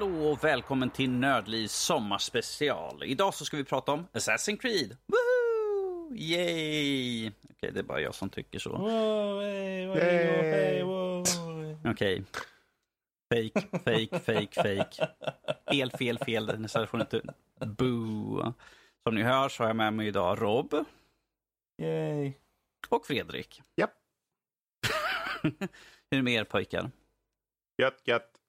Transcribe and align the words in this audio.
Hallå 0.00 0.30
och 0.30 0.44
välkommen 0.44 0.90
till 0.90 1.10
Nördlivs 1.10 1.72
sommarspecial. 1.72 3.04
Idag 3.04 3.34
så 3.34 3.44
ska 3.44 3.56
vi 3.56 3.64
prata 3.64 3.92
om 3.92 4.06
Assassin's 4.12 4.56
Creed. 4.56 4.96
Woohoo! 5.06 6.16
Yay! 6.16 7.30
Okej, 7.50 7.72
det 7.72 7.78
är 7.78 7.82
bara 7.82 8.00
jag 8.00 8.14
som 8.14 8.30
tycker 8.30 8.58
så. 8.58 8.70
Wow, 8.70 9.40
hey, 9.42 9.86
wow, 9.86 9.96
hey, 9.96 10.82
wow. 10.82 11.24
Okej. 11.86 12.24
Fake, 13.34 13.68
fake, 13.84 14.20
fake, 14.20 14.62
fake. 14.62 15.08
Fel, 15.70 15.90
fel, 15.90 16.18
fel. 16.18 16.46
Den 16.46 16.68
här 16.74 16.86
får 16.86 17.00
inte... 17.00 17.22
Boo. 17.66 18.54
Som 19.02 19.14
ni 19.14 19.22
hör 19.22 19.48
så 19.48 19.62
har 19.62 19.68
jag 19.68 19.76
med 19.76 19.92
mig 19.92 20.06
idag 20.06 20.42
Rob 20.42 20.74
Yay. 21.82 22.32
och 22.88 23.06
Fredrik. 23.06 23.62
Japp. 23.76 23.94
Hur 25.42 25.52
är 26.10 26.16
det 26.16 26.22
med 26.22 26.34
er 26.34 26.44
pojkar? 26.44 26.90
Gött, 27.78 28.02
gött. 28.04 28.39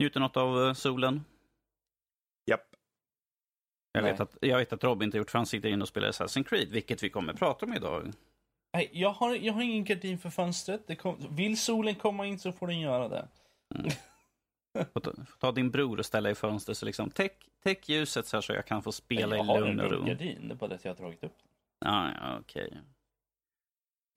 Njuter 0.00 0.20
något 0.20 0.36
av 0.36 0.66
eh, 0.66 0.72
solen? 0.72 1.24
Japp. 2.46 2.66
Jag 3.92 4.02
Nej. 4.02 4.12
vet, 4.12 4.20
att, 4.20 4.36
jag 4.40 4.58
vet 4.58 4.72
att 4.72 4.84
Rob 4.84 5.02
inte 5.02 5.18
gjort 5.18 5.30
för 5.30 5.38
han 5.38 5.46
sitter 5.46 5.68
inne 5.68 5.82
och 5.82 5.88
spelar 5.88 6.08
Assassin's 6.08 6.44
Creed, 6.44 6.68
vilket 6.68 7.02
vi 7.02 7.10
kommer 7.10 7.32
att 7.32 7.38
prata 7.38 7.66
om 7.66 7.74
idag. 7.74 8.12
Nej, 8.72 8.90
jag, 8.92 9.10
har, 9.10 9.34
jag 9.34 9.52
har 9.52 9.62
ingen 9.62 9.84
gardin 9.84 10.18
för 10.18 10.30
fönstret. 10.30 10.86
Det 10.86 10.96
kom, 10.96 11.16
vill 11.30 11.60
solen 11.60 11.94
komma 11.94 12.26
in 12.26 12.38
så 12.38 12.52
får 12.52 12.66
den 12.66 12.80
göra 12.80 13.08
det. 13.08 13.28
Få 14.92 15.00
ta, 15.00 15.12
få 15.12 15.36
ta 15.38 15.52
din 15.52 15.70
bror 15.70 15.98
och 15.98 16.06
ställa 16.06 16.30
i 16.30 16.34
fönstret 16.34 16.78
så 16.78 16.86
liksom 16.86 17.10
täck, 17.10 17.48
täck 17.62 17.88
ljuset 17.88 18.26
så, 18.26 18.36
här 18.36 18.42
så 18.42 18.52
jag 18.52 18.66
kan 18.66 18.82
få 18.82 18.92
spela 18.92 19.36
jag 19.36 19.44
i 19.44 19.48
har 19.48 19.60
lugn 19.60 19.70
en 19.70 19.80
och 19.80 19.90
ro. 19.90 19.98
rullgardin, 19.98 20.48
det 20.48 20.54
är 20.54 20.56
bara 20.56 20.68
det 20.68 20.74
att 20.74 20.84
jag 20.84 20.92
har 20.92 20.96
dragit 20.96 21.24
upp 21.24 21.38
den. 21.38 21.92
Ja, 21.92 22.10
ja, 22.20 22.38
okej. 22.40 22.78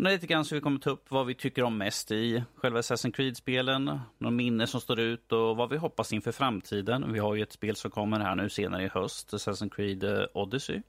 Men 0.04 0.12
lite 0.12 0.28
grann 0.28 0.46
så 0.46 0.56
vi 0.56 0.62
kommer 0.62 0.80
ta 0.80 0.90
upp 0.90 1.12
vad 1.12 1.26
vi 1.26 1.36
tycker 1.36 1.64
om 1.64 1.78
mest 1.78 2.12
i 2.12 2.44
själva 2.56 2.82
Assassin's 2.82 3.12
Creed-spelen, 3.12 4.00
några 4.18 4.32
minnen 4.32 4.68
som 4.68 4.82
står 4.82 5.00
ut 5.00 5.32
och 5.32 5.58
vad 5.58 5.70
vi 5.70 5.78
hoppas 5.78 6.14
inför 6.14 6.32
framtiden. 6.32 7.14
Vi 7.14 7.20
har 7.20 7.36
ju 7.36 7.44
ett 7.44 7.52
spel 7.52 7.76
som 7.76 7.92
kommer 7.92 8.20
här 8.20 8.36
nu 8.36 8.50
senare 8.50 8.84
i 8.84 8.88
höst, 8.88 9.34
Assassin's 9.34 9.70
Creed 9.70 10.04
eh, 10.04 10.26
Odyssey. 10.34 10.82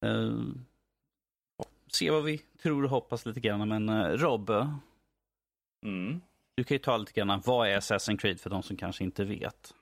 Ja, 0.00 1.64
se 1.86 2.10
vad 2.10 2.24
vi 2.24 2.38
tror 2.38 2.84
och 2.84 2.90
hoppas 2.90 3.26
lite 3.26 3.40
grann, 3.40 3.68
men 3.68 3.88
uh, 3.88 4.16
Rob, 4.16 4.50
Mm. 5.82 6.20
du 6.54 6.64
kan 6.64 6.74
ju 6.74 6.78
ta 6.78 6.96
lite 6.96 7.12
grann, 7.12 7.42
vad 7.44 7.68
är 7.68 7.80
Assassin's 7.80 8.16
Creed 8.18 8.40
för 8.40 8.50
de 8.50 8.62
som 8.62 8.76
kanske 8.76 9.04
inte 9.04 9.24
vet? 9.24 9.74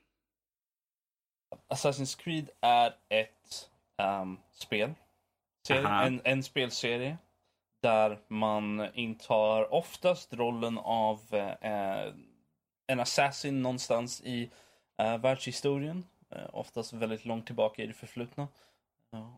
Assassin's 1.69 2.19
Creed 2.19 2.51
är 2.61 2.95
ett 3.09 3.71
ehm, 3.97 4.37
spel. 4.53 4.95
Serie, 5.67 5.89
en, 5.89 6.21
en 6.25 6.43
spelserie. 6.43 7.19
Där 7.81 8.19
man 8.29 8.95
intar 8.95 9.75
oftast 9.75 10.35
rollen 10.35 10.79
av 10.79 11.21
eh, 11.31 11.73
eh, 11.73 12.13
en 12.87 13.01
assassin 13.01 13.63
någonstans 13.63 14.21
i 14.25 14.51
eh, 14.97 15.19
världshistorien. 15.19 16.05
Eh, 16.31 16.47
oftast 16.53 16.93
väldigt 16.93 17.25
långt 17.25 17.47
tillbaka 17.47 17.83
i 17.83 17.87
det 17.87 17.93
förflutna. 17.93 18.49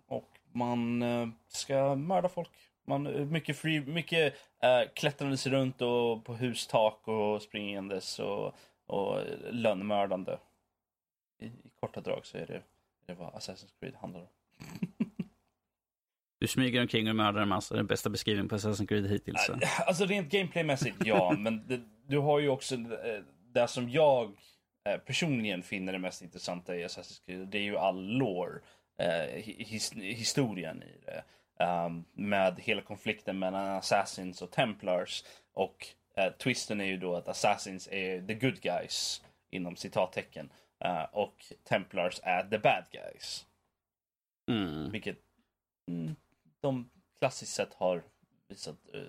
Och 0.07 0.39
man 0.53 1.03
eh, 1.03 1.29
ska 1.49 1.95
mörda 1.95 2.29
folk. 2.29 2.51
Man, 2.85 3.07
eh, 3.07 3.25
mycket 3.25 3.57
free, 3.57 3.81
mycket 3.81 4.35
eh, 4.63 4.81
klättrandes 4.95 5.47
runt 5.47 5.83
och 5.83 6.25
på 6.25 6.35
hustak 6.35 7.09
och 7.09 7.43
springandes 7.43 8.19
och, 8.19 8.55
och 8.87 9.19
lönnmördande. 9.51 10.39
I, 11.39 11.47
I 11.47 11.71
korta 11.81 12.01
drag 12.01 12.27
så 12.27 12.39
är 12.39 12.47
det, 12.47 12.55
är 12.55 12.63
det 13.07 13.15
vad 13.15 13.35
Assassin's 13.35 13.73
Creed 13.81 13.95
handlar 13.95 14.21
om. 14.21 14.29
Du 16.41 16.47
smyger 16.47 16.81
omkring 16.81 17.09
och 17.09 17.17
mördar 17.17 17.43
en 17.43 17.49
massa, 17.49 17.77
den 17.77 17.87
bästa 17.87 18.11
beskrivningen 18.11 18.49
på 18.49 18.57
Assassin's 18.57 18.87
Creed 18.87 19.07
hittills. 19.07 19.47
så. 19.47 19.59
Alltså 19.87 20.05
rent 20.05 20.33
gameplaymässigt, 20.33 20.97
ja. 21.05 21.35
men 21.39 21.67
det, 21.67 21.81
du 22.07 22.19
har 22.19 22.39
ju 22.39 22.49
också 22.49 22.75
eh, 22.75 23.23
det 23.55 23.69
som 23.69 23.91
jag 23.91 24.33
eh, 24.89 24.99
personligen 24.99 25.63
finner 25.63 25.93
det 25.93 25.99
mest 25.99 26.23
intressanta 26.23 26.77
i 26.77 26.87
Assassin's 26.87 27.27
Creed. 27.27 27.49
Det 27.49 27.59
är 27.59 27.63
ju 27.63 27.77
all 27.77 28.05
lore. 28.05 28.61
Eh, 28.99 29.43
his, 29.45 29.93
historien 29.93 30.83
i 30.83 31.01
det. 31.05 31.25
Um, 31.65 32.05
med 32.13 32.61
hela 32.61 32.83
konflikten 32.83 33.39
mellan 33.39 33.69
Assassins 33.69 34.43
och 34.43 34.51
Templars. 34.51 35.25
Och 35.53 35.87
eh, 36.17 36.33
twisten 36.33 36.81
är 36.81 36.85
ju 36.85 36.97
då 36.97 37.17
att 37.17 37.29
Assassins 37.29 37.89
är 37.93 38.27
the 38.27 38.35
good 38.35 38.61
guys. 38.61 39.23
Inom 39.51 39.77
citattecken. 39.77 40.53
Eh, 40.85 41.03
och 41.13 41.45
Templars 41.69 42.21
är 42.23 42.43
the 42.43 42.59
bad 42.59 42.85
guys. 42.91 43.47
Mm. 44.51 44.91
Vilket 44.91 45.19
mm, 45.89 46.17
de 46.61 46.91
klassiskt 47.19 47.55
sett 47.55 47.75
har 47.75 48.03
visat, 48.49 48.77
eh, 48.95 49.01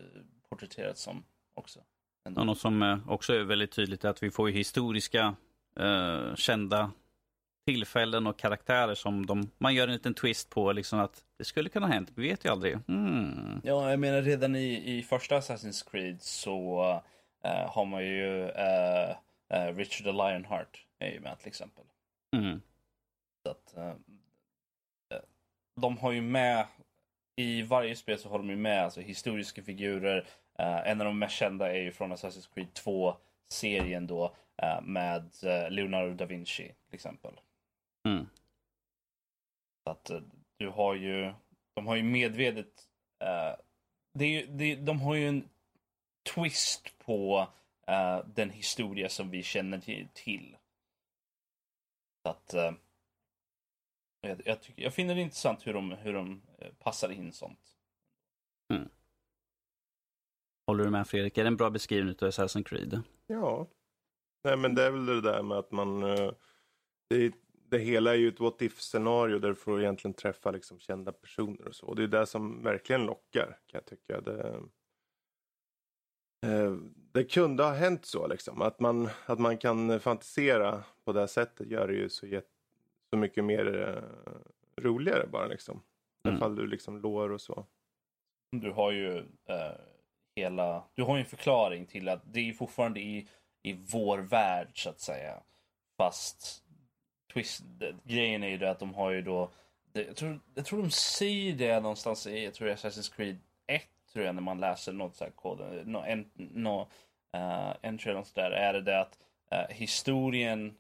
porträtterats 0.50 1.02
som 1.02 1.24
också. 1.54 1.80
Ändå. 2.26 2.42
Och 2.42 2.48
något 2.48 2.60
som 2.60 2.84
eh, 2.84 3.10
också 3.10 3.34
är 3.34 3.44
väldigt 3.44 3.72
tydligt 3.72 4.04
är 4.04 4.10
att 4.10 4.24
vi 4.24 4.32
får 4.32 4.50
ju 4.50 4.56
historiska 4.56 5.36
eh, 5.80 6.36
kända 6.36 6.92
tillfällen 7.66 8.28
och 8.28 8.40
karaktärer 8.40 8.96
som 8.96 9.26
de, 9.26 9.52
man 9.58 9.76
gör 9.76 9.88
en 9.88 9.94
liten 9.94 10.14
twist 10.14 10.50
på. 10.50 10.72
Liksom 10.72 11.00
att 11.00 11.26
det 11.38 11.44
skulle 11.44 11.70
kunna 11.70 11.88
ha 11.88 11.94
hänt, 11.94 12.12
vi 12.16 12.30
vet 12.30 12.46
ju 12.46 12.50
aldrig. 12.50 12.80
Mm. 12.88 13.62
Ja, 13.64 13.90
jag 13.90 14.00
menar 14.00 14.22
redan 14.22 14.56
i, 14.56 14.98
i 14.98 15.04
första 15.04 15.40
Assassin's 15.40 15.92
Creed 15.92 16.22
så 16.22 16.84
eh, 17.44 17.72
har 17.72 17.86
man 17.86 18.06
ju 18.06 18.50
eh, 18.50 19.10
eh, 19.50 19.76
Richard 19.76 20.06
the 20.06 20.12
Lionheart 20.12 20.86
är 21.00 21.12
ju 21.12 21.20
med 21.20 21.40
till 21.40 21.48
exempel. 21.48 21.84
Mm. 22.36 22.62
Så 23.44 23.52
att, 23.52 23.78
eh, 23.78 23.94
de 25.82 25.98
har 25.98 26.12
ju 26.12 26.22
med, 26.22 26.68
i 27.36 27.62
varje 27.62 27.96
spel 27.96 28.20
så 28.20 28.30
har 28.30 28.38
de 28.38 28.56
med 28.56 28.84
alltså, 28.84 29.02
historiska 29.02 29.64
figurer. 29.64 30.28
Eh, 30.60 30.88
en 30.88 31.02
av 31.02 31.06
de 31.06 31.20
mest 31.20 31.36
kända 31.36 31.72
är 31.72 31.82
ju 31.82 31.92
från 31.92 32.14
Assassin's 32.14 32.54
Creed 32.54 32.68
2-serien 32.74 34.08
då 34.08 34.36
eh, 34.62 34.82
med 34.82 35.32
eh, 35.44 35.70
Leonardo 35.70 36.14
da 36.14 36.26
Vinci 36.26 36.64
till 36.64 36.96
exempel. 36.96 37.40
Mm. 38.08 38.28
Så 39.84 39.92
att 39.92 40.12
du 40.58 40.70
har 40.70 40.96
ju, 40.96 41.34
de 41.76 41.88
har 41.88 41.96
ju 41.96 42.04
medvetet, 42.04 42.88
det 44.14 44.26
är 44.26 44.30
ju, 44.30 44.46
det, 44.48 44.76
de 44.76 45.02
har 45.02 45.16
ju 45.16 45.28
en 45.28 45.50
twist 46.36 46.98
på 46.98 47.48
den 48.26 48.50
historia 48.50 49.10
som 49.10 49.30
vi 49.30 49.44
känner 49.44 50.08
till-. 50.14 50.58
Så 52.24 52.30
att 52.30 52.56
jag, 54.22 54.42
jag, 54.46 54.62
tycker, 54.62 54.84
jag 54.84 54.94
finner 54.94 55.16
det 55.16 55.22
intressant 55.22 55.68
hur 55.68 55.74
de, 55.74 55.92
hur 55.92 56.14
de 56.14 56.42
eh, 56.58 56.74
passar 56.80 57.10
in 57.12 57.32
sånt. 57.34 57.78
Håller 60.68 60.84
du 60.84 60.90
med 60.90 61.08
Fredrik? 61.08 61.38
Är 61.38 61.44
det 61.44 61.48
en 61.48 61.58
bra 61.58 61.70
beskrivning 61.70 62.16
av 62.22 62.28
Assassin's 62.28 62.64
Creed? 62.64 63.02
Ja. 63.28 63.68
Nej 64.44 64.58
men 64.58 64.76
det 64.76 64.84
är 64.84 64.92
väl 64.92 65.06
det 65.06 65.22
där 65.22 65.44
med 65.44 65.58
att 65.58 65.72
man... 65.72 66.04
eh, 66.04 66.32
Det, 67.10 67.34
det 67.70 67.80
hela 67.80 68.12
är 68.12 68.16
ju 68.16 68.28
ett 68.28 68.40
what 68.40 68.62
if-scenario 68.62 69.40
där 69.40 69.50
du 69.50 69.56
får 69.56 69.82
egentligen 69.82 70.14
träffa 70.14 70.52
liksom 70.52 70.80
kända 70.80 71.12
personer 71.12 71.68
och 71.68 71.76
så. 71.76 71.86
Och 71.86 71.96
det 71.96 72.04
är 72.04 72.08
det 72.08 72.26
som 72.26 72.64
verkligen 72.64 73.06
lockar 73.06 73.46
kan 73.46 73.78
jag 73.78 73.86
tycka. 73.86 74.22
Det, 74.22 74.62
eh, 76.46 76.76
det 77.14 77.24
kunde 77.24 77.64
ha 77.64 77.74
hänt 77.74 78.06
så 78.06 78.28
liksom. 78.28 78.62
Att 78.62 78.80
man, 78.80 79.10
att 79.26 79.40
man 79.40 79.58
kan 79.58 80.00
fantisera 80.00 80.84
på 81.06 81.14
det 81.14 81.20
här 81.20 81.28
sättet 81.28 81.68
gör 81.68 81.88
det 81.88 81.94
ju 81.94 82.10
så, 82.10 82.28
jätt, 82.28 82.50
så 83.14 83.18
mycket 83.18 83.44
mer 83.44 83.90
eh, 83.90 84.04
roligare 84.84 85.28
bara 85.28 85.48
liksom. 85.48 85.78
I 85.78 86.28
alla 86.28 86.32
Mm. 86.32 86.40
fall 86.40 86.56
du 86.56 86.68
liksom 86.68 87.02
lår 87.02 87.32
och 87.32 87.42
så. 87.42 87.66
Du 88.52 88.72
har 88.72 88.92
ju 88.92 89.18
eh, 89.46 89.72
hela, 90.36 90.84
du 90.94 91.04
har 91.04 91.16
ju 91.16 91.20
en 91.20 91.26
förklaring 91.30 91.86
till 91.86 92.10
att 92.10 92.22
det 92.34 92.40
är 92.50 92.54
fortfarande 92.54 93.00
i, 93.00 93.28
i 93.64 93.74
vår 93.74 94.18
värld 94.20 94.84
så 94.84 94.90
att 94.90 95.00
säga. 95.00 95.44
Fast 95.98 96.64
twist, 97.34 97.64
grejen 98.04 98.44
är 98.44 98.48
ju 98.48 98.58
det 98.58 98.72
att 98.72 98.80
de 98.80 98.94
har 98.94 99.12
ju 99.12 99.22
då, 99.22 99.52
det, 99.94 100.04
jag, 100.04 100.16
tror, 100.16 100.40
jag 100.56 100.66
tror 100.66 100.82
de 100.82 100.92
säger 100.92 101.54
det 101.56 101.80
någonstans 101.80 102.28
i, 102.28 102.44
jag 102.44 102.54
tror 102.54 102.68
det 102.68 102.74
är 102.74 102.78
Assassin's 102.78 103.16
Creed 103.16 103.38
1 103.68 103.82
tror 104.14 104.26
jag 104.26 104.36
när 104.36 104.42
man 104.42 104.60
läser 104.60 104.94
något 104.94 105.16
så 105.16 105.24
här 105.24 105.32
kod, 105.32 105.88
no, 105.88 105.98
en, 105.98 106.32
no, 106.36 106.88
uh, 107.38 107.74
entry 107.82 108.10
eller 108.10 108.20
något 108.20 108.28
sådär, 108.28 108.52
är 108.52 108.74
det 108.74 108.82
det 108.82 109.00
att 109.00 109.20
eh, 109.52 109.68
historien 109.76 110.78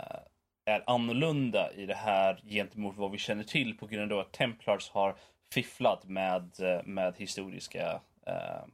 eh, 0.00 0.20
är 0.68 0.84
annorlunda 0.86 1.72
i 1.72 1.86
det 1.86 1.94
här 1.94 2.42
gentemot 2.46 2.96
vad 2.96 3.10
vi 3.10 3.18
känner 3.18 3.44
till 3.44 3.78
på 3.78 3.86
grund 3.86 4.12
av 4.12 4.18
att 4.18 4.32
Templars 4.32 4.90
har 4.90 5.16
fifflat 5.52 6.04
med, 6.04 6.60
eh, 6.60 6.82
med 6.84 7.14
historiska 7.16 8.00
eh, 8.26 8.64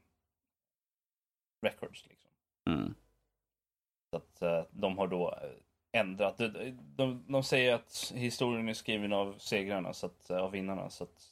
records. 1.62 2.06
Liksom. 2.06 2.30
Mm. 2.70 2.94
Så 4.10 4.16
att 4.16 4.42
eh, 4.42 4.64
de 4.70 4.98
har 4.98 5.08
då 5.08 5.30
eh, 5.32 6.00
ändrat. 6.00 6.38
De, 6.38 6.78
de, 6.96 7.24
de 7.28 7.42
säger 7.42 7.74
att 7.74 8.12
historien 8.14 8.68
är 8.68 8.74
skriven 8.74 9.12
av 9.12 9.38
segrarna, 9.38 9.92
så 9.92 10.06
att, 10.06 10.30
eh, 10.30 10.38
av 10.38 10.50
vinnarna. 10.50 10.90
Så 10.90 11.04
att 11.04 11.22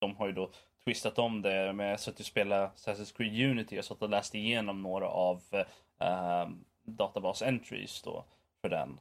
de 0.00 0.16
har 0.16 0.26
ju 0.26 0.32
då 0.32 0.50
twistat 0.84 1.18
om 1.18 1.42
det. 1.42 1.72
Men 1.72 1.86
jag 1.86 2.00
satt 2.00 2.20
och 2.20 2.26
spelade 2.26 2.66
Assassin's 2.66 3.16
Creed 3.16 3.50
Unity. 3.50 3.76
Jag 3.76 3.84
satt 3.84 4.02
och 4.02 4.10
läste 4.10 4.38
igenom 4.38 4.82
några 4.82 5.08
av 5.08 5.42
eh, 5.98 6.48
databas 6.84 7.42
entries 7.42 8.02
då 8.02 8.24
för 8.60 8.68
den. 8.68 9.00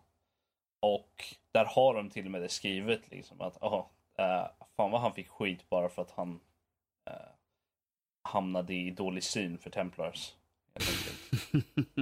Och 0.80 1.24
där 1.52 1.66
har 1.66 1.94
de 1.94 2.10
till 2.10 2.26
och 2.26 2.32
med 2.32 2.42
det 2.42 2.50
skrivet 2.50 3.12
liksom 3.12 3.42
att 3.42 3.64
aha, 3.64 3.92
eh, 4.18 4.48
fan 4.78 4.92
vad 4.92 5.02
han 5.02 5.14
fick 5.14 5.30
skit 5.30 5.70
bara 5.70 5.90
för 5.90 6.02
att 6.02 6.12
han 6.12 6.40
eh, 7.06 7.14
hamnade 8.24 8.74
i 8.74 8.92
dålig 8.92 9.24
syn 9.24 9.58
för 9.58 9.70
Templars. 9.70 10.36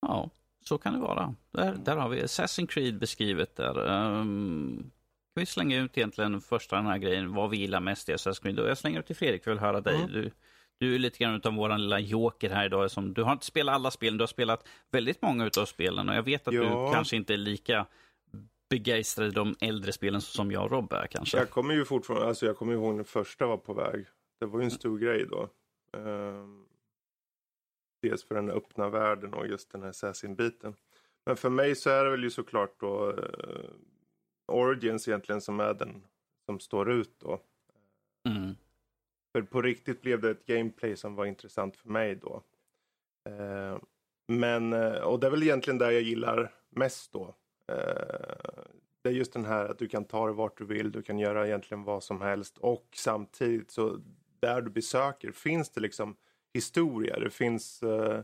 ja, 0.00 0.30
Så 0.60 0.78
kan 0.78 0.92
det 0.92 1.00
vara. 1.00 1.34
Där, 1.50 1.74
där 1.74 1.96
har 1.96 2.08
vi 2.08 2.22
Assassin's 2.22 2.66
Creed 2.66 2.98
beskrivet 2.98 3.56
där. 3.56 3.78
Um, 3.78 4.90
kan 5.34 5.40
vi 5.40 5.46
slänga 5.46 5.76
ut 5.76 5.98
egentligen 5.98 6.40
första 6.40 6.76
den 6.76 6.86
här 6.86 6.98
grejen, 6.98 7.34
vad 7.34 7.50
vi 7.50 7.56
gillar 7.56 7.80
mest 7.80 8.08
i 8.08 8.12
Assassin's 8.12 8.42
Creed. 8.42 8.58
Och 8.58 8.68
jag 8.68 8.78
slänger 8.78 9.00
ut 9.00 9.06
till 9.06 9.16
Fredrik 9.16 9.44
för 9.44 9.50
att 9.50 9.60
höra 9.60 9.80
dig. 9.80 9.96
Mm. 9.96 10.12
Du, 10.12 10.30
du 10.78 10.94
är 10.94 10.98
lite 10.98 11.18
grann 11.18 11.40
av 11.44 11.54
vår 11.54 11.78
lilla 11.78 12.00
joker 12.00 12.50
här 12.50 12.66
idag. 12.66 12.90
Som, 12.90 13.14
du 13.14 13.22
har 13.22 13.32
inte 13.32 13.46
spelat 13.46 13.74
alla 13.74 13.90
spelen, 13.90 14.18
du 14.18 14.22
har 14.22 14.26
spelat 14.26 14.68
väldigt 14.90 15.22
många 15.22 15.50
av 15.58 15.64
spelen. 15.64 16.08
Och 16.08 16.14
jag 16.14 16.22
vet 16.22 16.48
att 16.48 16.54
ja. 16.54 16.60
du 16.60 16.94
kanske 16.94 17.16
inte 17.16 17.34
är 17.34 17.38
lika 17.38 17.86
begeistrad 18.70 19.28
i 19.28 19.30
de 19.30 19.56
äldre 19.60 19.92
spelen 19.92 20.20
som 20.20 20.52
jag 20.52 20.64
och 20.64 20.70
Rob 20.70 20.92
är 20.92 21.06
kanske. 21.06 21.38
Jag 21.38 21.50
kommer 21.50 21.74
ju 21.74 21.84
fortfarande, 21.84 22.26
alltså 22.26 22.46
jag 22.46 22.56
kommer 22.56 22.72
ihåg 22.72 22.94
när 22.94 23.04
första 23.04 23.46
var 23.46 23.56
på 23.56 23.74
väg. 23.74 24.06
Det 24.40 24.46
var 24.46 24.60
ju 24.60 24.64
en 24.64 24.70
stor 24.70 24.98
grej 24.98 25.26
då. 25.30 25.48
Um, 25.98 26.66
dels 28.02 28.24
för 28.24 28.34
den 28.34 28.50
öppna 28.50 28.88
världen 28.88 29.34
och 29.34 29.46
just 29.46 29.72
den 29.72 29.82
här 29.82 29.88
Assassin-biten. 29.88 30.74
Men 31.26 31.36
för 31.36 31.50
mig 31.50 31.74
så 31.74 31.90
är 31.90 32.04
det 32.04 32.10
väl 32.10 32.22
ju 32.22 32.30
såklart 32.30 32.80
då 32.80 33.10
uh, 33.10 33.70
Origins 34.46 35.08
egentligen 35.08 35.40
som 35.40 35.60
är 35.60 35.74
den 35.74 36.06
som 36.46 36.60
står 36.60 36.92
ut 36.92 37.14
då. 37.18 37.40
För 39.36 39.42
på 39.42 39.62
riktigt 39.62 40.02
blev 40.02 40.20
det 40.20 40.30
ett 40.30 40.46
gameplay 40.46 40.96
som 40.96 41.14
var 41.14 41.26
intressant 41.26 41.76
för 41.76 41.88
mig 41.88 42.14
då. 42.14 42.42
Uh, 43.28 43.78
men, 44.28 44.72
uh, 44.72 44.98
och 44.98 45.20
det 45.20 45.26
är 45.26 45.30
väl 45.30 45.42
egentligen 45.42 45.78
det 45.78 45.92
jag 45.92 46.02
gillar 46.02 46.54
mest 46.70 47.12
då. 47.12 47.34
det 49.02 49.08
är 49.08 49.12
just 49.12 49.32
den 49.32 49.44
här 49.44 49.68
att 49.68 49.78
du 49.78 49.88
kan 49.88 50.04
ta 50.04 50.26
det 50.26 50.32
vart 50.32 50.58
du 50.58 50.64
vill, 50.64 50.92
du 50.92 51.02
kan 51.02 51.18
göra 51.18 51.46
egentligen 51.46 51.84
vad 51.84 52.02
som 52.02 52.20
helst 52.20 52.58
och 52.58 52.88
samtidigt 52.94 53.70
så 53.70 54.00
där 54.40 54.62
du 54.62 54.70
besöker 54.70 55.32
finns 55.32 55.70
det 55.70 55.80
liksom 55.80 56.16
historia. 56.54 57.18
Det 57.18 57.30
finns 57.30 57.82
uh, 57.82 58.20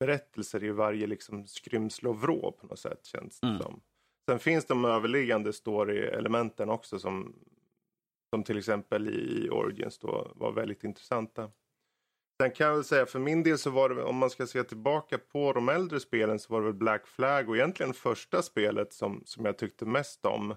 berättelser 0.00 0.64
i 0.64 0.70
varje 0.70 1.06
liksom 1.06 1.46
skrymsle 1.46 2.08
och 2.08 2.20
vrå 2.20 2.52
på 2.52 2.66
något 2.66 2.78
sätt 2.78 3.04
känns 3.04 3.40
det 3.40 3.46
mm. 3.46 3.60
som. 3.60 3.80
Sen 4.28 4.38
finns 4.38 4.64
de 4.64 4.84
överliggande 4.84 5.52
story-elementen 5.52 6.70
också 6.70 6.98
som, 6.98 7.34
som 8.36 8.44
till 8.44 8.58
exempel 8.58 9.08
i 9.08 9.48
Origins 9.50 9.98
då 9.98 10.32
var 10.34 10.52
väldigt 10.52 10.84
intressanta. 10.84 11.50
Sen 12.42 12.50
kan 12.50 12.66
jag 12.66 12.74
väl 12.74 12.84
säga 12.84 13.06
för 13.06 13.18
min 13.18 13.42
del 13.42 13.58
så 13.58 13.70
var 13.70 13.88
det, 13.88 14.02
om 14.02 14.16
man 14.16 14.30
ska 14.30 14.46
se 14.46 14.64
tillbaka 14.64 15.18
på 15.18 15.52
de 15.52 15.68
äldre 15.68 16.00
spelen 16.00 16.38
så 16.38 16.52
var 16.52 16.60
det 16.60 16.66
väl 16.66 16.74
Black 16.74 17.06
Flag 17.06 17.48
och 17.48 17.56
egentligen 17.56 17.94
första 17.94 18.42
spelet 18.42 18.92
som, 18.92 19.22
som 19.24 19.44
jag 19.44 19.58
tyckte 19.58 19.84
mest 19.84 20.26
om. 20.26 20.54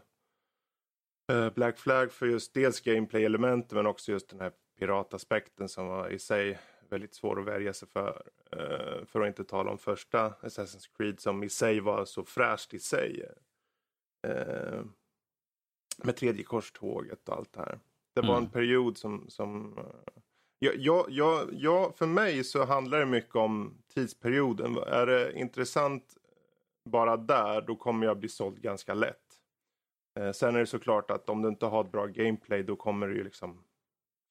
Eh, 1.31 1.49
Black 1.53 1.77
Flag 1.77 2.11
för 2.11 2.25
just 2.25 2.53
dels 2.53 2.81
gameplay-elementen 2.81 3.75
men 3.75 3.87
också 3.87 4.11
just 4.11 4.29
den 4.29 4.39
här 4.39 4.51
pirataspekten 4.79 5.69
som 5.69 5.87
var 5.87 6.09
i 6.09 6.19
sig 6.19 6.59
väldigt 6.89 7.15
svår 7.15 7.39
att 7.39 7.45
värja 7.45 7.73
sig 7.73 7.87
för. 7.87 8.23
Eh, 8.51 9.05
för 9.05 9.21
att 9.21 9.27
inte 9.27 9.43
tala 9.43 9.71
om 9.71 9.77
första 9.77 10.29
Assassin's 10.29 10.89
Creed 10.97 11.19
som 11.19 11.43
i 11.43 11.49
sig 11.49 11.79
var 11.79 12.05
så 12.05 12.23
fräscht 12.23 12.73
i 12.73 12.79
sig. 12.79 13.25
Eh, 14.27 14.83
med 16.03 16.15
tredje 16.15 16.43
korståget 16.43 17.29
och 17.29 17.35
allt 17.35 17.53
det 17.53 17.59
här. 17.59 17.79
Det 18.13 18.21
var 18.21 18.37
mm. 18.37 18.43
en 18.43 18.49
period 18.49 18.97
som, 18.97 19.25
som 19.29 19.79
ja, 20.59 21.05
ja, 21.09 21.45
ja, 21.51 21.93
för 21.97 22.05
mig 22.05 22.43
så 22.43 22.65
handlar 22.65 22.99
det 22.99 23.05
mycket 23.05 23.35
om 23.35 23.81
tidsperioden. 23.93 24.77
Är 24.77 25.05
det 25.05 25.39
intressant 25.39 26.03
bara 26.85 27.17
där, 27.17 27.61
då 27.61 27.75
kommer 27.75 28.05
jag 28.05 28.19
bli 28.19 28.29
såld 28.29 28.61
ganska 28.61 28.93
lätt. 28.93 29.15
sen 30.33 30.55
är 30.55 30.59
det 30.59 30.65
såklart 30.65 31.11
att 31.11 31.29
om 31.29 31.41
du 31.41 31.49
inte 31.49 31.65
har 31.65 31.83
ett 31.83 31.91
bra 31.91 32.05
gameplay, 32.05 32.63
då 32.63 32.75
kommer 32.75 33.07
det 33.07 33.13
ju 33.13 33.23
liksom 33.23 33.63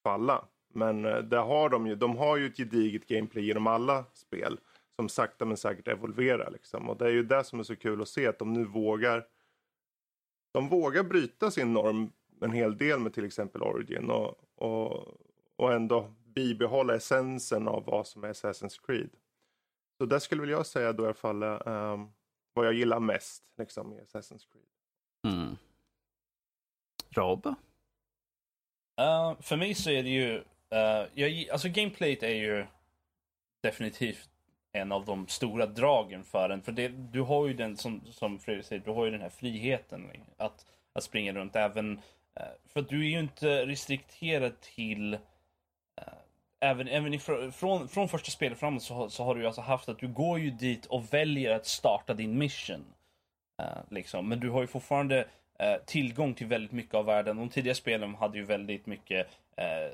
falla. 0.03 0.45
Men 0.73 1.05
eh, 1.05 1.17
där 1.17 1.41
har 1.41 1.69
de 1.69 1.87
ju, 1.87 1.95
de 1.95 2.17
har 2.17 2.37
ju 2.37 2.45
ett 2.45 2.57
gediget 2.57 3.07
gameplay 3.07 3.45
genom 3.45 3.67
alla 3.67 4.05
spel. 4.13 4.59
Som 4.95 5.09
sakta 5.09 5.45
men 5.45 5.57
säkert 5.57 5.87
evolverar 5.87 6.51
liksom. 6.51 6.89
Och 6.89 6.97
det 6.97 7.05
är 7.05 7.11
ju 7.11 7.23
det 7.23 7.43
som 7.43 7.59
är 7.59 7.63
så 7.63 7.75
kul 7.75 8.01
att 8.01 8.07
se 8.07 8.27
att 8.27 8.39
de 8.39 8.53
nu 8.53 8.65
vågar. 8.65 9.25
De 10.51 10.69
vågar 10.69 11.03
bryta 11.03 11.51
sin 11.51 11.73
norm 11.73 12.11
en 12.41 12.51
hel 12.51 12.77
del 12.77 12.99
med 12.99 13.13
till 13.13 13.25
exempel 13.25 13.61
Origin. 13.61 14.09
Och, 14.09 14.35
och, 14.55 15.07
och 15.55 15.73
ändå 15.73 16.13
bibehålla 16.25 16.95
essensen 16.95 17.67
av 17.67 17.85
vad 17.85 18.07
som 18.07 18.23
är 18.23 18.33
Assassin's 18.33 18.85
Creed. 18.85 19.09
Så 19.97 20.05
det 20.05 20.19
skulle 20.19 20.41
väl 20.41 20.49
jag 20.49 20.65
säga 20.65 20.93
då 20.93 21.03
i 21.03 21.05
alla 21.05 21.13
fall 21.13 21.43
um, 21.43 22.11
vad 22.53 22.65
jag 22.65 22.73
gillar 22.73 22.99
mest 22.99 23.43
liksom, 23.57 23.93
i 23.93 24.01
Assassin's 24.01 24.47
Creed. 24.51 24.65
Mm. 25.27 25.57
Rob? 27.09 27.45
Uh, 27.45 29.41
för 29.41 29.57
mig 29.57 29.75
så 29.75 29.89
är 29.89 30.03
det 30.03 30.09
ju 30.09 30.43
Uh, 30.73 31.07
jag, 31.13 31.49
alltså 31.49 31.69
gameplayet 31.69 32.23
är 32.23 32.35
ju 32.35 32.65
definitivt 33.63 34.28
en 34.71 34.91
av 34.91 35.05
de 35.05 35.27
stora 35.27 35.65
dragen 35.65 36.23
för 36.23 36.49
den. 36.49 36.61
För 36.61 36.71
det, 36.71 36.87
du 36.87 37.21
har 37.21 37.47
ju 37.47 37.53
den, 37.53 37.77
som, 37.77 38.01
som 38.11 38.39
Fredrik 38.39 38.65
säger, 38.65 38.81
du 38.85 38.91
har 38.91 39.05
ju 39.05 39.11
den 39.11 39.21
här 39.21 39.29
friheten 39.29 40.11
att, 40.37 40.65
att 40.93 41.03
springa 41.03 41.33
runt 41.33 41.55
även. 41.55 42.01
Eh, 42.35 42.43
för 42.65 42.79
att 42.79 42.89
du 42.89 43.05
är 43.05 43.09
ju 43.09 43.19
inte 43.19 43.65
restrikterad 43.65 44.61
till 44.61 45.13
eh, 45.13 45.19
Även, 46.61 46.87
även 46.87 47.13
ifrån, 47.13 47.51
från, 47.51 47.87
från 47.87 48.09
första 48.09 48.31
spelet 48.31 48.59
framåt 48.59 48.83
så, 48.83 49.09
så 49.09 49.23
har 49.23 49.35
du 49.35 49.41
ju 49.41 49.47
alltså 49.47 49.61
haft 49.61 49.89
att 49.89 49.99
du 49.99 50.07
går 50.07 50.39
ju 50.39 50.51
dit 50.51 50.85
och 50.85 51.13
väljer 51.13 51.55
att 51.55 51.65
starta 51.65 52.13
din 52.13 52.37
mission. 52.37 52.85
Eh, 53.61 53.65
liksom. 53.89 54.29
Men 54.29 54.39
du 54.39 54.49
har 54.49 54.61
ju 54.61 54.67
fortfarande 54.67 55.27
tillgång 55.85 56.33
till 56.33 56.47
väldigt 56.47 56.71
mycket 56.71 56.93
av 56.93 57.05
världen. 57.05 57.37
De 57.37 57.49
tidiga 57.49 57.75
spelen 57.75 58.15
hade 58.15 58.37
ju 58.37 58.43
väldigt 58.43 58.85
mycket 58.85 59.27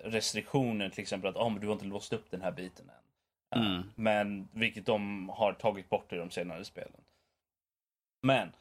restriktioner, 0.03 0.89
till 0.89 1.01
exempel 1.01 1.29
att 1.29 1.35
oh, 1.35 1.49
men 1.49 1.61
du 1.61 1.67
har 1.67 1.73
inte 1.73 1.85
låst 1.85 2.13
upp 2.13 2.31
den 2.31 2.41
här 2.41 2.51
biten 2.51 2.89
än. 2.89 3.04
Mm. 3.55 3.83
Men 3.95 4.47
vilket 4.51 4.85
de 4.85 5.29
har 5.29 5.53
tagit 5.53 5.89
bort 5.89 6.13
i 6.13 6.15
de 6.15 6.29
senare 6.29 6.65
spelen. 6.65 7.01
Men 8.21 8.51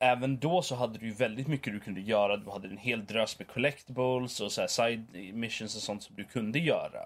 även 0.00 0.38
då 0.38 0.62
så 0.62 0.74
hade 0.74 0.98
du 0.98 1.06
ju 1.06 1.12
väldigt 1.12 1.46
mycket 1.46 1.72
du 1.72 1.80
kunde 1.80 2.00
göra. 2.00 2.36
Du 2.36 2.50
hade 2.50 2.68
en 2.68 2.76
hel 2.76 3.06
drös 3.06 3.38
med 3.38 3.48
collectibles 3.48 4.40
och 4.40 4.52
så 4.52 4.60
här 4.60 4.68
side 4.68 5.34
missions 5.34 5.76
och 5.76 5.82
sånt 5.82 6.02
som 6.02 6.16
du 6.16 6.24
kunde 6.24 6.58
göra. 6.58 7.02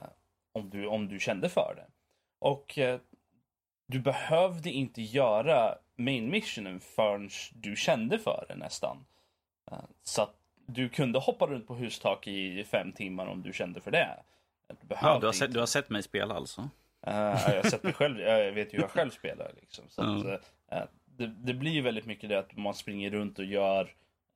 Eh, 0.00 0.08
om, 0.52 0.70
du, 0.70 0.86
om 0.86 1.08
du 1.08 1.18
kände 1.18 1.48
för 1.48 1.74
det. 1.76 1.86
Och 2.38 2.78
eh, 2.78 3.00
du 3.86 4.00
behövde 4.00 4.70
inte 4.70 5.02
göra 5.02 5.78
main 5.96 6.30
missionen 6.30 6.80
förrän 6.80 7.30
du 7.54 7.76
kände 7.76 8.18
för 8.18 8.44
det 8.48 8.56
nästan. 8.56 9.04
Eh, 9.70 9.84
så 10.02 10.22
att 10.22 10.34
du 10.66 10.88
kunde 10.88 11.18
hoppa 11.18 11.46
runt 11.46 11.66
på 11.66 11.74
hustak 11.74 12.26
i 12.26 12.64
fem 12.64 12.92
timmar 12.92 13.26
om 13.26 13.42
du 13.42 13.52
kände 13.52 13.80
för 13.80 13.90
det. 13.90 14.22
Du, 14.68 14.96
ja, 15.00 15.18
du, 15.18 15.26
har, 15.26 15.32
sett, 15.32 15.52
du 15.52 15.58
har 15.58 15.66
sett 15.66 15.90
mig 15.90 16.02
spela 16.02 16.34
alltså? 16.34 16.60
Uh, 16.60 16.68
jag 17.06 17.62
har 17.62 17.70
sett 17.70 17.82
mig 17.82 17.92
själv, 17.92 18.20
jag 18.20 18.52
vet 18.52 18.72
ju 18.72 18.76
hur 18.76 18.84
jag 18.84 18.90
själv 18.90 19.10
spelar. 19.10 19.52
Liksom. 19.60 19.84
Så 19.88 20.02
mm. 20.02 20.18
att, 20.18 20.42
uh, 20.72 20.88
det, 21.04 21.26
det, 21.26 21.54
blir 21.54 21.72
ju 21.72 21.80
väldigt 21.80 22.06
mycket 22.06 22.28
det 22.28 22.38
att 22.38 22.56
man 22.56 22.74
springer 22.74 23.10
runt 23.10 23.38
och 23.38 23.44
gör 23.44 23.82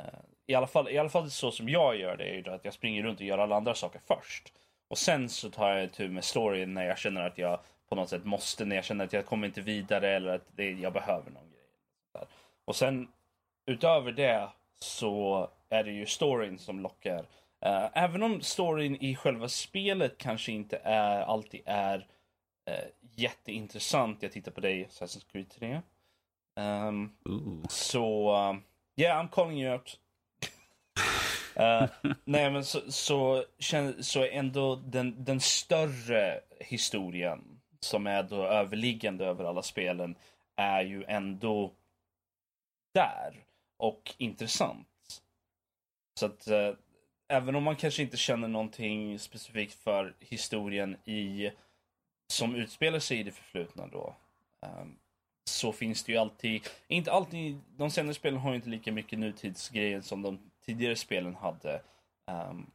uh, 0.02 0.20
i, 0.47 0.54
alla 0.54 0.66
fall, 0.66 0.88
I 0.88 0.99
alla 0.99 1.08
fall 1.08 1.30
så 1.30 1.50
som 1.50 1.68
jag 1.68 1.97
gör 1.97 2.16
det 2.16 2.25
är 2.25 2.35
ju 2.35 2.50
att 2.50 2.64
jag 2.64 2.75
springer 2.75 3.02
runt 3.02 3.20
och 3.20 3.26
gör 3.26 3.38
alla 3.38 3.56
andra 3.56 3.75
saker 3.75 4.00
först. 4.06 4.52
Och 4.88 4.99
sen 4.99 5.28
så 5.28 5.50
tar 5.50 5.70
jag 5.70 5.92
tur 5.92 6.08
med 6.08 6.25
storyn 6.25 6.75
när 6.75 6.85
jag 6.85 6.99
känner 6.99 7.26
att 7.26 7.38
jag 7.38 7.61
på 7.88 7.94
något 7.94 8.08
sätt 8.08 8.25
måste, 8.25 8.64
när 8.64 8.76
jag 8.76 8.85
känner 8.85 9.04
att 9.04 9.12
jag 9.12 9.26
kommer 9.26 9.47
inte 9.47 9.61
vidare 9.61 10.16
eller 10.16 10.35
att 10.35 10.47
det, 10.56 10.70
jag 10.70 10.92
behöver 10.92 11.30
någon 11.30 11.50
grej. 11.50 12.26
Och 12.64 12.76
sen 12.76 13.08
utöver 13.66 14.12
det 14.12 14.49
så 14.78 15.49
är 15.68 15.85
det 15.85 15.90
ju 15.90 16.06
storyn 16.06 16.58
som 16.58 16.80
lockar. 16.80 17.25
Uh, 17.66 17.88
även 17.92 18.22
om 18.22 18.40
storyn 18.40 18.96
i 18.96 19.16
själva 19.16 19.48
spelet 19.48 20.18
kanske 20.18 20.52
inte 20.52 20.80
är, 20.84 21.20
alltid 21.20 21.60
är 21.64 21.98
uh, 22.70 22.88
jätteintressant. 23.14 24.22
Jag 24.22 24.32
tittar 24.32 24.52
på 24.52 24.60
dig, 24.60 24.88
Assassin's 24.90 25.26
Creed 25.32 25.50
3. 25.50 25.80
Um, 26.56 27.12
så, 27.68 28.36
uh, 28.50 28.58
yeah, 28.96 29.24
I'm 29.24 29.28
calling 29.28 29.62
you 29.62 29.72
out. 29.72 30.00
nej, 32.24 32.50
men 32.50 32.64
så, 32.64 32.92
så, 32.92 33.44
så 34.00 34.24
ändå 34.24 34.76
den, 34.76 35.24
den 35.24 35.40
större 35.40 36.40
historien 36.60 37.60
som 37.80 38.06
är 38.06 38.22
då 38.22 38.44
överliggande 38.44 39.26
över 39.26 39.44
alla 39.44 39.62
spelen 39.62 40.14
är 40.56 40.82
ju 40.82 41.04
ändå 41.04 41.72
där 42.94 43.44
och 43.76 44.14
intressant. 44.18 45.22
Så 46.18 46.26
att 46.26 46.48
eh, 46.48 46.72
även 47.28 47.54
om 47.54 47.62
man 47.62 47.76
kanske 47.76 48.02
inte 48.02 48.16
känner 48.16 48.49
någonting 48.49 49.18
specifikt 49.18 49.75
för 49.75 50.14
historien 50.20 50.97
i 51.04 51.50
som 52.32 52.54
utspelar 52.54 52.99
sig 52.99 53.18
i 53.18 53.23
det 53.23 53.30
förflutna 53.30 53.87
då. 53.87 54.14
Ehm, 54.66 54.99
så 55.44 55.73
finns 55.73 56.04
det 56.04 56.12
ju 56.12 56.18
alltid, 56.18 56.62
inte 56.88 57.12
alltid, 57.12 57.61
de 57.76 57.90
senare 57.90 58.14
spelen 58.14 58.40
har 58.40 58.50
ju 58.50 58.56
inte 58.56 58.68
lika 58.68 58.92
mycket 58.92 59.18
nutidsgrejer 59.18 60.00
som 60.00 60.23
de 60.23 60.50
tidigare 60.64 60.97
spelen 60.97 61.35
hade. 61.35 61.82
Um, 62.26 62.70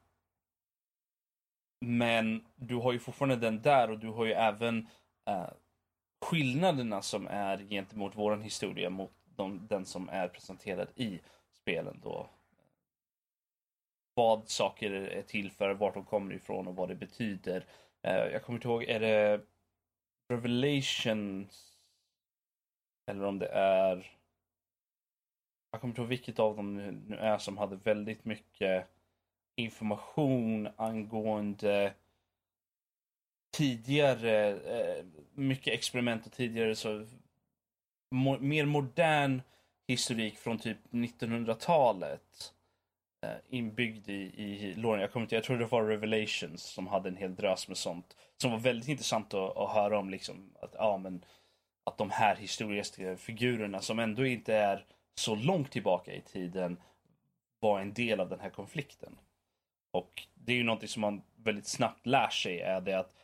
men 1.82 2.46
du 2.56 2.76
har 2.76 2.94
ju 2.94 3.00
fortfarande 3.00 3.36
den 3.36 3.62
där 3.62 3.92
och 3.92 4.00
du 4.00 4.08
har 4.08 4.26
ju 4.26 4.32
även 4.32 4.88
uh, 5.30 5.50
skillnaderna 6.26 7.02
som 7.02 7.28
är 7.28 7.58
gentemot 7.58 8.16
våran 8.16 8.42
historia 8.42 8.90
mot 8.90 9.12
de, 9.36 9.68
den 9.68 9.86
som 9.86 10.10
är 10.10 10.28
presenterad 10.28 10.88
i 10.96 11.20
spelen 11.54 12.00
då 12.04 12.30
vad 14.14 14.50
saker 14.50 14.92
är 14.92 15.22
till 15.22 15.52
för, 15.52 15.74
vart 15.74 15.94
de 15.94 16.06
kommer 16.06 16.34
ifrån 16.34 16.68
och 16.68 16.76
vad 16.76 16.90
det 16.90 16.96
betyder. 16.96 17.66
Eh, 18.02 18.16
jag 18.16 18.44
kommer 18.44 18.58
inte 18.58 18.68
ihåg, 18.68 18.84
är 18.84 19.00
det 19.00 19.42
Revelations 20.30 21.78
eller 23.12 23.24
om 23.24 23.40
det 23.40 23.48
är 23.48 24.18
jag 25.72 25.82
kommer 25.82 25.92
inte 25.92 26.02
ihåg 26.02 26.10
vilket 26.10 26.40
av 26.40 26.56
dem 26.56 26.76
nu 27.08 27.16
är 27.16 27.38
som 27.38 27.58
hade 27.58 27.76
väldigt 27.76 28.26
mycket 28.26 28.88
information 29.56 30.70
angående 30.76 31.94
tidigare, 33.58 34.50
eh, 34.50 35.06
mycket 35.34 35.74
experiment 35.74 36.26
och 36.26 36.32
tidigare 36.32 36.76
så 36.76 37.08
mer 38.40 38.66
modern 38.66 39.42
historik 39.88 40.38
från 40.38 40.60
typ 40.60 40.78
1900-talet 40.92 42.53
Eh, 43.24 43.38
inbyggd 43.50 44.10
i, 44.10 44.14
i 44.14 44.74
låren. 44.76 45.02
Jag, 45.02 45.12
kommer 45.12 45.24
inte, 45.24 45.36
jag 45.36 45.44
tror 45.44 45.58
det 45.58 45.66
var 45.66 45.84
Revelations 45.84 46.64
som 46.64 46.88
hade 46.88 47.10
en 47.10 47.16
hel 47.16 47.36
drös 47.36 47.68
med 47.68 47.78
sånt. 47.78 48.18
Som 48.38 48.52
var 48.52 48.60
väldigt 48.60 48.88
intressant 48.88 49.34
att, 49.34 49.58
att 49.58 49.74
höra 49.74 50.00
om. 50.00 50.10
Liksom, 50.10 50.54
att, 50.62 50.76
ja, 50.78 50.98
men, 50.98 51.26
att 51.84 51.98
de 51.98 52.10
här 52.10 52.36
historiska 52.36 53.18
figurerna 53.18 53.82
som 53.82 54.00
ändå 54.00 54.26
inte 54.26 54.56
är 54.56 54.86
så 55.16 55.36
långt 55.36 55.72
tillbaka 55.72 56.14
i 56.14 56.22
tiden 56.22 56.78
var 57.60 57.80
en 57.80 57.94
del 57.94 58.20
av 58.20 58.30
den 58.30 58.40
här 58.40 58.50
konflikten. 58.50 59.18
Och 59.92 60.28
det 60.34 60.52
är 60.54 60.58
ju 60.58 60.64
någonting 60.64 60.90
som 60.90 61.02
man 61.02 61.22
väldigt 61.36 61.68
snabbt 61.68 62.06
lär 62.06 62.30
sig 62.30 62.60
är 62.60 62.82
det 62.82 63.00
att 63.00 63.16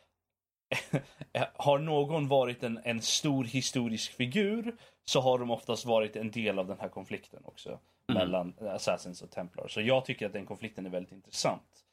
har 1.54 1.78
någon 1.78 2.28
varit 2.28 2.62
en, 2.62 2.80
en 2.84 3.02
stor 3.02 3.44
historisk 3.44 4.12
figur 4.12 4.76
så 5.04 5.20
har 5.20 5.38
de 5.38 5.50
oftast 5.50 5.84
varit 5.84 6.16
en 6.16 6.30
del 6.30 6.58
av 6.58 6.66
den 6.66 6.80
här 6.80 6.88
konflikten 6.88 7.42
också. 7.44 7.80
Mm. 8.10 8.18
Mellan 8.18 8.54
Assassins 8.60 9.22
och 9.22 9.30
Templar. 9.30 9.68
Så 9.68 9.80
jag 9.80 10.04
tycker 10.04 10.26
att 10.26 10.32
den 10.32 10.46
konflikten 10.46 10.86
är 10.86 10.90
väldigt 10.90 11.12
intressant. 11.12 11.84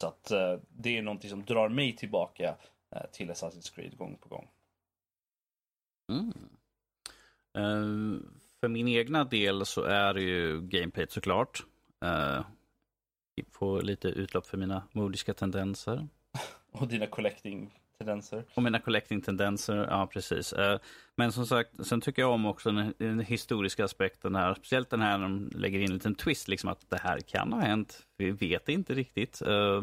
Så 0.00 0.06
att 0.06 0.32
uh, 0.32 0.62
det 0.68 0.98
är 0.98 1.02
någonting 1.02 1.30
som 1.30 1.44
drar 1.44 1.68
mig 1.68 1.96
tillbaka 1.96 2.56
uh, 2.96 3.02
till 3.12 3.30
Assassin's 3.30 3.74
Creed 3.74 3.96
gång 3.96 4.18
på 4.18 4.28
gång. 4.28 4.48
Mm. 6.12 6.32
Uh, 7.58 8.20
för 8.60 8.68
min 8.68 8.88
egna 8.88 9.24
del 9.24 9.66
så 9.66 9.82
är 9.82 10.14
det 10.14 10.22
ju 10.22 10.60
gameplayt 10.60 11.10
såklart. 11.10 11.64
Uh, 12.04 12.46
få 13.52 13.80
lite 13.80 14.08
utlopp 14.08 14.46
för 14.46 14.58
mina 14.58 14.82
modiska 14.92 15.34
tendenser. 15.34 16.08
Och 16.72 16.88
dina 16.88 17.06
Tendenser. 17.98 18.44
Och 18.54 18.62
mina 18.62 18.78
collecting-tendenser, 18.78 19.86
ja 19.90 20.06
precis. 20.06 20.52
Eh, 20.52 20.78
men 21.14 21.32
som 21.32 21.46
sagt, 21.46 21.86
sen 21.86 22.00
tycker 22.00 22.22
jag 22.22 22.30
om 22.30 22.46
också 22.46 22.72
den, 22.72 22.94
den, 22.98 23.20
historiska 23.20 23.84
aspekten 23.84 24.34
här. 24.34 24.54
Speciellt 24.54 24.90
den 24.90 25.00
här 25.00 25.18
när 25.18 25.24
de 25.24 25.50
lägger 25.54 25.78
in 25.78 25.84
en 25.84 25.94
liten 25.94 26.14
twist, 26.14 26.48
liksom 26.48 26.70
att 26.70 26.90
det 26.90 26.98
här 26.98 27.20
kan 27.20 27.52
ha 27.52 27.60
hänt. 27.60 28.06
Vi 28.16 28.30
vet 28.30 28.68
inte 28.68 28.94
riktigt. 28.94 29.42
Eh, 29.42 29.82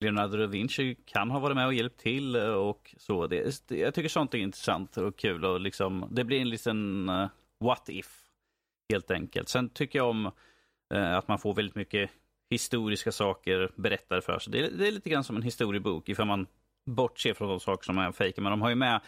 Leonardo 0.00 0.36
da 0.36 0.46
Vinci 0.46 0.94
kan 0.94 1.30
ha 1.30 1.38
varit 1.38 1.56
med 1.56 1.66
och 1.66 1.74
hjälpt 1.74 2.00
till 2.00 2.36
eh, 2.36 2.42
och 2.42 2.94
så. 2.98 3.26
Det, 3.26 3.60
jag 3.68 3.94
tycker 3.94 4.08
sånt 4.08 4.34
är 4.34 4.38
intressant 4.38 4.96
och 4.96 5.16
kul 5.16 5.44
och 5.44 5.60
liksom, 5.60 6.08
det 6.10 6.24
blir 6.24 6.40
en 6.40 6.50
liten 6.50 7.06
what 7.60 7.88
if. 7.88 8.20
Helt 8.92 9.10
enkelt. 9.10 9.48
Sen 9.48 9.68
tycker 9.68 9.98
jag 9.98 10.08
om 10.08 10.30
att 10.88 11.28
man 11.28 11.38
får 11.38 11.54
väldigt 11.54 11.74
mycket 11.74 12.10
historiska 12.50 13.12
saker 13.12 13.70
berättade 13.76 14.22
för 14.22 14.38
sig. 14.38 14.52
Det 14.52 14.66
är, 14.66 14.70
det 14.70 14.88
är, 14.88 14.92
lite 14.92 15.10
grann 15.10 15.24
som 15.24 15.36
en 15.36 15.42
historiebok 15.42 16.08
ifall 16.08 16.26
man 16.26 16.46
Bortse 16.86 17.34
från 17.34 17.48
de 17.48 17.60
saker 17.60 17.84
som 17.84 17.98
är 17.98 18.12
fejk. 18.12 18.36
Men 18.36 18.50
de 18.50 18.62
har 18.62 18.68
ju 18.68 18.74
med 18.74 19.00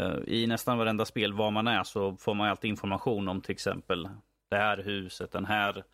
eh, 0.00 0.18
i 0.26 0.46
nästan 0.46 0.78
varenda 0.78 1.04
spel 1.04 1.32
var 1.32 1.50
man 1.50 1.68
är 1.68 1.84
så 1.84 2.16
får 2.16 2.34
man 2.34 2.48
alltid 2.48 2.68
information 2.68 3.28
om 3.28 3.40
till 3.40 3.52
exempel 3.52 4.08
det 4.50 4.56
här 4.56 4.76
huset, 4.76 5.32
den 5.32 5.44
här, 5.44 5.84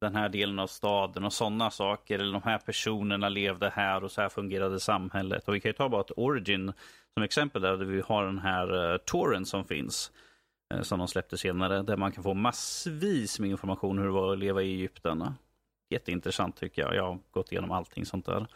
den 0.00 0.16
här 0.16 0.28
delen 0.28 0.58
av 0.58 0.66
staden 0.66 1.24
och 1.24 1.32
sådana 1.32 1.70
saker. 1.70 2.18
Eller 2.18 2.32
de 2.32 2.42
här 2.42 2.58
personerna 2.58 3.28
levde 3.28 3.70
här 3.70 4.04
och 4.04 4.10
så 4.10 4.20
här 4.20 4.28
fungerade 4.28 4.80
samhället. 4.80 5.48
Och 5.48 5.54
vi 5.54 5.60
kan 5.60 5.68
ju 5.68 5.72
ta 5.72 5.88
bara 5.88 6.00
ett 6.00 6.12
Origin 6.16 6.72
som 7.14 7.22
exempel 7.22 7.62
där 7.62 7.76
vi 7.76 8.00
har 8.00 8.24
den 8.24 8.38
här 8.38 8.94
uh, 9.34 9.44
som 9.44 9.64
finns. 9.64 10.12
Eh, 10.72 10.82
som 10.82 10.98
de 10.98 11.08
släppte 11.08 11.38
senare. 11.38 11.82
Där 11.82 11.96
man 11.96 12.12
kan 12.12 12.24
få 12.24 12.34
massvis 12.34 13.40
med 13.40 13.50
information 13.50 13.98
hur 13.98 14.04
det 14.04 14.12
var 14.12 14.32
att 14.32 14.38
leva 14.38 14.62
i 14.62 14.74
Egypten. 14.74 15.24
Jätteintressant 15.90 16.56
tycker 16.56 16.82
jag. 16.82 16.94
Jag 16.94 17.02
har 17.02 17.18
gått 17.30 17.52
igenom 17.52 17.70
allting 17.70 18.06
sånt 18.06 18.26
där. 18.26 18.46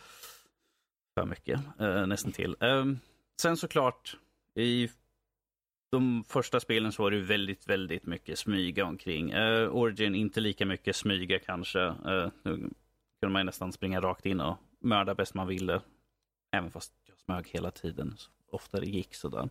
För 1.19 1.27
mycket, 1.27 1.61
eh, 1.81 2.07
nästan 2.07 2.33
till. 2.33 2.57
Eh, 2.61 2.85
sen 3.43 3.57
såklart, 3.57 4.17
i 4.55 4.89
de 5.91 6.25
första 6.29 6.61
spelen 6.61 6.93
så 6.93 7.03
var 7.03 7.11
det 7.11 7.21
väldigt, 7.21 7.69
väldigt 7.69 8.07
mycket 8.07 8.39
smyga 8.39 8.85
omkring. 8.85 9.31
Eh, 9.31 9.69
Origin 9.69 10.15
inte 10.15 10.41
lika 10.41 10.67
mycket 10.67 10.97
smyga 10.97 11.39
kanske. 11.39 11.81
Eh, 11.81 12.29
nu 12.43 12.71
kunde 13.21 13.33
man 13.33 13.47
nästan 13.47 13.73
springa 13.73 14.01
rakt 14.01 14.27
in 14.27 14.41
och 14.41 14.57
mörda 14.81 15.15
bäst 15.15 15.35
man 15.35 15.47
ville. 15.47 15.81
Även 16.57 16.71
fast 16.71 16.93
jag 17.07 17.19
smög 17.19 17.49
hela 17.49 17.71
tiden, 17.71 18.15
så 18.17 18.31
ofta 18.51 18.81
det 18.81 18.87
gick 18.87 19.15
sådär. 19.15 19.49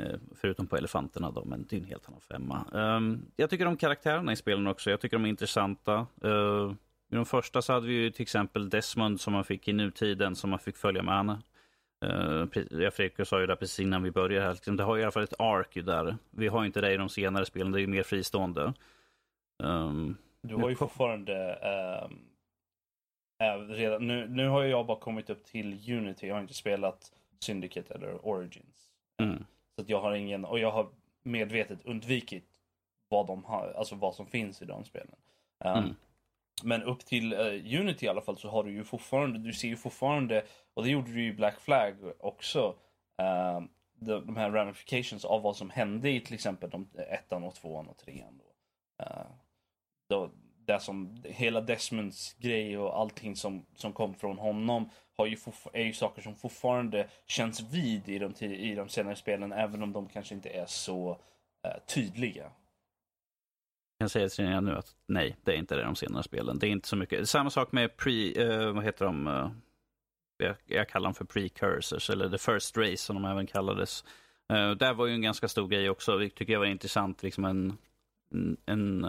Eh, 0.00 0.18
förutom 0.34 0.66
på 0.66 0.76
elefanterna 0.76 1.30
då, 1.30 1.44
men 1.44 1.66
det 1.68 1.76
är 1.76 1.80
en 1.80 1.86
helt 1.86 2.08
annan 2.08 2.20
femma. 2.20 2.66
Ehm, 2.74 3.20
jag 3.36 3.50
tycker 3.50 3.66
om 3.66 3.76
karaktärerna 3.76 4.32
i 4.32 4.36
spelen 4.36 4.66
också. 4.66 4.90
Jag 4.90 5.00
tycker 5.00 5.16
de 5.16 5.24
är 5.24 5.28
intressanta. 5.28 6.06
Eh, 6.22 6.72
i 7.08 7.14
de 7.14 7.26
första 7.26 7.62
så 7.62 7.72
hade 7.72 7.86
vi 7.86 7.94
ju 7.94 8.10
till 8.10 8.22
exempel 8.22 8.70
Desmond 8.70 9.20
som 9.20 9.32
man 9.32 9.44
fick 9.44 9.68
i 9.68 9.72
nutiden, 9.72 10.36
som 10.36 10.50
man 10.50 10.58
fick 10.58 10.76
följa 10.76 11.02
med 11.02 11.16
henne. 11.16 11.42
Uh, 12.04 12.46
jag 12.70 12.94
Fredrik 12.94 13.28
sa 13.28 13.40
ju 13.40 13.46
där 13.46 13.56
precis 13.56 13.80
innan 13.80 14.02
vi 14.02 14.10
började 14.10 14.46
här, 14.46 14.54
liksom, 14.54 14.76
det 14.76 14.84
har 14.84 14.98
i 14.98 15.02
alla 15.02 15.12
fall 15.12 15.22
ett 15.22 15.40
ark 15.40 15.74
där. 15.74 16.16
Vi 16.30 16.48
har 16.48 16.64
inte 16.64 16.80
det 16.80 16.92
i 16.92 16.96
de 16.96 17.08
senare 17.08 17.46
spelen, 17.46 17.72
det 17.72 17.78
är 17.78 17.80
ju 17.80 17.86
mer 17.86 18.02
fristående. 18.02 18.72
Um, 19.62 20.16
du 20.42 20.54
har 20.54 20.68
ju 20.68 20.76
fortfarande 20.76 21.58
um, 22.04 22.18
äh, 23.38 23.74
redan, 23.74 24.06
nu, 24.06 24.28
nu 24.28 24.48
har 24.48 24.64
jag 24.64 24.86
bara 24.86 24.98
kommit 24.98 25.30
upp 25.30 25.44
till 25.44 25.92
Unity, 25.92 26.26
jag 26.26 26.34
har 26.34 26.42
inte 26.42 26.54
spelat 26.54 27.12
Syndicate 27.40 27.94
eller 27.94 28.26
Origins. 28.26 28.90
Mm. 29.22 29.44
Så 29.76 29.84
jag 29.86 30.00
har 30.00 30.14
ingen, 30.14 30.44
och 30.44 30.58
jag 30.58 30.70
har 30.70 30.88
medvetet 31.22 31.78
undvikit 31.84 32.48
vad, 33.08 33.26
de 33.26 33.44
har, 33.44 33.74
alltså 33.78 33.94
vad 33.94 34.14
som 34.14 34.26
finns 34.26 34.62
i 34.62 34.64
de 34.64 34.84
spelen. 34.84 35.16
Um, 35.64 35.72
mm. 35.72 35.94
Men 36.62 36.82
upp 36.82 37.04
till 37.04 37.32
uh, 37.32 37.80
Unity 37.80 38.06
i 38.06 38.08
alla 38.08 38.20
fall 38.20 38.38
så 38.38 38.48
har 38.48 38.64
du 38.64 38.72
ju 38.72 38.84
fortfarande, 38.84 39.38
du 39.38 39.52
ser 39.52 39.68
ju 39.68 39.76
fortfarande, 39.76 40.44
och 40.74 40.84
det 40.84 40.90
gjorde 40.90 41.12
du 41.12 41.22
ju 41.22 41.28
i 41.28 41.34
Black 41.34 41.60
Flag 41.60 41.94
också, 42.18 42.68
uh, 43.22 43.66
de, 43.98 44.26
de, 44.26 44.36
här 44.36 44.50
ramifications 44.50 45.24
av 45.24 45.42
vad 45.42 45.56
som 45.56 45.70
hände 45.70 46.10
i 46.10 46.20
till 46.20 46.34
exempel 46.34 46.70
de 46.70 46.88
eh, 46.98 47.14
ettan 47.14 47.44
och 47.44 47.54
tvåan 47.54 47.88
och 47.88 47.96
trean. 47.96 48.38
Då. 48.38 49.04
Uh, 49.04 49.26
då, 50.08 50.30
det 50.66 50.80
som, 50.80 51.22
hela 51.24 51.60
Desmonds 51.60 52.34
grej 52.34 52.78
och 52.78 52.98
allting 52.98 53.36
som, 53.36 53.66
som 53.74 53.92
kom 53.92 54.14
från 54.14 54.38
honom 54.38 54.90
har 55.16 55.26
ju 55.26 55.36
är 55.72 55.84
ju 55.84 55.92
saker 55.92 56.22
som 56.22 56.34
fortfarande 56.34 57.08
känns 57.26 57.60
vid 57.60 58.08
i 58.08 58.18
de, 58.18 58.44
i 58.44 58.74
de 58.74 58.88
senare 58.88 59.16
spelen, 59.16 59.52
även 59.52 59.82
om 59.82 59.92
de 59.92 60.08
kanske 60.08 60.34
inte 60.34 60.48
är 60.48 60.66
så 60.66 61.10
uh, 61.10 61.84
tydliga. 61.86 62.50
Jag 63.98 64.04
kan 64.04 64.08
säga 64.08 64.28
till 64.28 64.44
er 64.44 64.60
nu 64.60 64.72
att 64.72 64.94
nej, 65.06 65.36
det 65.44 65.52
är 65.52 65.56
inte 65.56 65.76
det 65.76 65.82
de 65.82 65.96
senare 65.96 66.22
spelen. 66.22 66.58
Det 66.58 66.66
är 66.66 66.70
inte 66.70 66.88
så 66.88 66.96
mycket. 66.96 67.28
Samma 67.28 67.50
sak 67.50 67.72
med 67.72 67.96
pre, 67.96 68.44
uh, 68.44 68.72
vad 68.72 68.84
heter 68.84 69.04
de? 69.04 69.26
Uh, 69.26 69.50
jag, 70.36 70.56
jag, 70.66 70.88
kallar 70.88 71.04
dem 71.04 71.14
för 71.14 71.24
precursors, 71.24 72.10
eller 72.10 72.28
the 72.28 72.38
first 72.38 72.76
race 72.76 72.96
som 72.96 73.16
de 73.16 73.24
även 73.24 73.46
kallades. 73.46 74.04
Uh, 74.52 74.70
där 74.70 74.94
var 74.94 75.06
ju 75.06 75.14
en 75.14 75.22
ganska 75.22 75.48
stor 75.48 75.68
grej 75.68 75.90
också, 75.90 76.18
det 76.18 76.28
tycker 76.28 76.52
jag 76.52 76.60
var 76.60 76.66
intressant. 76.66 77.22
Liksom 77.22 77.44
en, 77.44 77.78
en, 78.66 79.04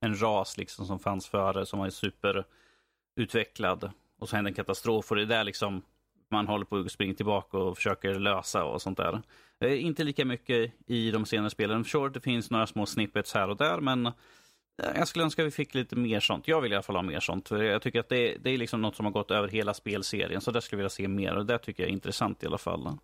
en, 0.00 0.20
ras 0.20 0.58
liksom 0.58 0.86
som 0.86 0.98
fanns 0.98 1.28
före 1.28 1.66
som 1.66 1.78
var 1.78 1.90
superutvecklad 1.90 3.90
och 4.18 4.28
så 4.28 4.36
hände 4.36 4.50
en 4.50 4.54
katastrof 4.54 5.10
och 5.10 5.16
det 5.16 5.22
är 5.22 5.26
där 5.26 5.44
liksom 5.44 5.82
man 6.30 6.46
håller 6.46 6.64
på 6.64 6.76
att 6.76 6.92
springa 6.92 7.14
tillbaka 7.14 7.58
och 7.58 7.76
försöker 7.76 8.14
lösa 8.14 8.64
och 8.64 8.82
sånt 8.82 8.98
där. 8.98 9.22
Eh, 9.60 9.84
inte 9.84 10.04
lika 10.04 10.24
mycket 10.24 10.72
i 10.86 11.10
de 11.10 11.26
senare 11.26 11.50
spelen. 11.50 11.84
Sure, 11.84 12.10
det 12.10 12.20
finns 12.20 12.50
några 12.50 12.66
små 12.66 12.86
snippets 12.86 13.34
här 13.34 13.48
och 13.48 13.56
där, 13.56 13.80
men 13.80 14.06
eh, 14.06 14.12
jag 14.94 15.08
skulle 15.08 15.24
önska 15.24 15.44
vi 15.44 15.50
fick 15.50 15.74
lite 15.74 15.96
mer 15.96 16.20
sånt. 16.20 16.48
Jag 16.48 16.60
vill 16.60 16.72
i 16.72 16.74
alla 16.74 16.82
fall 16.82 16.96
ha 16.96 17.02
mer 17.02 17.20
sånt. 17.20 17.48
För 17.48 17.62
jag 17.62 17.82
tycker 17.82 18.00
att 18.00 18.08
det, 18.08 18.36
det 18.36 18.50
är 18.50 18.58
liksom 18.58 18.82
något 18.82 18.96
som 18.96 19.04
har 19.04 19.12
gått 19.12 19.30
över 19.30 19.48
hela 19.48 19.74
spelserien. 19.74 20.40
Så 20.40 20.50
där 20.50 20.60
skulle 20.60 20.76
jag 20.76 20.82
vilja 20.82 20.90
se 20.90 21.08
mer 21.08 21.36
och 21.36 21.46
det 21.46 21.58
tycker 21.58 21.82
jag 21.82 21.88
är 21.88 21.92
intressant 21.92 22.42
i 22.42 22.46
alla 22.46 22.58
fall. 22.58 22.98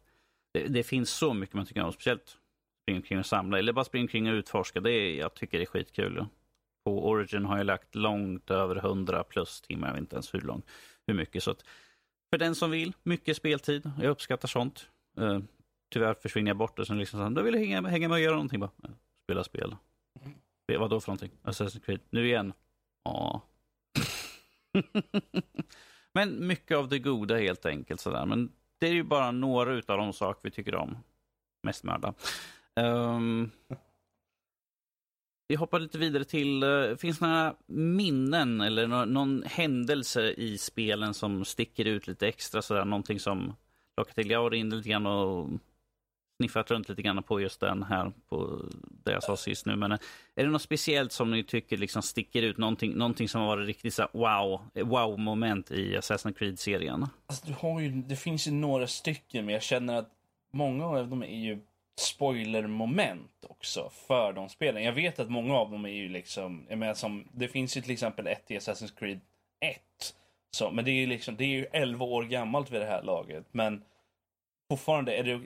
Det, 0.55 0.67
det 0.69 0.83
finns 0.83 1.11
så 1.11 1.35
mycket 1.35 1.55
man 1.55 1.67
tycker 1.67 1.83
om, 1.83 1.93
speciellt 1.93 2.39
springa 2.83 2.99
omkring 2.99 3.19
och 3.19 3.27
samla 3.27 3.59
eller 3.59 3.73
bara 3.73 3.85
springa 3.85 4.05
omkring 4.05 4.29
och 4.29 4.35
utforska. 4.35 4.81
Det 4.81 4.91
är, 4.91 5.19
jag 5.19 5.35
tycker 5.35 5.59
det 5.59 5.65
är 5.65 5.67
skitkul. 5.67 6.27
På 6.85 7.09
Origin 7.09 7.45
har 7.45 7.57
jag 7.57 7.67
lagt 7.67 7.95
långt 7.95 8.51
över 8.51 8.77
100 8.77 9.25
plus 9.25 9.61
timmar, 9.61 9.89
jag 9.89 9.95
vet 9.95 10.01
inte 10.01 10.17
ens 10.17 10.35
hur 10.35 10.41
långt 10.41 10.67
hur 11.07 11.15
mycket. 11.15 11.43
Så 11.43 11.51
att 11.51 11.65
för 12.31 12.39
den 12.39 12.55
som 12.55 12.71
vill, 12.71 12.93
mycket 13.03 13.37
speltid. 13.37 13.91
Jag 14.01 14.11
uppskattar 14.11 14.49
sånt. 14.49 14.89
Uh, 15.21 15.39
tyvärr 15.95 16.15
försvinner 16.15 16.51
jag 16.51 16.57
bort 16.57 16.79
och 16.79 16.87
sen 16.87 16.99
liksom 16.99 17.21
så, 17.21 17.29
då 17.29 17.43
vill 17.43 17.55
jag 17.55 17.61
hänga, 17.61 17.89
hänga 17.89 18.09
med 18.09 18.15
och 18.15 18.21
göra 18.21 18.35
någonting 18.35 18.61
bara. 18.61 18.71
Spela 19.25 19.45
spel. 19.45 19.77
spel 20.63 20.79
Vad 20.79 20.91
då 20.91 21.01
för 21.01 21.09
någonting? 21.09 21.31
Assassin's 21.43 21.81
Creed. 21.81 22.01
Nu 22.11 22.27
igen. 22.27 22.53
Ja. 23.05 23.43
Men 26.13 26.47
mycket 26.47 26.77
av 26.77 26.89
det 26.89 26.99
goda 26.99 27.37
helt 27.37 27.67
enkelt 27.67 28.01
sådär. 28.01 28.27
Men 28.27 28.53
det 28.79 28.87
är 28.87 28.93
ju 28.93 29.03
bara 29.03 29.31
några 29.31 29.73
utav 29.73 29.99
de 29.99 30.13
saker 30.13 30.41
vi 30.43 30.51
tycker 30.51 30.75
om. 30.75 30.97
Mest 31.63 31.85
mörda. 31.85 32.15
Um, 32.77 32.85
ehm, 32.87 33.51
vi 35.49 35.55
hoppar 35.55 35.81
lite 35.81 35.99
vidare 35.99 36.25
till, 36.25 36.63
eh, 36.63 36.97
finns 36.97 37.19
det 37.19 37.27
några 37.27 37.55
minnen 37.67 38.61
eller 38.61 38.87
no 38.87 39.05
någon 39.05 39.43
händelse 39.47 40.31
i 40.31 40.59
spelen 40.59 41.15
som 41.15 41.45
sticker 41.45 41.85
ut 41.85 42.07
lite 42.07 42.29
extra 42.29 42.63
sådär? 42.63 42.85
Någonting 42.85 43.21
som 43.21 43.55
lockar 43.97 44.15
till? 44.15 44.31
Jag 44.31 44.43
var 44.43 44.55
inne 44.55 44.77
lite 44.77 44.89
grann 44.89 45.07
och 45.07 45.49
sniffat 46.45 46.71
runt 46.71 46.89
lite 46.89 47.03
grann 47.03 47.23
på 47.23 47.41
just 47.41 47.61
den 47.61 47.83
här, 47.83 48.13
på 48.29 48.61
det 49.05 49.13
jag 49.13 49.23
sa 49.23 49.37
sist 49.37 49.67
nu. 49.67 49.77
Men 49.77 49.93
eh, 49.93 49.99
är 50.35 50.45
det 50.45 50.51
något 50.51 50.63
speciellt 50.63 51.13
som 51.13 51.31
ni 51.31 51.45
tycker 51.45 51.77
liksom 51.77 52.03
sticker 52.03 52.43
ut? 52.43 52.59
Någonting, 52.59 52.93
någonting 52.93 53.29
som 53.29 53.41
har 53.41 53.49
varit 53.49 53.67
riktigt 53.67 53.95
så 53.95 54.09
wow, 54.13 54.61
wow-moment 54.75 55.71
i 55.71 55.97
Assassin's 55.97 56.35
Creed-serien? 56.35 57.07
Alltså, 57.27 57.47
du 57.47 57.53
har 57.53 57.81
ju, 57.81 57.91
det 57.91 58.17
finns 58.17 58.49
ju 58.49 58.53
några 58.53 58.87
stycken, 58.87 59.45
men 59.45 59.53
jag 59.53 59.63
känner 59.63 59.95
att 59.95 60.11
många 60.53 60.87
av 60.87 61.09
dem 61.09 61.23
är 61.23 61.39
ju 61.39 61.59
spoiler-moment 61.97 63.45
också 63.49 63.91
för 64.07 64.33
de 64.33 64.49
spelen. 64.49 64.83
Jag 64.83 64.93
vet 64.93 65.19
att 65.19 65.31
många 65.31 65.55
av 65.55 65.71
dem 65.71 65.85
är 65.85 65.89
ju 65.89 66.09
liksom, 66.09 66.67
jag 66.69 66.79
menar 66.79 66.95
som, 66.95 67.29
det 67.33 67.49
finns 67.49 67.77
ju 67.77 67.81
till 67.81 67.91
exempel 67.93 68.27
ett 68.27 68.51
i 68.51 68.59
Assassin's 68.59 68.99
Creed 68.99 69.21
1. 69.61 69.81
Så, 70.51 70.71
men 70.71 70.85
det 70.85 70.91
är 70.91 71.01
ju 71.01 71.07
liksom, 71.07 71.37
det 71.37 71.45
är 71.45 71.49
ju 71.49 71.67
11 71.73 72.05
år 72.05 72.25
gammalt 72.25 72.71
vid 72.71 72.81
det 72.81 72.87
här 72.87 73.03
laget. 73.03 73.45
Men 73.53 73.83
fortfarande, 74.71 75.17
är 75.17 75.25
det, 75.25 75.41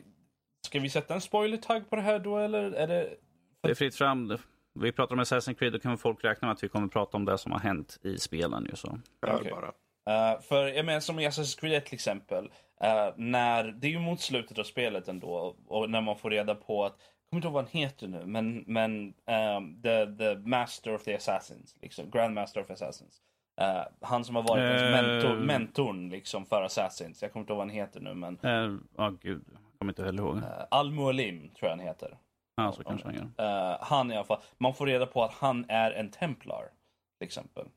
ska 0.67 0.81
vi 0.81 0.91
sätta 0.91 1.15
en 1.15 1.21
spoiler-tagg 1.21 1.91
på 1.91 1.97
det 1.97 2.03
här 2.03 2.19
då 2.19 2.39
eller 2.39 2.73
är 2.73 2.87
det? 2.87 3.17
Det 3.63 3.71
är 3.71 3.75
fritt 3.75 3.95
fram. 3.95 4.39
Vi 4.75 4.93
pratar 4.93 5.15
om 5.15 5.21
Assassin's 5.21 5.55
Creed, 5.55 5.73
då 5.73 5.79
kan 5.79 5.99
folk 5.99 6.25
räkna 6.25 6.49
med 6.49 6.53
att 6.53 6.65
vi 6.65 6.69
kommer 6.69 6.89
prata 6.89 7.17
om 7.17 7.25
det 7.25 7.39
som 7.39 7.53
har 7.53 7.59
hänt 7.59 7.99
i 8.03 8.19
spelen. 8.19 8.67
Ju, 8.71 8.77
så. 8.77 8.99
Okay. 9.27 9.51
bara. 9.51 9.73
Uh, 10.09 10.41
för 10.41 10.67
jag 10.67 10.87
menar 10.87 11.01
som 11.01 11.19
i 11.19 11.29
Assassin's 11.29 11.61
Creed 11.61 11.77
1 11.77 11.87
till 11.87 11.95
exempel. 11.95 12.45
Uh, 12.45 13.15
när, 13.17 13.65
det 13.65 13.87
är 13.87 13.91
ju 13.91 13.99
mot 13.99 14.21
slutet 14.21 14.59
av 14.59 14.65
spelet 14.65 15.09
ändå. 15.09 15.57
Och 15.67 15.91
när 15.91 16.01
man 16.01 16.17
får 16.17 16.31
reda 16.31 16.55
på 16.55 16.85
att, 16.85 16.93
jag 16.99 17.31
kommer 17.31 17.39
inte 17.39 17.47
ihåg 17.47 17.55
vad 17.55 17.65
han 17.65 17.81
heter 17.81 18.09
nu, 18.09 18.27
men, 18.27 18.65
men 18.67 19.15
um, 19.57 19.83
the, 19.83 20.07
the 20.07 20.35
Master 20.35 20.95
of 20.95 21.05
the 21.05 21.15
Assassins. 21.15 21.77
Liksom, 21.83 22.11
Grandmaster 22.11 22.61
of 22.61 22.71
Assassins. 22.71 23.21
Uh, 23.61 23.83
han 24.01 24.25
som 24.25 24.37
har 24.37 24.43
varit 24.43 24.83
uh, 24.83 24.91
mentor, 24.91 25.37
mentorn 25.37 26.09
liksom, 26.09 26.47
för 26.47 26.63
Assassins. 26.63 27.23
Jag 27.23 27.33
kommer 27.33 27.43
inte 27.43 27.53
ihåg 27.53 27.59
vad 27.59 27.67
han 27.67 27.77
heter 27.77 28.01
nu 28.01 28.15
men... 28.15 28.39
Ja, 28.41 28.63
uh, 28.63 28.79
oh, 28.97 29.11
gud. 29.23 29.45
Kommer 29.79 29.91
inte 29.91 30.05
heller 30.05 30.23
ihåg. 30.23 30.37
Uh, 30.37 30.65
Al-Mualim 30.71 31.49
tror 31.49 31.71
jag 31.71 31.77
han 31.77 31.87
heter. 31.87 32.19
Ja, 32.57 32.73
så 32.73 32.85
kanske 32.85 33.09
han 33.09 33.15
gör. 33.15 33.79
han 33.81 34.13
i 34.13 34.15
alla 34.15 34.25
fall. 34.25 34.41
Man 34.59 34.75
får 34.75 34.87
reda 34.87 35.07
på 35.07 35.25
att 35.25 35.33
han 35.33 35.65
är 35.69 35.91
en 35.91 36.11
templar. 36.11 36.71
Till 37.19 37.27
exempel. 37.27 37.69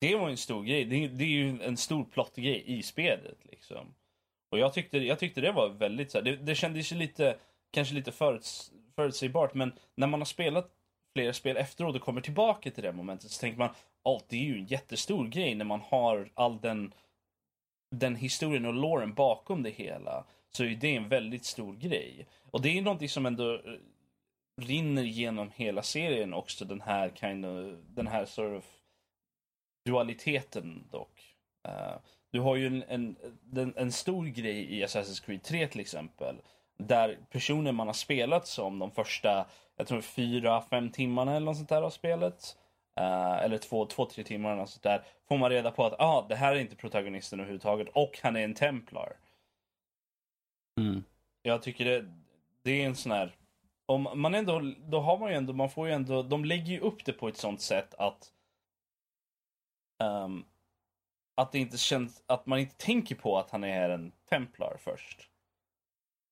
Det 0.00 0.16
var 0.16 0.30
en 0.30 0.36
stor 0.36 0.62
grej. 0.62 0.84
Det, 0.84 1.08
det 1.08 1.24
är 1.24 1.28
ju 1.28 1.62
en 1.62 1.76
stor 1.76 2.04
plottgrej 2.04 2.62
i 2.66 2.82
spelet. 2.82 3.38
Liksom. 3.42 3.94
Och 4.50 4.58
jag 4.58 4.72
tyckte, 4.72 4.98
jag 4.98 5.18
tyckte 5.18 5.40
det 5.40 5.52
var 5.52 5.68
väldigt 5.68 6.10
så 6.10 6.18
här, 6.18 6.24
det, 6.24 6.36
det 6.36 6.54
kändes 6.54 6.92
ju 6.92 6.96
lite, 6.96 7.36
kanske 7.70 7.94
lite 7.94 8.12
föruts, 8.12 8.72
förutsägbart. 8.96 9.54
Men 9.54 9.72
när 9.96 10.06
man 10.06 10.20
har 10.20 10.24
spelat 10.24 10.70
flera 11.16 11.32
spel 11.32 11.56
efteråt 11.56 11.96
och 11.96 12.02
kommer 12.02 12.20
tillbaka 12.20 12.70
till 12.70 12.82
det 12.82 12.92
momentet 12.92 13.30
så 13.30 13.40
tänker 13.40 13.58
man, 13.58 13.70
oh, 14.04 14.22
det 14.28 14.36
är 14.36 14.40
ju 14.40 14.58
en 14.58 14.66
jättestor 14.66 15.28
grej 15.28 15.54
när 15.54 15.64
man 15.64 15.80
har 15.80 16.30
all 16.34 16.60
den, 16.60 16.94
den 17.98 18.16
historien 18.16 18.66
och 18.66 18.74
loren 18.74 19.14
bakom 19.14 19.62
det 19.62 19.70
hela. 19.70 20.24
Så 20.50 20.64
är 20.64 20.68
det 20.68 20.96
en 20.96 21.08
väldigt 21.08 21.44
stor 21.44 21.74
grej. 21.74 22.26
Och 22.50 22.62
det 22.62 22.78
är 22.78 22.82
någonting 22.82 23.08
som 23.08 23.26
ändå 23.26 23.54
eh, 23.54 23.60
rinner 24.62 25.02
genom 25.02 25.50
hela 25.54 25.82
serien 25.82 26.34
också, 26.34 26.64
den 26.64 26.80
här 26.80 27.10
kind 27.14 27.46
of, 27.46 27.74
den 27.88 28.06
här 28.06 28.24
sort 28.24 28.58
of 28.58 28.64
dualiteten 29.84 30.84
dock. 30.90 31.36
Uh, 31.68 31.96
du 32.30 32.40
har 32.40 32.56
ju 32.56 32.66
en, 32.66 32.82
en, 32.88 33.16
en, 33.56 33.74
en, 33.76 33.92
stor 33.92 34.26
grej 34.26 34.74
i 34.78 34.84
Assassin's 34.84 35.24
Creed 35.24 35.42
3 35.42 35.66
till 35.66 35.80
exempel. 35.80 36.36
Där 36.78 37.18
personer 37.30 37.72
man 37.72 37.86
har 37.86 37.94
spelat 37.94 38.46
som 38.46 38.78
de 38.78 38.90
första, 38.90 39.46
jag 39.76 39.86
tror 39.86 40.00
fyra, 40.00 40.62
fem 40.62 40.90
timmarna 40.90 41.36
eller 41.36 41.46
något 41.46 41.56
sånt 41.56 41.68
där 41.68 41.82
av 41.82 41.90
spelet. 41.90 42.56
Uh, 43.00 43.44
eller 43.44 43.58
två, 43.58 43.86
två, 43.86 44.06
tre 44.06 44.24
timmar 44.24 44.52
eller 44.52 44.66
sånt 44.66 44.82
där. 44.82 45.04
Får 45.28 45.38
man 45.38 45.50
reda 45.50 45.70
på 45.70 45.84
att 45.84 45.94
ah, 45.98 46.26
det 46.28 46.36
här 46.36 46.54
är 46.54 46.60
inte 46.60 46.76
protagonisten 46.76 47.40
överhuvudtaget 47.40 47.88
och 47.92 48.18
han 48.22 48.36
är 48.36 48.44
en 48.44 48.54
templar. 48.54 49.16
Mm. 50.80 51.04
Jag 51.42 51.62
tycker 51.62 51.84
det, 51.84 52.14
det 52.62 52.82
är 52.82 52.86
en 52.86 52.96
sån 52.96 53.12
här 53.12 53.36
om 53.86 54.08
man 54.14 54.34
ändå, 54.34 54.72
då 54.78 55.00
har 55.00 55.18
man 55.18 55.30
ju 55.30 55.36
ändå, 55.36 55.52
man 55.52 55.70
får 55.70 55.86
ju 55.86 55.92
ändå, 55.94 56.22
de 56.22 56.44
lägger 56.44 56.72
ju 56.72 56.80
upp 56.80 57.04
det 57.04 57.12
på 57.12 57.28
ett 57.28 57.36
sånt 57.36 57.60
sätt 57.60 57.94
att 57.94 58.32
um, 60.02 60.44
att 61.34 61.52
det 61.52 61.58
inte 61.58 61.78
känns, 61.78 62.22
att 62.26 62.46
man 62.46 62.58
inte 62.58 62.76
tänker 62.76 63.14
på 63.14 63.38
att 63.38 63.50
han 63.50 63.64
är 63.64 63.90
en 63.90 64.12
templar 64.28 64.76
först. 64.78 65.30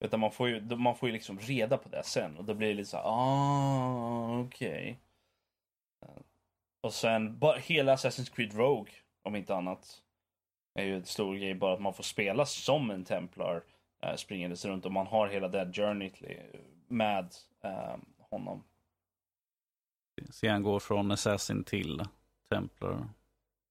Utan 0.04 0.20
man 0.20 0.32
får 0.32 0.48
ju, 0.48 0.76
man 0.76 0.96
får 0.96 1.08
ju 1.08 1.12
liksom 1.12 1.38
reda 1.38 1.78
på 1.78 1.88
det 1.88 2.02
sen 2.04 2.36
och 2.36 2.44
då 2.44 2.54
blir 2.54 2.68
det 2.68 2.74
lite 2.74 2.90
så 2.90 2.96
ah, 2.96 4.40
okej. 4.40 4.68
Okay. 4.68 4.96
Och 6.82 6.92
sen, 6.92 7.38
bara 7.38 7.58
hela 7.58 7.94
Assassin's 7.94 8.34
Creed 8.34 8.54
Rogue, 8.54 8.92
om 9.22 9.36
inte 9.36 9.54
annat, 9.54 10.02
är 10.74 10.84
ju 10.84 10.96
en 10.96 11.04
stor 11.04 11.34
grej. 11.34 11.54
Bara 11.54 11.74
att 11.74 11.80
man 11.80 11.94
får 11.94 12.02
spela 12.02 12.46
som 12.46 12.90
en 12.90 13.04
templar 13.04 13.64
äh, 14.02 14.14
springandes 14.14 14.64
runt 14.64 14.86
och 14.86 14.92
man 14.92 15.06
har 15.06 15.28
hela 15.28 15.48
det 15.48 15.72
journey 15.72 16.10
med 16.88 17.34
äh, 17.60 17.96
honom. 18.18 18.64
Så 20.30 20.48
han 20.48 20.62
går 20.62 20.80
från 20.80 21.10
Assassin 21.10 21.64
till 21.64 22.02
Templar. 22.50 23.08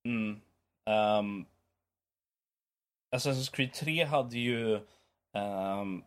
Mm. 0.08 0.41
Um, 0.86 1.45
Assassin's 3.15 3.56
Creed 3.56 3.74
3 3.74 4.04
hade 4.04 4.39
ju 4.39 4.80
um, 5.34 6.04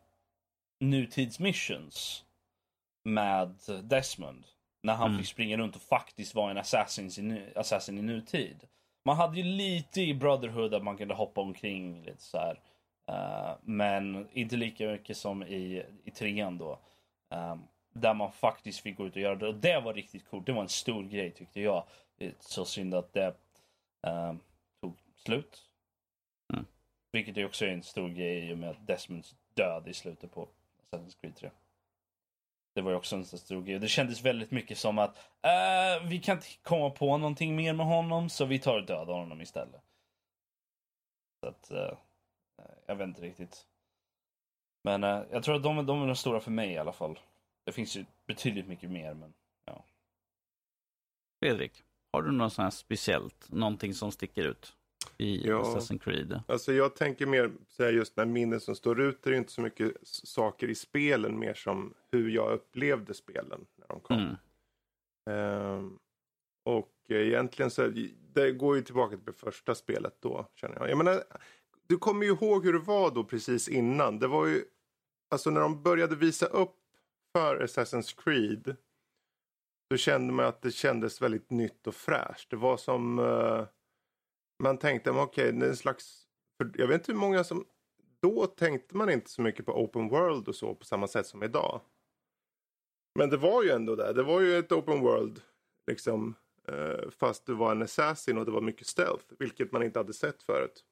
nutidsmissions 0.80 2.24
med 3.04 3.54
Desmond. 3.82 4.44
När 4.84 4.94
han 4.94 5.06
mm. 5.06 5.18
fick 5.18 5.28
springa 5.28 5.56
runt 5.56 5.76
och 5.76 5.82
faktiskt 5.82 6.34
vara 6.34 6.50
en 6.50 6.58
assassin 6.58 7.32
i, 7.32 7.58
assassin 7.58 7.98
i 7.98 8.02
nutid. 8.02 8.66
Man 9.04 9.16
hade 9.16 9.36
ju 9.36 9.42
lite 9.42 10.00
i 10.00 10.14
Brotherhood 10.14 10.74
att 10.74 10.84
man 10.84 10.96
kunde 10.96 11.14
hoppa 11.14 11.40
omkring 11.40 12.04
lite 12.04 12.22
så 12.22 12.38
här. 12.38 12.60
Uh, 13.10 13.56
men 13.62 14.28
inte 14.32 14.56
lika 14.56 14.86
mycket 14.86 15.16
som 15.16 15.42
i, 15.42 15.82
i 16.04 16.10
trean 16.10 16.58
då. 16.58 16.78
Um, 17.34 17.62
där 17.94 18.14
man 18.14 18.32
faktiskt 18.32 18.80
fick 18.80 18.96
gå 18.96 19.06
ut 19.06 19.16
och 19.16 19.22
göra 19.22 19.34
det. 19.34 19.48
Och 19.48 19.54
det 19.54 19.80
var 19.80 19.94
riktigt 19.94 20.28
coolt. 20.28 20.46
Det 20.46 20.52
var 20.52 20.62
en 20.62 20.68
stor 20.68 21.04
grej 21.04 21.30
tyckte 21.30 21.60
jag. 21.60 21.84
Är 22.18 22.34
så 22.40 22.64
synd 22.64 22.94
att 22.94 23.12
det 23.12 23.34
uh, 24.06 24.34
tog 24.80 24.96
slut. 25.16 25.62
Mm. 26.52 26.64
Vilket 27.12 27.36
är 27.36 27.46
också 27.46 27.66
en 27.66 27.82
stor 27.82 28.08
grej 28.08 28.48
i 28.48 28.54
och 28.54 28.58
med 28.58 28.76
Desmonds 28.86 29.34
död 29.54 29.88
i 29.88 29.94
slutet 29.94 30.32
på 30.32 30.48
Assassin's 30.82 31.20
Creed 31.20 31.36
3. 31.36 31.50
Det 32.74 32.82
var 32.82 32.90
ju 32.90 32.96
också 32.96 33.16
en 33.16 33.24
stor 33.24 33.62
grej. 33.62 33.78
Det 33.78 33.88
kändes 33.88 34.22
väldigt 34.22 34.50
mycket 34.50 34.78
som 34.78 34.98
att 34.98 35.16
uh, 35.16 36.08
vi 36.08 36.20
kan 36.20 36.36
inte 36.36 36.46
komma 36.62 36.90
på 36.90 37.18
någonting 37.18 37.56
mer 37.56 37.72
med 37.72 37.86
honom 37.86 38.30
så 38.30 38.44
vi 38.44 38.58
tar 38.58 38.78
och 38.78 38.86
dödar 38.86 39.14
honom 39.14 39.40
istället. 39.40 39.82
Så 41.40 41.48
att, 41.48 41.70
uh, 41.72 41.98
jag 42.86 42.96
vet 42.96 43.08
inte 43.08 43.20
riktigt. 43.20 43.66
Men 44.84 45.04
uh, 45.04 45.22
jag 45.30 45.42
tror 45.42 45.56
att 45.56 45.62
de, 45.62 45.86
de 45.86 46.02
är 46.02 46.06
de 46.06 46.16
stora 46.16 46.40
för 46.40 46.50
mig 46.50 46.70
i 46.70 46.78
alla 46.78 46.92
fall. 46.92 47.18
Det 47.64 47.72
finns 47.72 47.96
ju 47.96 48.04
betydligt 48.26 48.66
mycket 48.66 48.90
mer 48.90 49.14
men 49.14 49.34
ja. 49.64 49.84
Fredrik, 51.42 51.84
har 52.12 52.22
du 52.22 52.32
något 52.32 52.52
sånt 52.52 52.64
här 52.64 52.70
speciellt? 52.70 53.52
Någonting 53.52 53.94
som 53.94 54.12
sticker 54.12 54.44
ut? 54.44 54.76
I 55.18 55.48
ja. 55.48 55.62
Assassin's 55.62 55.98
Creed? 55.98 56.40
Alltså 56.48 56.72
jag 56.72 56.96
tänker 56.96 57.26
mer 57.26 57.52
så 57.68 57.90
just 57.90 58.16
med 58.16 58.28
minnen 58.28 58.60
som 58.60 58.74
står 58.76 59.00
ut. 59.00 59.22
Det 59.22 59.30
är 59.30 59.34
inte 59.34 59.52
så 59.52 59.60
mycket 59.60 59.92
saker 60.02 60.68
i 60.68 60.74
spelen, 60.74 61.38
mer 61.38 61.54
som 61.54 61.94
hur 62.12 62.30
jag 62.30 62.52
upplevde 62.52 63.14
spelen 63.14 63.66
när 63.76 63.86
de 63.88 64.00
kom. 64.00 64.16
Mm. 64.16 64.36
Um, 65.26 65.98
och 66.64 66.92
egentligen 67.08 67.70
så 67.70 67.92
det 68.32 68.52
går 68.52 68.76
ju 68.76 68.82
tillbaka 68.82 69.16
till 69.16 69.26
det 69.26 69.32
första 69.32 69.74
spelet 69.74 70.16
då, 70.20 70.46
känner 70.54 70.76
jag. 70.76 70.90
Jag 70.90 70.98
menar, 70.98 71.22
du 71.86 71.96
kommer 71.96 72.24
ju 72.26 72.32
ihåg 72.32 72.64
hur 72.64 72.72
det 72.72 72.78
var 72.78 73.10
då 73.10 73.24
precis 73.24 73.68
innan. 73.68 74.18
Det 74.18 74.26
var 74.26 74.46
ju, 74.46 74.64
alltså 75.30 75.50
när 75.50 75.60
de 75.60 75.82
började 75.82 76.16
visa 76.16 76.46
upp 76.46 76.76
för 77.36 77.66
Assassin's 77.66 78.22
Creed. 78.24 78.76
Då 79.90 79.96
kände 79.96 80.32
man 80.32 80.44
att 80.44 80.62
det 80.62 80.70
kändes 80.70 81.22
väldigt 81.22 81.50
nytt 81.50 81.86
och 81.86 81.94
fräscht. 81.94 82.50
Det 82.50 82.56
var 82.56 82.76
som 82.76 83.18
uh, 83.18 83.66
man 84.62 84.78
tänkte, 84.78 85.10
okej, 85.10 85.22
okay, 85.22 85.60
det 85.60 85.66
är 85.66 85.70
en 85.70 85.76
slags... 85.76 86.26
jag 86.74 86.86
vet 86.86 87.00
inte 87.00 87.12
hur 87.12 87.18
många 87.18 87.44
som... 87.44 87.66
Då 88.22 88.46
tänkte 88.46 88.96
man 88.96 89.10
inte 89.10 89.30
så 89.30 89.42
mycket 89.42 89.66
på 89.66 89.72
open 89.72 90.08
world 90.08 90.48
och 90.48 90.54
så 90.54 90.74
på 90.74 90.84
samma 90.84 91.08
sätt 91.08 91.26
som 91.26 91.42
idag. 91.42 91.80
Men 93.18 93.30
det 93.30 93.36
var 93.36 93.62
ju 93.62 93.70
ändå 93.70 93.96
det. 93.96 94.12
Det 94.12 94.22
var 94.22 94.40
ju 94.40 94.58
ett 94.58 94.72
open 94.72 95.00
world. 95.00 95.40
Liksom. 95.86 96.34
Eh, 96.68 97.10
fast 97.10 97.46
det 97.46 97.54
var 97.54 97.72
en 97.72 97.82
assassin 97.82 98.38
och 98.38 98.44
det 98.44 98.50
var 98.50 98.60
mycket 98.60 98.86
stealth. 98.86 99.24
Vilket 99.38 99.72
man 99.72 99.82
inte 99.82 99.98
hade 99.98 100.12
sett 100.12 100.42
förut. 100.42 100.84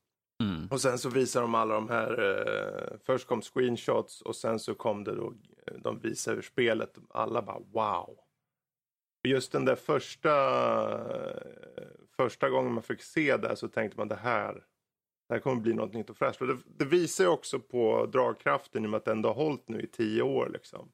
Mm. 0.42 0.68
Och 0.70 0.80
sen 0.80 0.98
så 0.98 1.08
visar 1.08 1.42
de 1.42 1.54
alla 1.54 1.74
de 1.74 1.88
här. 1.88 2.22
Eh, 2.22 2.98
först 3.06 3.26
kom 3.26 3.42
screenshots 3.42 4.22
och 4.22 4.36
sen 4.36 4.58
så 4.58 4.74
kom 4.74 5.04
det 5.04 5.14
då. 5.14 5.34
De 5.78 5.98
visar 5.98 6.34
ur 6.34 6.42
spelet. 6.42 6.98
Alla 7.10 7.42
bara 7.42 7.58
wow. 7.58 8.18
Just 9.22 9.52
den 9.52 9.64
där 9.64 9.74
första 9.74 10.32
första 12.16 12.50
gången 12.50 12.72
man 12.72 12.82
fick 12.82 13.02
se 13.02 13.36
det 13.36 13.56
så 13.56 13.68
tänkte 13.68 13.98
man 13.98 14.08
det 14.08 14.16
här, 14.16 14.54
det 15.28 15.34
här 15.34 15.38
kommer 15.38 15.62
bli 15.62 15.74
något 15.74 15.92
nytt 15.92 16.10
och 16.10 16.16
fräscht. 16.16 16.40
Och 16.40 16.46
det, 16.46 16.58
det 16.66 16.84
visar 16.84 17.24
ju 17.24 17.30
också 17.30 17.60
på 17.60 18.06
dragkraften 18.06 18.84
i 18.84 18.86
och 18.86 18.90
med 18.90 18.98
att 18.98 19.04
det 19.04 19.12
ändå 19.12 19.28
har 19.28 19.34
hållit 19.34 19.68
nu 19.68 19.80
i 19.80 19.86
tio 19.86 20.22
år. 20.22 20.50
Liksom. 20.52 20.88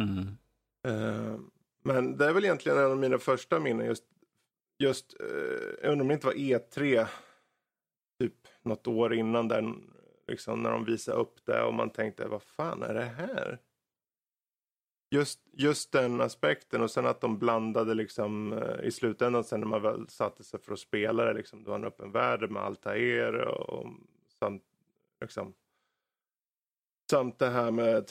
Mm. 0.00 0.26
Uh, 0.88 1.40
men 1.82 2.16
det 2.16 2.26
är 2.26 2.32
väl 2.32 2.44
egentligen 2.44 2.78
en 2.78 2.90
av 2.90 2.98
mina 2.98 3.18
första 3.18 3.60
minnen. 3.60 3.86
Just, 3.86 4.04
just 4.78 5.20
uh, 5.20 5.28
jag 5.82 5.92
undrar 5.92 6.00
om 6.00 6.08
det 6.08 6.14
inte 6.14 6.26
var 6.26 6.34
E3 6.34 7.06
typ 8.20 8.34
något 8.62 8.86
år 8.86 9.14
innan 9.14 9.48
där 9.48 9.74
Liksom 10.30 10.62
när 10.62 10.70
de 10.70 10.84
visade 10.84 11.18
upp 11.18 11.44
det 11.44 11.62
och 11.62 11.74
man 11.74 11.90
tänkte 11.90 12.28
vad 12.28 12.42
fan 12.42 12.82
är 12.82 12.94
det 12.94 13.04
här? 13.04 13.58
Just, 15.10 15.40
just 15.52 15.92
den 15.92 16.20
aspekten 16.20 16.82
och 16.82 16.90
sen 16.90 17.06
att 17.06 17.20
de 17.20 17.38
blandade 17.38 17.94
liksom 17.94 18.52
eh, 18.52 18.86
i 18.86 18.90
slutändan 18.90 19.44
sen 19.44 19.60
när 19.60 19.66
man 19.66 19.82
väl 19.82 20.08
satte 20.08 20.44
sig 20.44 20.60
för 20.60 20.72
att 20.72 20.78
spela 20.78 21.24
det 21.24 21.32
liksom. 21.32 21.64
Du 21.64 21.70
har 21.70 21.78
en 21.78 21.84
öppen 21.84 22.12
värld 22.12 22.50
med 22.50 22.62
Altair 22.62 23.34
och, 23.34 23.68
och 23.68 23.92
samt 24.38 24.62
liksom 25.20 25.54
Samt 27.10 27.38
det 27.38 27.48
här 27.48 27.70
med 27.70 28.10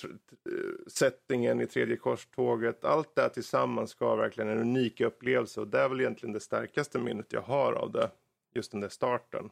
settingen 0.88 1.62
i 1.62 1.68
tredje 1.68 1.98
korståget. 1.98 2.86
Allt 2.86 3.16
det 3.16 3.22
här 3.22 3.30
tillsammans 3.30 3.90
ska 3.90 4.16
verkligen 4.16 4.50
en 4.50 4.60
unik 4.60 5.02
upplevelse 5.02 5.62
och 5.62 5.68
det 5.68 5.80
är 5.80 5.90
väl 5.90 6.02
egentligen 6.02 6.34
det 6.34 6.40
starkaste 6.40 7.00
minnet 7.00 7.34
jag 7.34 7.42
har 7.42 7.74
av 7.74 7.92
det. 7.92 8.12
Just 8.54 8.72
den 8.72 8.82
där 8.82 8.90
starten. 8.90 9.50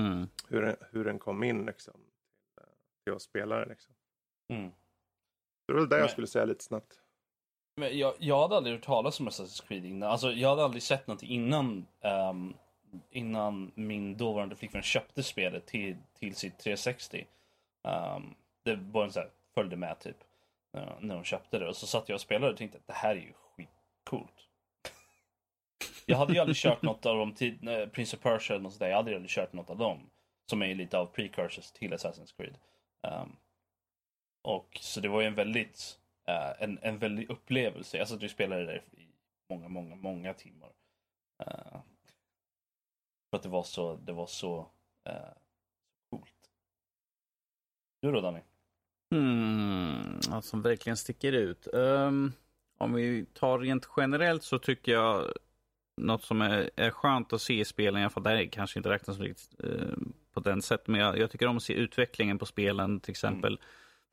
Mm. 0.00 0.26
Hur, 0.48 0.62
den, 0.62 0.76
hur 0.90 1.04
den 1.04 1.18
kom 1.18 1.42
in 1.42 1.66
liksom. 1.66 1.94
Till 3.04 3.12
oss 3.12 3.22
spelare 3.22 3.66
liksom. 3.68 3.94
Mm. 4.52 4.70
Det 5.68 5.74
var 5.74 5.80
väl 5.80 5.88
det 5.88 5.96
men, 5.96 6.00
jag 6.00 6.10
skulle 6.10 6.26
säga 6.26 6.44
lite 6.44 6.64
snabbt. 6.64 7.00
Men 7.76 7.98
jag, 7.98 8.14
jag 8.18 8.42
hade 8.42 8.56
aldrig 8.56 8.76
hört 8.76 8.84
talas 8.84 9.20
om 9.20 9.28
Assassin's 9.28 9.68
Creed 9.68 9.84
innan. 9.84 10.10
Alltså 10.10 10.32
jag 10.32 10.48
hade 10.48 10.64
aldrig 10.64 10.82
sett 10.82 11.06
något 11.06 11.22
innan. 11.22 11.86
Um, 12.30 12.54
innan 13.10 13.72
min 13.74 14.16
dåvarande 14.16 14.56
flickvän 14.56 14.82
köpte 14.82 15.22
spelet 15.22 15.66
till, 15.66 15.96
till 16.18 16.34
sitt 16.34 16.58
360. 16.58 17.26
Um, 17.82 17.92
ehm, 17.92 18.34
det 18.64 18.76
var 18.76 19.04
en 19.04 19.12
så 19.12 19.20
här, 19.20 19.30
följde 19.54 19.76
med 19.76 19.98
typ. 20.00 20.16
Uh, 20.76 20.92
när 21.00 21.14
hon 21.14 21.24
köpte 21.24 21.58
det. 21.58 21.68
Och 21.68 21.76
så 21.76 21.86
satt 21.86 22.08
jag 22.08 22.14
och 22.14 22.20
spelade 22.20 22.52
och 22.52 22.58
tänkte 22.58 22.78
att 22.78 22.86
det 22.86 22.92
här 22.92 23.10
är 23.10 23.20
ju 23.20 23.32
skitcoolt. 23.32 24.48
jag 26.06 26.18
hade 26.18 26.32
ju 26.32 26.38
aldrig 26.38 26.56
kört 26.56 26.82
något 26.82 27.06
av 27.06 27.16
dem, 27.16 27.34
till, 27.34 27.68
uh, 27.68 27.86
Prince 27.86 28.16
of 28.16 28.22
Persia 28.22 28.56
och 28.56 28.72
sådär. 28.72 28.88
Jag 28.88 28.96
hade 28.96 29.14
aldrig 29.14 29.30
kört 29.30 29.52
något 29.52 29.70
av 29.70 29.78
dem. 29.78 30.10
Som 30.50 30.62
är 30.62 30.74
lite 30.74 30.98
av 30.98 31.06
precursors 31.06 31.70
till 31.70 31.92
Assassin's 31.92 32.36
Creed. 32.36 32.58
Um, 33.02 33.36
och 34.48 34.78
så 34.80 35.00
det 35.00 35.08
var 35.08 35.20
ju 35.20 35.26
en 35.26 35.34
väldigt, 35.34 35.98
uh, 36.28 36.62
en, 36.62 36.78
en 36.82 36.98
väldig 36.98 37.30
upplevelse. 37.30 37.96
Jag 37.96 38.08
satt 38.08 38.22
och 38.22 38.30
spelade 38.30 38.64
där 38.64 38.84
i 38.92 39.08
många, 39.50 39.68
många, 39.68 39.96
många 39.96 40.34
timmar. 40.34 40.72
Uh, 41.46 41.80
för 43.30 43.36
att 43.36 43.42
det 43.42 43.48
var 43.48 43.62
så, 43.62 43.96
det 43.96 44.12
var 44.12 44.26
så 44.26 44.58
uh, 45.08 45.32
coolt. 46.10 46.50
Du 48.02 48.12
då 48.12 48.20
Danny? 48.20 48.40
Mm, 49.14 50.42
som 50.42 50.62
verkligen 50.62 50.96
sticker 50.96 51.32
ut. 51.32 51.68
Um, 51.72 52.32
om 52.78 52.92
vi 52.92 53.26
tar 53.32 53.58
rent 53.58 53.88
generellt 53.96 54.42
så 54.42 54.58
tycker 54.58 54.92
jag 54.92 55.32
något 55.96 56.22
som 56.22 56.42
är, 56.42 56.70
är 56.76 56.90
skönt 56.90 57.32
att 57.32 57.42
se 57.42 57.60
i 57.60 57.64
spelen, 57.64 58.00
i 58.00 58.04
alla 58.04 58.10
fall 58.10 58.22
där 58.22 58.46
kanske 58.46 58.78
inte 58.78 58.90
räknas 58.90 59.18
riktigt 59.18 59.64
uh, 59.64 59.96
på 60.32 60.40
den 60.40 60.62
sättet, 60.62 60.88
men 60.88 61.00
jag, 61.00 61.18
jag, 61.18 61.30
tycker 61.30 61.46
om 61.46 61.56
att 61.56 61.62
se 61.62 61.74
utvecklingen 61.74 62.38
på 62.38 62.46
spelen 62.46 63.00
till 63.00 63.10
exempel. 63.10 63.52
Mm. 63.52 63.64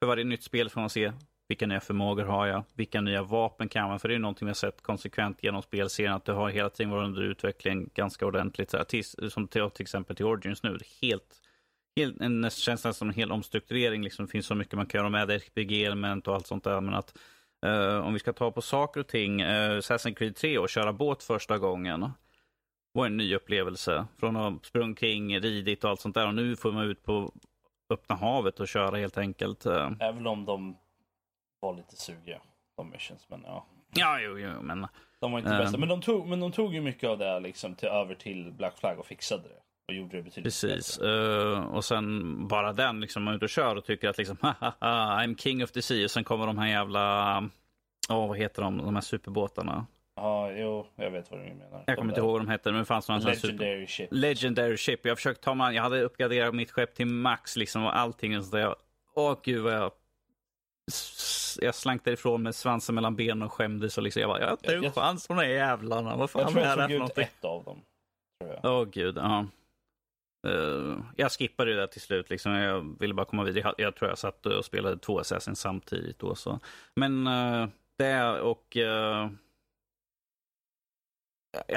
För 0.06 0.08
varje 0.08 0.24
nytt 0.24 0.44
spel 0.44 0.70
får 0.70 0.82
man 0.82 0.89
se 0.89 1.12
vilka 1.48 1.68
nya 1.68 1.80
förmågor 1.80 2.24
har 2.24 2.48
jag? 2.48 2.63
Vilka 2.74 3.02
nya 3.02 3.24
vapen 3.24 3.70
kan 3.70 3.89
man? 3.89 4.00
För 4.00 4.10
det 4.10 4.15
är 4.15 4.20
någonting 4.20 4.46
vi 4.46 4.50
har 4.50 4.56
sett 4.56 4.82
konsekvent 4.82 5.44
genom 5.44 5.62
spelserien, 5.62 6.13
att 6.13 6.26
det 6.26 6.32
har 6.32 6.50
hela 6.50 6.70
tiden 6.70 6.91
varit 6.91 7.06
under 7.06 7.22
utveckling 7.22 7.89
ganska 7.94 8.26
ordentligt. 8.26 8.70
Så 8.70 8.78
här, 8.78 8.84
till, 8.84 9.04
som 9.04 9.48
till, 9.48 9.70
till 9.70 9.84
exempel 9.84 10.15
till 10.15 10.26
Origins 10.26 10.63
nu, 10.63 10.78
helt 11.02 11.41
helt, 11.96 12.22
en, 12.22 12.50
känns 12.50 12.65
nästan 12.68 12.94
som 12.94 13.10
en 13.10 13.13
hel 13.13 13.32
omstrukturering. 13.32 14.04
Liksom. 14.04 14.26
Det 14.26 14.32
finns 14.32 14.46
så 14.46 14.56
mycket 14.56 14.74
man 14.74 14.86
kan 14.86 15.00
göra 15.00 15.10
med 15.10 15.32
RPG-element 15.32 16.28
och 16.28 16.36
allt 16.36 16.48
sånt 16.48 16.63
där. 16.63 16.82
Men 16.82 16.94
att 16.94 17.18
eh, 17.65 17.98
om 17.98 18.13
vi 18.13 18.20
ska 18.20 18.34
ta 18.34 18.52
på 18.52 18.62
saker 18.62 19.00
och 19.00 19.08
ting, 19.08 19.41
eh, 19.41 19.78
Assassin's 19.78 20.15
Creed 20.15 20.36
3 20.36 20.58
och 20.58 20.70
köra 20.70 20.94
båt 20.94 21.24
första 21.24 21.58
gången 21.58 22.10
var 22.94 23.06
en 23.06 23.18
ny 23.18 23.36
upplevelse. 23.36 24.08
Från 24.20 24.36
att 24.36 24.54
ha 24.54 24.60
sprungit 24.63 25.00
kring, 25.00 25.39
ridit 25.39 25.84
och 25.84 25.89
allt 25.89 26.02
sånt 26.02 26.15
där. 26.15 26.28
Och 26.28 26.36
nu 26.36 26.56
får 26.56 26.72
man 26.72 26.84
ut 26.84 27.04
på 27.04 27.34
öppna 27.89 28.15
havet 28.15 28.60
och 28.60 28.67
köra 28.67 28.98
helt 28.98 29.17
enkelt. 29.17 29.65
Uh. 29.65 29.91
Även 30.00 30.28
om 30.28 30.45
de 30.45 30.78
var 31.60 31.74
lite 31.74 31.95
sugiga, 31.95 32.41
de 32.78 32.89
missions. 32.89 33.30
Men 33.30 33.41
ja. 33.45 33.65
Ja, 33.93 34.19
jo, 34.19 34.39
jo, 34.39 34.62
men. 34.62 34.88
De 35.19 35.32
var 35.32 35.39
inte 35.39 35.52
uh, 35.52 35.58
bästa. 35.58 35.78
Men 35.78 35.89
de, 35.89 36.02
tog, 36.02 36.28
men 36.28 36.39
de 36.39 36.52
tog 36.52 36.74
ju 36.74 36.82
mycket 36.82 37.10
av 37.10 37.17
det 37.17 37.39
liksom 37.39 37.76
till, 37.76 37.89
över 37.89 38.15
till 38.15 38.52
Black 38.52 38.78
Flag 38.78 39.00
och 39.00 39.06
fixade 39.06 39.43
det. 39.43 39.62
Och 39.88 39.93
gjorde 39.93 40.17
det 40.17 40.24
betydligt 40.24 40.43
Precis. 40.43 41.02
Uh, 41.02 41.60
och 41.60 41.86
sen 41.86 42.48
bara 42.48 42.74
den, 42.74 43.00
liksom, 43.00 43.24
man 43.24 43.34
är 43.34 43.36
ute 43.36 43.45
och 43.45 43.50
kör 43.50 43.76
och 43.76 43.86
tycker 43.86 44.10
att 44.10 44.17
liksom, 44.17 44.38
I'm 44.80 45.38
king 45.38 45.63
of 45.63 45.71
the 45.71 45.82
sea. 45.82 46.04
Och 46.04 46.12
sen 46.12 46.24
kommer 46.24 46.48
de 46.48 46.58
här 46.58 46.67
jävla, 46.67 47.38
oh, 48.10 48.28
vad 48.28 48.38
heter 48.38 48.62
de, 48.62 48.78
de 48.78 48.95
här 48.95 49.02
superbåtarna. 49.02 49.86
Jo, 50.56 50.88
jag 50.96 51.12
vet 51.12 51.32
vad 51.32 51.39
du 51.39 51.44
menar. 51.44 51.84
Jag 51.88 51.98
kommer 51.98 52.12
inte 52.12 52.22
ihåg 52.22 52.32
vad 52.32 52.41
de 52.41 52.48
hette, 52.48 52.72
men 52.72 52.80
det 52.80 52.86
fanns 52.86 53.10
någon 53.10 53.22
Legendary 53.22 53.52
super... 53.52 53.86
ship. 53.86 54.08
Legendary 54.12 54.78
ship. 54.78 55.06
Jag 55.06 55.18
försökte 55.18 55.44
ta 55.44 55.54
man, 55.54 55.76
jag 55.76 55.84
hade 55.84 56.02
uppgraderat 56.02 56.56
mitt 56.56 56.72
skepp 56.72 56.96
till 56.96 57.08
max 57.08 57.56
liksom 57.56 57.86
och 57.86 57.98
allting. 57.98 58.38
Och 58.38 58.46
så 58.46 58.56
där. 58.56 58.76
Åh 59.15 59.38
gud 59.44 59.63
vad 59.63 59.74
jag 59.74 59.91
jag 61.62 61.76
slank 61.76 62.06
därifrån 62.06 62.44
med 62.44 62.56
svansen 62.56 62.96
mellan 62.96 63.15
benen 63.15 63.41
och 63.41 63.54
skämdes. 63.54 63.98
Och 63.98 64.04
liksom, 64.04 64.22
jag 64.22 64.30
bara, 64.30 64.39
jag 64.39 64.48
har 64.48 64.54
inte 64.54 64.76
en 64.76 64.91
chans 64.91 65.28
på 65.28 65.34
de 65.34 65.39
där 65.39 65.48
jävlarna. 65.48 66.15
Vad 66.15 66.30
fan 66.30 66.41
jag 66.41 66.52
tror 66.52 66.63
jag 66.63 66.72
är 66.72 66.76
det 66.76 66.82
här 66.82 66.89
för 66.89 66.98
någonting? 66.98 67.24
ett 67.24 67.46
av 67.46 67.63
dem. 67.63 67.82
Åh 68.63 68.72
oh, 68.72 68.86
gud, 68.86 69.18
ja. 69.18 69.48
Uh, 70.48 71.00
jag 71.15 71.32
skippade 71.32 71.72
det 71.72 71.80
där 71.80 71.88
till 71.88 72.02
slut. 72.02 72.30
Liksom. 72.30 72.52
Jag 72.52 73.00
ville 73.00 73.13
bara 73.13 73.26
komma 73.26 73.44
vidare. 73.44 73.62
Jag, 73.63 73.88
jag 73.88 73.96
tror 73.96 74.10
jag 74.10 74.18
satt 74.18 74.46
och 74.46 74.65
spelade 74.65 74.98
två 74.98 75.20
Assassin 75.20 75.56
samtidigt. 75.56 76.20
Då, 76.20 76.36
så. 76.36 76.60
Men 76.96 77.28
uh, 77.28 77.68
det 77.98 78.39
och... 78.39 78.78
Uh, 78.78 79.30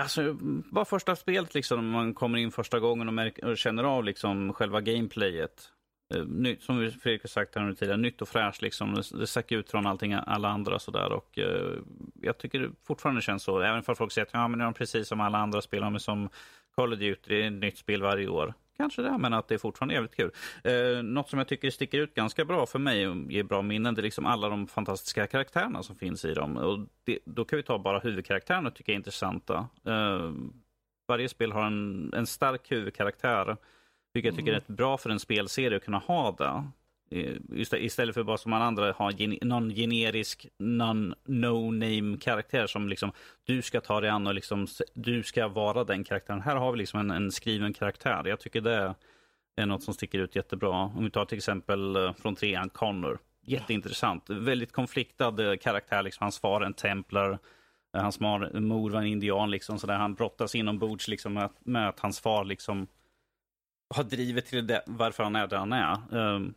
alltså, 0.01 0.37
bara 0.73 0.85
första 0.85 1.17
spelet, 1.17 1.55
liksom, 1.55 1.93
när 1.93 1.99
man 1.99 2.15
kommer 2.15 2.39
in 2.39 2.51
första 2.51 2.81
gången 2.81 3.09
och, 3.09 3.15
märker, 3.15 3.45
och 3.45 3.59
känner 3.59 3.85
av 3.85 4.05
liksom, 4.05 4.53
själva 4.53 4.81
gameplayet. 4.81 5.71
Eh, 6.15 6.21
uh, 6.21 6.27
nytt, 6.27 6.63
som 6.63 6.91
Fredrik 7.03 7.23
har 7.23 7.29
sagt 7.29 7.55
här 7.55 7.73
tidigare, 7.73 7.97
nytt 7.97 8.23
och 8.23 8.29
fräscht. 8.29 8.63
Liksom. 8.63 8.95
Det, 8.95 9.19
det 9.19 9.27
stack 9.27 9.53
ut 9.53 9.71
från 9.71 9.87
allting, 9.87 10.13
alla 10.13 10.49
andra. 10.49 10.79
Sådär. 10.79 11.13
Och, 11.13 11.39
uh, 11.39 11.79
jag 12.23 12.39
tycker 12.39 12.61
det 12.61 12.71
fortfarande 12.85 13.23
känns 13.23 13.43
så. 13.43 13.61
Även 13.61 13.83
för 13.83 13.95
folk 13.95 14.13
säger 14.13 14.27
att 14.27 14.33
ja, 14.33 14.49
men 14.49 14.61
är 14.61 14.65
de 14.65 14.75
precis 14.75 15.09
som 15.09 15.21
alla 15.21 15.39
andra 15.39 15.63
spel. 15.63 15.81
De 15.81 15.95
är 15.95 15.99
som 15.99 16.29
Call 16.77 16.93
of 16.93 16.99
Duty, 16.99 17.21
det 17.29 17.43
är 17.43 17.47
ett 17.47 17.53
nytt 17.53 17.79
spel 17.79 18.03
varje 18.03 18.29
år. 18.29 18.55
Kanske 18.79 19.03
det, 19.03 19.19
men 19.19 19.33
att 19.33 19.49
det 19.49 19.55
är 19.55 19.59
fortfarande 19.59 19.95
jävligt 19.95 20.17
kul. 20.17 20.31
Eh, 20.65 21.03
något 21.03 21.29
som 21.29 21.39
jag 21.39 21.49
tycker 21.49 21.71
sticker 21.71 21.99
ut 21.99 22.15
ganska 22.15 22.45
bra 22.45 22.67
för 22.67 22.79
mig 22.79 23.09
och 23.09 23.17
ger 23.17 23.43
bra 23.43 23.63
minnen, 23.63 23.95
det 23.95 24.01
är 24.01 24.03
liksom 24.03 24.27
alla 24.27 24.49
de 24.49 24.67
fantastiska 24.67 25.27
karaktärerna 25.27 25.83
som 25.83 25.97
finns 25.97 26.25
i 26.25 26.35
dem. 26.35 26.57
Och 26.57 26.79
det, 27.05 27.19
då 27.25 27.45
kan 27.45 27.57
vi 27.57 27.63
ta 27.63 27.79
bara 27.79 27.99
huvudkaraktärerna 27.99 28.71
tycker 28.71 28.93
jag 28.93 28.95
är 28.95 28.99
intressanta. 28.99 29.69
Eh, 29.87 30.33
varje 31.09 31.29
spel 31.29 31.53
har 31.53 31.67
en, 31.67 32.13
en 32.15 32.27
stark 32.27 32.73
huvudkaraktär. 32.73 33.57
Vilket 34.13 34.29
jag 34.29 34.39
tycker 34.39 34.53
är 34.53 34.63
bra 34.67 34.99
för 34.99 35.11
en 35.11 35.21
spelserie 35.21 35.77
att 35.77 35.85
kunna 35.85 35.99
ha 35.99 36.33
det. 36.33 36.65
Eh, 37.11 37.37
istället 37.75 38.15
för 38.15 38.23
bara 38.23 38.39
som 38.39 38.53
alla 38.53 38.65
andra 38.65 38.93
ha 38.93 39.11
någon 39.43 39.71
generisk, 39.71 40.47
någon 40.59 41.15
no-name 41.25 42.19
karaktär 42.19 42.67
som 42.67 42.89
liksom 42.89 43.13
du 43.45 43.63
ska 43.63 43.81
ta 43.81 44.01
dig 44.01 44.11
an 44.11 44.27
och 44.27 44.35
liksom 44.35 44.67
du 44.95 45.23
ska 45.23 45.49
vara 45.49 45.85
den 45.85 46.05
karaktären. 46.05 46.41
Här 46.41 46.57
har 46.57 46.73
vi 46.73 46.79
liksom 46.79 47.01
en, 47.01 47.11
en 47.11 47.33
skriven 47.33 47.73
karaktär. 47.73 48.23
Jag 48.27 48.41
tycker 48.41 48.61
det 48.61 48.95
är 49.57 49.67
något 49.67 49.83
som 49.83 49.95
sticker 49.95 50.19
ut 50.19 50.37
jättebra. 50.37 50.71
Om 50.71 51.05
vi 51.05 51.11
tar 51.11 51.25
till 51.25 51.39
exempel 51.39 51.97
eh, 51.97 52.13
från 52.13 52.35
trean 52.35 52.69
Connor. 52.69 53.19
Jätteintressant. 53.43 54.31
Väldigt 54.31 54.73
konfliktad 54.73 55.51
eh, 55.51 55.57
karaktär. 55.57 56.03
Liksom. 56.03 56.25
Hans 56.25 56.39
far 56.39 56.61
är 56.61 56.67
en 56.67 56.75
templar. 56.75 57.39
Hans 57.93 58.21
mor 58.21 58.91
var 58.91 59.01
en 59.01 59.07
indian. 59.07 59.51
Liksom, 59.51 59.79
så 59.79 59.87
där. 59.87 59.95
Han 59.95 60.15
brottas 60.15 60.55
inombords 60.55 61.09
liksom, 61.09 61.35
med, 61.35 61.51
med 61.61 61.89
att 61.89 62.01
hans 62.01 62.21
far 62.21 62.45
liksom 62.45 62.87
har 63.95 64.05
drivit 64.05 64.47
till 64.47 64.67
det, 64.67 64.83
varför 64.87 65.23
han 65.23 65.37
är 65.37 65.47
där 65.47 65.57
han 65.57 65.73
är. 65.73 65.97
Um, 66.11 66.55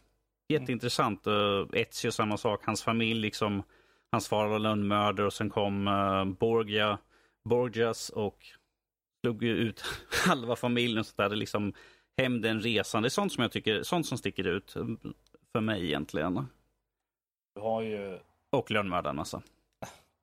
Jätteintressant. 0.52 1.28
Uh, 1.28 1.68
Ezio 1.74 2.12
samma 2.12 2.38
sak. 2.38 2.66
Hans 2.66 2.84
familj, 2.84 3.22
liksom, 3.22 3.64
hans 4.12 4.30
far 4.30 4.48
var 4.48 4.60
lönnmördare 4.60 5.26
och 5.26 5.34
sen 5.34 5.50
kom 5.50 5.88
uh, 5.88 6.26
Borgia, 6.26 6.98
Borgias 7.50 8.10
och 8.10 8.46
slog 9.22 9.44
ut 9.44 9.84
halva 10.28 10.56
familjen. 10.56 11.04
Så 11.04 11.14
där. 11.16 11.30
Det 11.30 11.36
liksom 11.36 11.74
hämnden, 12.18 12.62
resan. 12.62 13.02
Det 13.02 13.08
är 13.08 13.10
sånt 13.10 13.34
som 13.34 13.42
jag 13.42 13.52
tycker, 13.52 13.84
sånt 13.84 14.06
som 14.06 14.18
sticker 14.18 14.48
ut 14.48 14.76
för 15.52 15.62
mig 15.62 15.86
egentligen. 15.86 16.48
Du 17.56 17.62
har 17.62 17.82
ju... 17.82 18.20
Och 18.50 18.72
lönnmördaren 18.72 19.20
alltså. 19.20 19.42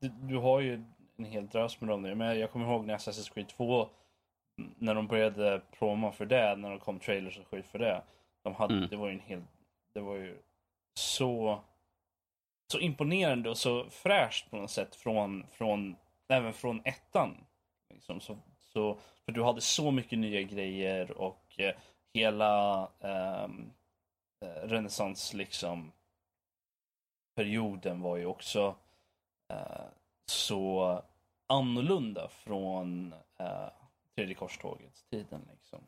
Du, 0.00 0.08
du, 0.08 0.36
har 0.36 0.60
ju 0.60 0.84
en 1.16 1.24
hel 1.24 1.46
drös 1.46 1.80
med 1.80 1.90
dem 1.90 2.02
nu. 2.02 2.14
Men 2.14 2.38
jag 2.38 2.50
kommer 2.50 2.66
ihåg 2.66 2.86
när 2.86 2.96
Assassin's 2.96 3.34
Creed 3.34 3.48
2 3.48 3.88
när 4.78 4.94
de 4.94 5.06
började 5.06 5.62
proma 5.78 6.12
för 6.12 6.26
det, 6.26 6.56
när 6.56 6.70
de 6.70 6.78
kom 6.78 6.98
trailers 6.98 7.38
och 7.38 7.46
skit 7.46 7.66
för 7.66 7.78
det. 7.78 8.02
De 8.42 8.54
hade, 8.54 8.74
mm. 8.74 8.88
Det 8.88 8.96
var 8.96 9.08
ju 9.08 9.14
en 9.14 9.20
hel 9.20 9.42
det 9.98 10.04
var 10.04 10.16
ju 10.16 10.38
så, 10.94 11.60
så 12.72 12.78
imponerande 12.78 13.50
och 13.50 13.58
så 13.58 13.90
fräscht 13.90 14.50
på 14.50 14.56
något 14.56 14.70
sätt 14.70 14.94
från, 14.94 15.46
från 15.50 15.96
även 16.28 16.52
från 16.52 16.80
ettan. 16.84 17.44
Liksom. 17.94 18.20
Så, 18.20 18.38
så, 18.58 18.98
för 19.24 19.32
du 19.32 19.42
hade 19.42 19.60
så 19.60 19.90
mycket 19.90 20.18
nya 20.18 20.42
grejer 20.42 21.10
och 21.10 21.60
eh, 21.60 21.74
hela 22.14 22.88
ehm, 23.00 23.70
eh, 24.44 24.68
renässans 24.68 25.34
liksom 25.34 25.92
perioden 27.36 28.00
var 28.00 28.16
ju 28.16 28.26
också 28.26 28.76
eh, 29.52 29.86
så 30.26 31.02
annorlunda 31.46 32.28
från 32.28 33.14
eh, 33.38 33.68
tredje 34.14 34.34
korstågets 34.34 35.04
tiden. 35.04 35.48
Liksom. 35.52 35.80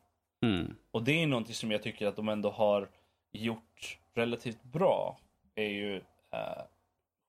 Mm. 0.45 0.75
Och 0.91 1.03
det 1.03 1.23
är 1.23 1.27
någonting 1.27 1.55
som 1.55 1.71
jag 1.71 1.83
tycker 1.83 2.07
att 2.07 2.15
de 2.15 2.29
ändå 2.29 2.49
har 2.49 2.89
gjort 3.31 3.99
relativt 4.13 4.63
bra 4.63 5.19
är 5.55 5.69
ju 5.69 5.95
uh, 6.33 6.63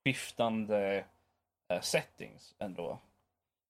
skiftande 0.05 1.05
uh, 1.73 1.81
settings 1.81 2.55
ändå. 2.59 2.99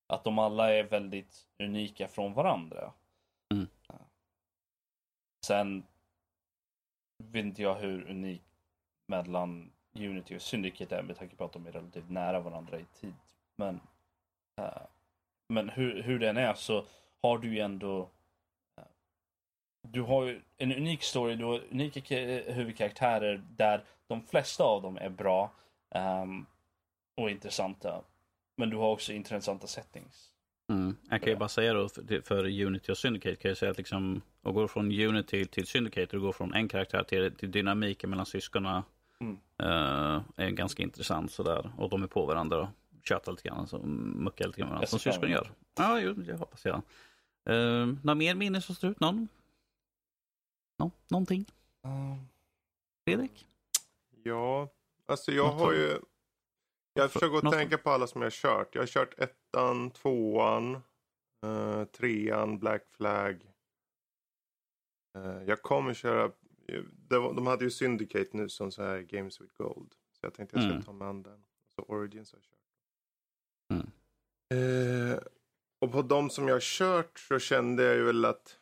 Att 0.06 0.24
de 0.24 0.38
alla 0.38 0.74
är 0.74 0.84
väldigt 0.84 1.48
unika 1.58 2.08
från 2.08 2.32
varandra. 2.32 2.92
Mm. 3.52 3.66
Uh, 3.90 3.96
sen 5.46 5.84
vet 7.18 7.44
inte 7.44 7.62
jag 7.62 7.74
hur 7.74 8.10
unik 8.10 8.42
mellan 9.06 9.72
Unity 9.94 10.36
och 10.36 10.42
Syndicate 10.42 10.96
är 10.96 11.02
med 11.02 11.16
tanke 11.16 11.36
på 11.36 11.44
att 11.44 11.52
de 11.52 11.66
är 11.66 11.72
relativt 11.72 12.10
nära 12.10 12.40
varandra 12.40 12.78
i 12.80 12.84
tid. 12.84 13.14
Men, 13.56 13.80
uh, 14.60 14.86
men 15.48 15.68
hur, 15.68 16.02
hur 16.02 16.18
den 16.18 16.36
är 16.36 16.54
så 16.54 16.84
har 17.22 17.38
du 17.38 17.54
ju 17.54 17.60
ändå 17.60 18.08
du 19.92 20.00
har 20.00 20.24
ju 20.24 20.40
en 20.58 20.72
unik 20.72 21.02
story, 21.02 21.34
du 21.34 21.44
har 21.44 21.60
unika 21.70 22.16
huvudkaraktärer 22.52 23.42
där 23.56 23.84
de 24.06 24.22
flesta 24.26 24.64
av 24.64 24.82
dem 24.82 24.96
är 24.96 25.08
bra 25.08 25.52
um, 26.22 26.46
och 27.16 27.30
intressanta. 27.30 28.02
Men 28.56 28.70
du 28.70 28.76
har 28.76 28.90
också 28.90 29.12
intressanta 29.12 29.66
settings. 29.66 30.28
Mm. 30.70 30.96
Jag 31.10 31.22
kan 31.22 31.32
ju 31.32 31.36
bara 31.36 31.48
säga 31.48 31.74
då 31.74 31.88
för, 31.88 32.20
för 32.20 32.64
Unity 32.66 32.92
och 32.92 32.98
Syndicate 32.98 33.36
kan 33.36 33.48
jag 33.48 33.58
säga 33.58 33.70
att 33.70 33.78
liksom 33.78 34.22
att 34.42 34.54
gå 34.54 34.68
från 34.68 34.92
Unity 34.92 35.44
till 35.44 35.66
Syndicate 35.66 36.16
och 36.16 36.22
gå 36.22 36.32
från 36.32 36.54
en 36.54 36.68
karaktär 36.68 37.02
till, 37.02 37.34
till 37.34 37.50
dynamiken 37.50 38.10
mellan 38.10 38.26
syskonen 38.26 38.82
Mm. 39.22 39.34
uh, 39.62 40.22
är 40.36 40.50
ganska 40.50 40.82
intressant 40.82 41.32
sådär. 41.32 41.72
Och 41.76 41.90
de 41.90 42.02
är 42.02 42.06
på 42.06 42.26
varandra 42.26 42.60
och 42.60 42.68
tjötar 43.04 43.32
lite 43.32 43.48
grann, 43.48 43.66
så 43.66 43.78
muckar 43.78 44.46
lite 44.46 44.60
grann 44.60 44.86
som 44.86 44.98
syskon 44.98 45.30
gör. 45.30 45.50
Ja, 45.78 46.00
jo, 46.00 46.12
det 46.12 46.36
hoppas 46.36 46.64
jag. 46.64 46.82
Uh, 47.50 47.94
några 48.02 48.14
mer 48.14 48.34
minnen 48.34 48.62
som 48.62 48.74
står 48.74 48.90
ut? 48.90 49.00
Någon? 49.00 49.28
Nå, 50.82 50.90
någonting? 51.08 51.44
Fredrik? 53.04 53.46
Ja, 54.22 54.68
alltså 55.06 55.32
jag 55.32 55.46
Något 55.46 55.60
har 55.60 55.72
ju... 55.72 56.00
Jag 56.94 57.10
För- 57.12 57.20
försöker 57.20 57.36
att 57.36 57.42
något- 57.42 57.52
tänka 57.54 57.78
på 57.78 57.90
alla 57.90 58.06
som 58.06 58.20
jag 58.22 58.26
har 58.26 58.30
kört. 58.30 58.74
Jag 58.74 58.82
har 58.82 58.86
kört 58.86 59.18
ettan, 59.18 59.90
tvåan, 59.90 60.74
eh, 61.46 61.84
trean, 61.84 62.58
Black 62.58 62.86
Flag. 62.90 63.52
Eh, 65.18 65.42
jag 65.46 65.62
kommer 65.62 65.94
köra... 65.94 66.32
Det 67.08 67.18
var, 67.18 67.34
de 67.34 67.46
hade 67.46 67.64
ju 67.64 67.70
Syndicate 67.70 68.30
nu 68.36 68.48
som 68.48 68.70
så 68.72 68.82
här 68.82 69.00
Games 69.00 69.40
with 69.40 69.54
Gold. 69.54 69.94
Så 70.12 70.26
jag 70.26 70.34
tänkte 70.34 70.56
jag 70.56 70.62
skulle 70.62 70.74
Mm. 70.74 70.84
ta 70.84 70.92
mig 70.92 71.08
an 71.08 71.22
den. 71.22 71.44
Så 71.76 71.82
Origins 71.82 72.32
har 72.32 72.38
jag 72.38 72.44
kört. 72.44 72.58
Mm. 73.70 75.12
Eh, 75.12 75.18
och 75.80 75.92
på 75.92 76.02
de 76.02 76.30
som 76.30 76.48
jag 76.48 76.54
har 76.54 76.60
kört 76.60 77.18
så 77.18 77.38
kände 77.38 77.82
jag 77.82 77.94
ju 77.96 78.02
väl 78.04 78.24
att... 78.24 78.58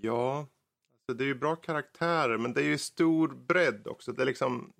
Ja, 0.00 0.38
alltså 0.38 1.18
det 1.18 1.24
är 1.24 1.26
ju 1.26 1.34
bra 1.34 1.56
karaktärer 1.56 2.38
men 2.38 2.52
det 2.52 2.60
är 2.60 2.64
ju 2.64 2.78
stor 2.78 3.28
bredd 3.28 3.86
också. 3.86 4.12
Det 4.12 4.22
är 4.22 4.26
liksom 4.26 4.72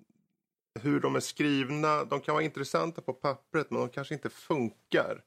hur 0.79 0.99
de 0.99 1.15
är 1.15 1.19
skrivna. 1.19 2.03
De 2.03 2.21
kan 2.21 2.33
vara 2.33 2.43
intressanta 2.43 3.01
på 3.01 3.13
pappret 3.13 3.71
men 3.71 3.79
de 3.79 3.89
kanske 3.89 4.13
inte 4.13 4.29
funkar. 4.29 5.23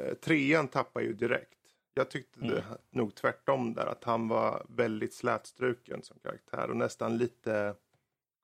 Eh, 0.00 0.14
trean 0.14 0.68
tappar 0.68 1.00
ju 1.00 1.12
direkt. 1.12 1.58
Jag 1.94 2.10
tyckte 2.10 2.40
det, 2.40 2.64
nog 2.90 3.14
tvärtom 3.14 3.74
där. 3.74 3.86
Att 3.86 4.04
han 4.04 4.28
var 4.28 4.66
väldigt 4.68 5.14
slätstruken 5.14 6.02
som 6.02 6.18
karaktär 6.18 6.70
och 6.70 6.76
nästan 6.76 7.18
lite 7.18 7.74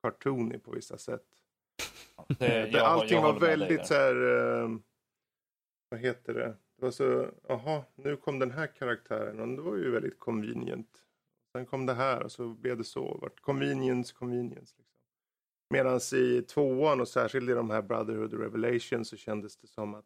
cartoony 0.03 0.59
på 0.59 0.71
vissa 0.71 0.99
sätt. 0.99 1.27
det, 2.39 2.69
jag, 2.69 2.83
allting 2.83 3.17
jag 3.17 3.33
var 3.33 3.41
väldigt 3.41 3.87
så 3.87 3.95
här... 3.95 4.17
Eh, 4.63 4.69
vad 5.89 6.01
heter 6.01 6.35
det? 6.35 6.57
Det 6.77 6.85
var 6.85 6.91
så, 6.91 7.31
jaha, 7.49 7.85
nu 7.95 8.17
kom 8.17 8.39
den 8.39 8.51
här 8.51 8.67
karaktären 8.67 9.41
och 9.41 9.49
det 9.49 9.63
var 9.63 9.77
ju 9.77 9.91
väldigt 9.91 10.19
convenient. 10.19 11.05
Sen 11.53 11.67
kom 11.67 11.87
det 11.87 11.95
här 11.95 12.23
och 12.23 12.33
så 12.33 12.49
blev 12.49 12.79
det 12.79 12.85
så. 12.85 13.19
Vart 13.23 13.41
convenience, 13.41 14.15
convenience. 14.15 14.75
Liksom. 14.79 15.01
Medan 15.71 16.01
i 16.15 16.43
tvåan 16.43 17.01
och 17.01 17.09
särskilt 17.09 17.51
i 17.51 17.53
de 17.53 17.71
här 17.71 17.83
Brotherhood 17.83 18.35
och 18.35 18.41
Revelation 18.41 19.05
så 19.05 19.17
kändes 19.17 19.57
det 19.57 19.67
som 19.67 19.95
att 19.95 20.05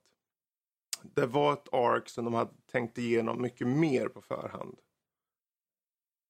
det 1.03 1.27
var 1.27 1.53
ett 1.53 1.73
ark 1.73 2.09
som 2.09 2.25
de 2.25 2.35
hade 2.35 2.51
tänkt 2.71 2.99
igenom 2.99 3.43
mycket 3.43 3.67
mer 3.67 4.09
på 4.09 4.23
förhand. 4.23 4.79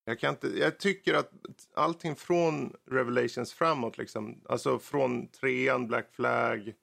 Jag, 0.04 0.18
kan 0.18 0.30
inte, 0.30 0.48
jag 0.58 0.78
tycker 0.78 1.14
att 1.14 1.32
allting 1.74 2.16
från 2.16 2.76
Revelations 2.90 3.52
framåt, 3.52 3.98
liksom, 3.98 4.40
alltså 4.48 4.78
från 4.78 5.28
trean, 5.28 5.86
Black 5.86 6.12
Flag 6.12 6.68
eh, 6.68 6.74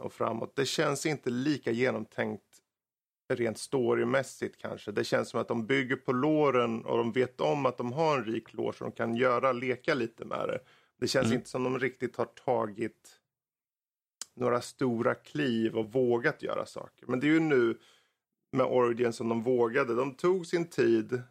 och 0.00 0.12
framåt. 0.12 0.56
Det 0.56 0.66
känns 0.66 1.06
inte 1.06 1.30
lika 1.30 1.70
genomtänkt 1.70 2.44
rent 3.32 3.58
storymässigt 3.58 4.58
kanske. 4.58 4.92
Det 4.92 5.04
känns 5.04 5.28
som 5.28 5.40
att 5.40 5.48
de 5.48 5.66
bygger 5.66 5.96
på 5.96 6.12
låren 6.12 6.84
och 6.84 6.98
de 6.98 7.12
vet 7.12 7.40
om 7.40 7.66
att 7.66 7.78
de 7.78 7.92
har 7.92 8.18
en 8.18 8.24
rik 8.24 8.52
lår 8.52 8.72
så 8.72 8.84
de 8.84 8.92
kan 8.92 9.16
göra, 9.16 9.52
leka 9.52 9.94
lite 9.94 10.24
med 10.24 10.48
det. 10.48 10.60
Det 11.00 11.08
känns 11.08 11.26
Mm. 11.26 11.36
inte 11.38 11.50
som 11.50 11.64
de 11.64 11.78
riktigt 11.78 12.16
har 12.16 12.24
tagit 12.24 13.20
några 14.34 14.60
stora 14.60 15.14
kliv 15.14 15.76
och 15.76 15.92
vågat 15.92 16.42
göra 16.42 16.66
saker. 16.66 17.06
Men 17.06 17.20
det 17.20 17.26
är 17.26 17.32
ju 17.32 17.40
nu 17.40 17.78
med 18.52 18.66
Origin 18.66 19.12
som 19.12 19.28
de 19.28 19.42
vågade. 19.42 19.94
De 19.94 20.14
tog 20.14 20.46
sin 20.46 20.66
tid 20.66 21.22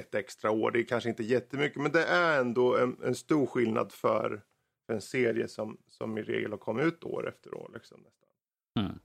ett 0.00 0.14
extra 0.14 0.50
år. 0.50 0.70
Det 0.70 0.78
är 0.80 0.84
kanske 0.84 1.08
inte 1.08 1.24
jättemycket 1.24 1.82
men 1.82 1.92
det 1.92 2.04
är 2.04 2.40
ändå 2.40 2.76
en, 2.76 2.96
en 3.04 3.14
stor 3.14 3.46
skillnad 3.46 3.92
för, 3.92 4.42
för 4.86 4.94
en 4.94 5.00
serie 5.00 5.48
som, 5.48 5.78
som 5.86 6.18
i 6.18 6.22
regel 6.22 6.50
har 6.50 6.58
kommit 6.58 6.86
ut 6.86 7.04
år 7.04 7.28
efter 7.28 7.54
år. 7.54 7.70
Liksom, 7.74 8.00
nästan. 8.00 8.28
Mm. 8.78 8.98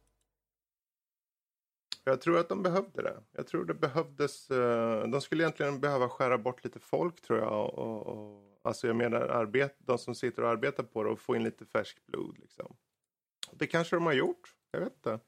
Jag 2.04 2.22
tror 2.22 2.40
att 2.40 2.50
de 2.50 2.64
behövde 2.64 3.02
det. 3.02 3.24
Jag 3.32 3.48
tror 3.48 3.66
det 3.66 3.74
behövdes. 3.74 4.52
eh, 4.52 5.08
de 5.08 5.22
skulle 5.22 5.44
egentligen 5.44 5.80
behöva 5.80 6.10
skära 6.10 6.38
bort 6.38 6.64
lite 6.64 6.80
folk 6.80 7.22
tror 7.22 7.40
jag. 7.40 7.80
Och, 7.80 8.08
och, 8.08 8.60
alltså 8.62 8.88
jag 8.88 8.96
menar 8.96 9.22
arbet, 9.22 9.76
de 9.80 9.98
som 9.98 10.16
sitter 10.16 10.44
och 10.44 10.50
arbetar 10.50 10.84
på 10.84 11.04
det 11.04 11.10
och 11.10 11.20
få 11.20 11.36
in 11.36 11.44
lite 11.44 11.66
färskt 11.66 12.06
blod. 12.06 12.40
Liksom. 12.40 12.76
Det 13.52 13.68
kanske 13.68 13.96
de 13.96 14.06
har 14.06 14.14
gjort. 14.14 14.56
Jag 14.72 14.80
vet 14.80 14.94
inte. 14.94 15.20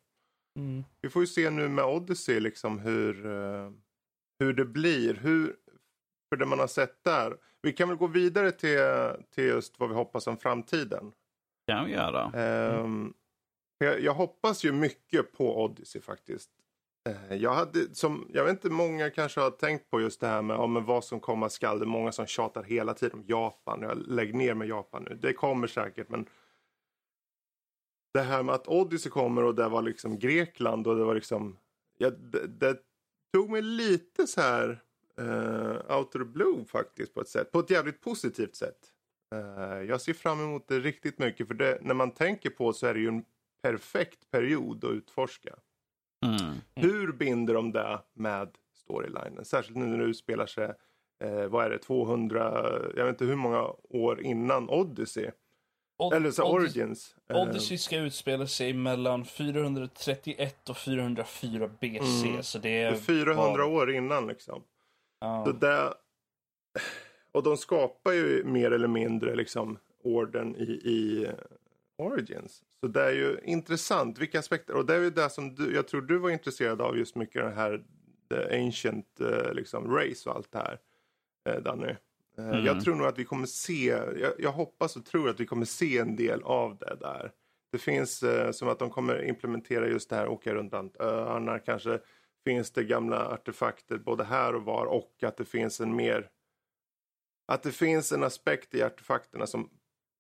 Mm. 0.60 0.84
Vi 1.02 1.10
får 1.10 1.22
ju 1.22 1.28
se 1.28 1.50
nu 1.50 1.70
med 1.70 1.86
Odyssey 1.86 2.40
liksom 2.40 2.80
hur, 2.80 3.26
eh, 3.26 3.72
hur 4.40 4.54
det 4.54 4.66
blir. 4.66 5.14
Hur, 5.14 5.56
för 6.34 6.38
det 6.38 6.46
man 6.46 6.60
har 6.60 6.68
sett 6.68 7.04
där. 7.04 7.38
Vi 7.62 7.74
kan 7.74 7.90
väl 7.90 7.98
gå 7.98 8.08
vidare 8.08 8.52
till, 8.52 8.80
till 9.36 9.44
just 9.44 9.80
vad 9.80 9.90
vi 9.90 9.96
hoppas 9.96 10.28
om 10.28 10.38
framtiden. 10.38 11.12
kan 11.68 11.86
vi 11.86 11.92
göra. 11.92 12.32
Ehm, 12.36 13.14
jag, 13.78 14.02
jag 14.02 14.14
hoppas 14.14 14.64
ju 14.66 14.72
mycket 14.72 15.32
på 15.32 15.64
Odyssey 15.64 16.02
faktiskt. 16.02 16.50
Eh, 17.10 17.36
jag, 17.36 17.54
hade, 17.54 17.96
som, 17.96 18.28
jag 18.34 18.44
vet 18.44 18.52
inte, 18.52 18.70
många 18.70 19.10
kanske 19.10 19.42
har 19.42 19.52
tänkt 19.52 19.90
på 19.90 20.02
just 20.02 20.22
det 20.22 20.28
här 20.28 20.42
med, 20.42 20.56
ja, 20.56 20.68
men 20.68 20.86
vad 20.86 21.04
som 21.04 21.20
komma 21.20 21.50
skall. 21.50 21.80
Det 21.80 21.86
är 21.86 21.88
många 21.88 22.12
som 22.12 22.26
tjatar 22.26 22.64
hela 22.64 22.94
tiden 22.94 23.20
om 23.20 23.26
Japan. 23.28 23.82
Jag 23.82 23.98
lägger 23.98 24.34
ner 24.34 24.54
med 24.54 24.68
Japan 24.68 25.04
nu. 25.10 25.16
Det 25.16 25.34
kommer 25.34 25.68
säkert 25.68 26.10
men 26.10 26.26
det 28.14 28.22
här 28.22 28.44
med 28.44 28.56
att 28.56 28.68
Odyssey 28.68 29.12
kommer 29.12 29.44
och 29.44 29.56
det 29.56 29.70
var 29.70 29.82
liksom 29.82 30.20
Grekland 30.20 30.88
och 30.88 30.96
det 30.96 31.04
var 31.04 31.16
liksom 31.16 31.58
ja, 31.98 32.10
det, 32.10 32.48
det 32.48 32.78
tog 33.34 33.50
mig 33.50 33.62
lite 33.62 34.28
så 34.28 34.42
här 34.42 34.84
uh, 35.22 35.98
out 35.98 36.08
of 36.08 36.12
the 36.14 36.26
blue 36.26 36.66
faktiskt 36.66 37.14
på 37.14 37.22
ett 37.22 37.30
sätt. 37.30 37.52
På 37.52 37.60
ett 37.60 37.70
jävligt 37.70 38.02
positivt 38.02 38.56
sätt. 38.56 38.78
Eh, 39.36 39.82
jag 39.90 40.02
ser 40.02 40.14
fram 40.14 40.40
emot 40.42 40.68
det 40.68 40.80
riktigt 40.80 41.20
mycket 41.20 41.48
för 41.48 41.54
det, 41.54 41.78
när 41.82 41.94
man 41.94 42.12
tänker 42.12 42.50
på 42.50 42.74
så 42.74 42.88
är 42.88 42.94
det 42.94 43.00
ju 43.00 43.08
en 43.08 43.26
perfekt 43.62 44.32
period 44.32 44.86
att 44.86 44.92
utforska. 44.92 45.56
Mm. 46.26 46.56
Hur 46.76 47.12
binder 47.12 47.54
de 47.54 47.72
det 47.72 48.00
med 48.14 48.50
storylinen? 48.76 49.46
Särskilt 49.46 49.78
nu 49.78 49.86
när 49.86 49.98
det 49.98 50.04
utspelar 50.04 50.46
sig, 50.46 50.74
eh, 51.24 51.46
vad 51.46 51.66
är 51.66 51.70
det, 51.70 51.78
200, 51.78 52.72
jag 52.96 53.06
vet 53.06 53.14
inte 53.14 53.26
hur 53.26 53.36
många 53.36 53.62
år 53.90 54.22
innan 54.22 54.70
Odyssey. 54.70 55.30
Od- 55.98 56.14
Eller 56.14 56.32
så 56.32 56.44
Odyssey, 56.56 56.82
Origins. 56.84 57.16
Eh, 57.30 57.38
Odyssey 57.38 57.78
ska 57.78 57.98
utspela 57.98 58.48
sig 58.48 58.74
mellan 58.74 59.26
431 59.26 60.70
och 60.70 60.78
404 60.78 61.68
BC. 61.68 62.28
Mm. 62.28 62.44
Så 62.44 62.60
det 62.60 62.82
är... 62.82 62.92
är 62.92 62.96
400 62.96 63.36
vad- 63.58 63.60
år 63.62 63.92
innan 63.92 64.28
liksom. 64.28 64.64
Så 65.46 65.52
det, 65.52 65.94
och 67.32 67.44
de 67.44 67.58
skapar 67.58 68.12
ju 68.12 68.44
mer 68.44 68.72
eller 68.72 68.88
mindre 68.88 69.36
liksom 69.36 69.78
orden 70.04 70.56
i, 70.56 70.64
i 70.84 71.26
eh, 71.26 71.34
Origins. 71.98 72.64
Så 72.80 72.88
det 72.88 73.02
är 73.02 73.12
ju 73.12 73.40
intressant 73.44 74.20
vilka 74.20 74.40
aspekter. 74.40 74.76
Och 74.76 74.86
det 74.86 74.96
är 74.96 75.00
ju 75.00 75.10
det 75.10 75.30
som 75.30 75.56
du, 75.56 75.76
jag 75.76 75.88
tror 75.88 76.02
du 76.02 76.18
var 76.18 76.30
intresserad 76.30 76.82
av 76.82 76.98
just 76.98 77.16
mycket 77.16 77.42
den 77.42 77.54
här 77.54 77.84
the 78.30 78.66
ancient 78.66 79.22
eh, 79.22 79.54
liksom 79.54 79.96
race 79.96 80.30
och 80.30 80.36
allt 80.36 80.52
det 80.52 80.58
här. 80.58 80.80
Eh, 81.50 81.62
Danny. 81.64 81.96
Mm. 82.38 82.66
Jag 82.66 82.84
tror 82.84 82.96
nog 82.96 83.08
att 83.08 83.20
vi 83.20 83.26
kommer 83.26 83.46
se, 83.46 83.86
jag, 84.22 84.34
jag 84.40 84.52
hoppas 84.52 84.96
och 84.96 85.06
tror 85.06 85.30
att 85.30 85.40
vi 85.40 85.46
kommer 85.46 85.66
se 85.66 85.98
en 85.98 86.16
del 86.16 86.44
av 86.44 86.78
det 86.78 86.98
där. 87.00 87.32
Det 87.72 87.78
finns 87.78 88.24
eh, 88.24 88.52
som 88.52 88.68
att 88.68 88.80
de 88.80 88.90
kommer 88.90 89.24
implementera 89.24 89.88
just 89.88 90.10
det 90.10 90.16
här, 90.16 90.28
åka 90.28 90.54
runt 90.54 90.72
bland 90.72 90.96
öarna 91.00 91.60
kanske. 91.60 92.00
Finns 92.46 92.72
det 92.72 92.84
gamla 92.84 93.28
artefakter 93.28 93.98
både 93.98 94.24
här 94.24 94.56
och 94.56 94.66
var 94.66 94.86
och 94.86 95.24
att 95.24 95.38
det 95.38 95.46
finns 95.46 95.80
en 95.80 95.96
mer 95.96 96.30
att 97.48 97.64
det 97.64 97.72
finns 97.72 98.12
en 98.12 98.24
aspekt 98.24 98.76
i 98.76 98.84
artefakterna 98.84 99.48
som 99.48 99.70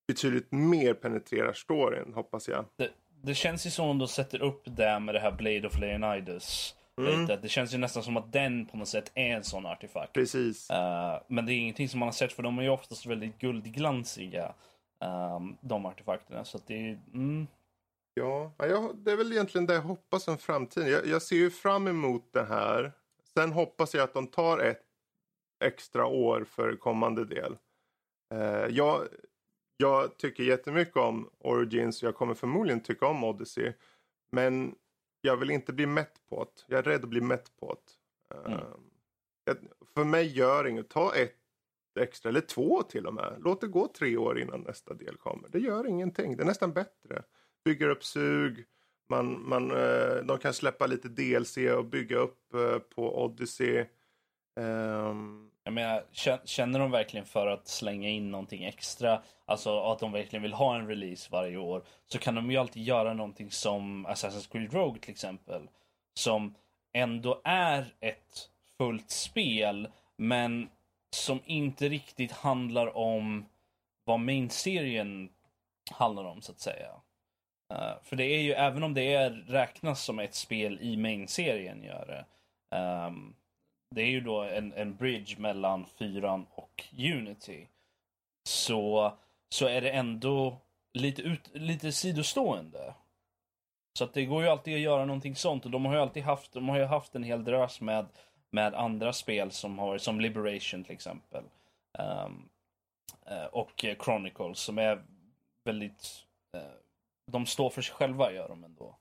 betydligt 0.08 0.52
mer 0.52 0.94
penetrerar 0.94 1.54
storyn, 1.54 2.14
hoppas 2.14 2.48
jag. 2.48 2.66
Det, 2.76 2.90
det 3.22 3.34
känns 3.36 3.66
ju 3.66 3.70
som 3.70 3.90
om 3.90 4.00
de 4.00 4.08
sätter 4.08 4.42
upp 4.42 4.64
det 4.66 5.00
med 5.00 5.16
det 5.16 5.20
här 5.20 5.32
Blade 5.32 5.68
of 5.68 5.80
Leonidas. 5.80 6.76
Mm. 6.98 7.26
Det 7.42 7.50
känns 7.50 7.74
ju 7.74 7.78
nästan 7.78 8.04
som 8.04 8.18
att 8.18 8.34
den 8.34 8.66
på 8.66 8.78
något 8.78 8.88
sätt 8.88 9.12
är 9.14 9.36
en 9.36 9.44
sån 9.44 9.66
artefakt. 9.66 10.14
Precis. 10.14 10.72
Uh, 10.72 11.22
men 11.28 11.46
det 11.46 11.54
är 11.54 11.58
ingenting 11.58 11.90
som 11.90 12.00
man 12.00 12.08
har 12.08 12.14
sett 12.14 12.34
för 12.34 12.44
de 12.44 12.60
är 12.60 12.64
ju 12.64 12.70
oftast 12.70 13.06
väldigt 13.06 13.40
guldglansiga. 13.40 14.54
Um, 15.00 15.58
de 15.62 15.86
artefakterna. 15.86 16.46
Så 16.46 16.58
att 16.58 16.68
det 16.68 16.90
är... 16.90 17.00
Mm. 17.14 17.48
Ja, 18.14 18.54
jag, 18.58 18.96
det 18.98 19.12
är 19.12 19.18
väl 19.18 19.32
egentligen 19.32 19.66
det 19.68 19.74
jag 19.74 19.82
hoppas 19.82 20.28
om 20.28 20.38
framtiden. 20.38 20.90
Jag, 20.90 21.06
jag 21.06 21.22
ser 21.22 21.36
ju 21.36 21.50
fram 21.50 21.88
emot 21.88 22.34
det 22.34 22.44
här. 22.44 22.92
Sen 23.34 23.52
hoppas 23.52 23.94
jag 23.94 24.04
att 24.04 24.14
de 24.14 24.28
tar 24.28 24.60
ett 24.60 24.84
extra 25.64 26.06
år 26.06 26.44
för 26.44 26.76
kommande 26.76 27.26
del. 27.26 27.58
Uh, 28.34 28.68
jag, 28.70 29.08
jag 29.78 30.18
tycker 30.18 30.44
jättemycket 30.44 30.98
om 30.98 31.30
Origins 31.40 32.04
och 32.04 32.08
jag 32.08 32.16
kommer 32.16 32.34
förmodligen 32.34 32.80
tycka 32.84 33.08
om 33.08 33.24
Odyssey. 33.24 33.74
Men 34.32 34.76
jag 35.22 35.38
vill 35.38 35.52
inte 35.52 35.74
bli 35.74 35.86
mätt 35.86 36.22
på 36.30 36.44
det. 36.44 36.62
Jag 36.68 36.80
är 36.80 36.84
rädd 36.84 37.04
att 37.04 37.10
bli 37.10 37.22
mätt 37.22 37.56
på 37.60 37.78
det. 37.86 38.36
Uh, 38.36 38.64
Mm. 39.48 39.68
för 39.94 40.04
mig 40.04 40.38
gör 40.38 40.68
inget. 40.68 40.90
Ta 40.90 41.16
ett 41.16 41.36
extra, 42.00 42.30
eller 42.30 42.42
två 42.42 42.84
till 42.84 43.08
och 43.08 43.14
med. 43.14 43.36
Låt 43.40 43.62
det 43.62 43.68
gå 43.68 43.88
tre 43.88 44.18
år 44.18 44.40
innan 44.40 44.62
nästa 44.62 44.94
del 44.94 45.18
kommer. 45.18 45.50
Det 45.50 45.60
gör 45.60 45.88
ingenting. 45.88 46.38
Det 46.38 46.44
är 46.44 46.48
nästan 46.48 46.74
bättre. 46.74 47.24
Bygger 47.66 47.90
upp 47.90 48.04
sug. 48.04 48.66
Man, 49.10 49.50
man, 49.50 49.72
eh, 49.72 50.16
de 50.16 50.38
kan 50.38 50.54
släppa 50.54 50.88
lite 50.88 51.10
DLC 51.10 51.58
och 51.58 51.86
bygga 51.86 52.18
upp 52.18 52.54
eh, 52.54 52.80
på 52.80 53.24
Odyssey. 53.24 53.86
Um... 54.56 55.50
Jag 55.64 55.74
menar, 55.74 56.04
känner 56.46 56.80
de 56.80 56.92
verkligen 56.92 57.26
för 57.26 57.48
att 57.48 57.68
slänga 57.68 58.10
in 58.10 58.32
någonting 58.32 58.64
extra, 58.64 59.22
alltså 59.46 59.80
att 59.80 60.00
de 60.00 60.12
verkligen 60.12 60.44
vill 60.44 60.54
ha 60.54 60.76
en 60.76 60.88
release 60.88 61.30
varje 61.32 61.58
år, 61.58 61.84
så 62.06 62.18
kan 62.20 62.36
de 62.36 62.52
ju 62.52 62.58
alltid 62.58 62.84
göra 62.84 63.14
någonting 63.14 63.52
som 63.52 64.08
Assassin's 64.08 64.52
Creed 64.52 64.74
Rogue 64.74 65.02
till 65.02 65.12
exempel. 65.12 65.70
Som 66.14 66.56
ändå 66.94 67.42
är 67.44 67.94
ett 68.00 68.50
fullt 68.78 69.12
spel, 69.12 69.88
men 70.18 70.70
som 71.10 71.40
inte 71.46 71.90
riktigt 71.90 72.32
handlar 72.32 72.98
om 72.98 73.46
vad 74.04 74.20
main-serien 74.20 75.30
handlar 75.92 76.24
om 76.24 76.42
så 76.42 76.52
att 76.52 76.60
säga. 76.60 76.90
Eh, 77.74 77.94
för 78.04 78.16
det 78.16 78.26
är 78.26 78.42
ju, 78.42 78.54
även 78.54 78.84
om 78.84 78.94
det 78.94 79.14
är, 79.14 79.30
räknas 79.30 80.04
som 80.04 80.20
ett 80.20 80.36
spel 80.36 80.80
i 80.82 80.98
main-serien 80.98 81.84
gör 81.84 82.06
det. 82.06 82.26
Um, 82.78 83.36
det 83.96 84.02
är 84.02 84.08
ju 84.08 84.22
då 84.22 84.42
en, 84.42 84.74
en 84.74 84.96
bridge 84.96 85.40
mellan 85.40 85.86
fyran 85.86 86.46
och 86.52 86.84
Unity. 86.98 87.68
Så, 88.50 89.14
så 89.50 89.68
är 89.68 89.82
det 89.82 89.92
ändå 89.92 90.58
lite, 90.94 91.22
ut, 91.22 91.50
lite 91.54 91.92
sidostående. 91.92 92.94
Så 93.98 94.04
att 94.04 94.14
det 94.14 94.26
går 94.26 94.44
ju 94.44 94.50
alltid 94.50 94.76
att 94.76 94.80
göra 94.80 95.06
någonting 95.06 95.36
sånt 95.36 95.66
och 95.66 95.72
de 95.72 95.86
har 95.86 95.94
ju 95.94 96.02
alltid 96.02 96.24
haft, 96.24 96.54
de 96.54 96.70
har 96.70 96.78
ju 96.78 96.86
haft 96.86 97.16
en 97.16 97.24
hel 97.24 97.44
drös 97.44 97.82
med, 97.82 98.06
med 98.50 98.76
andra 98.76 99.14
spel 99.14 99.52
som 99.52 99.80
har, 99.80 99.98
som 99.98 100.22
Liberation 100.22 100.84
till 100.84 100.94
exempel. 100.94 101.44
Um, 102.00 102.50
och 103.52 103.86
Chronicles 104.04 104.60
som 104.60 104.78
är 104.78 105.04
väldigt, 105.66 106.26
uh, 106.58 106.83
de 107.32 107.46
står 107.46 107.70
för 107.70 107.82
sig 107.82 107.96
själva 107.96 108.32
gör 108.32 108.48
de 108.50 108.64
ändå. 108.64 109.00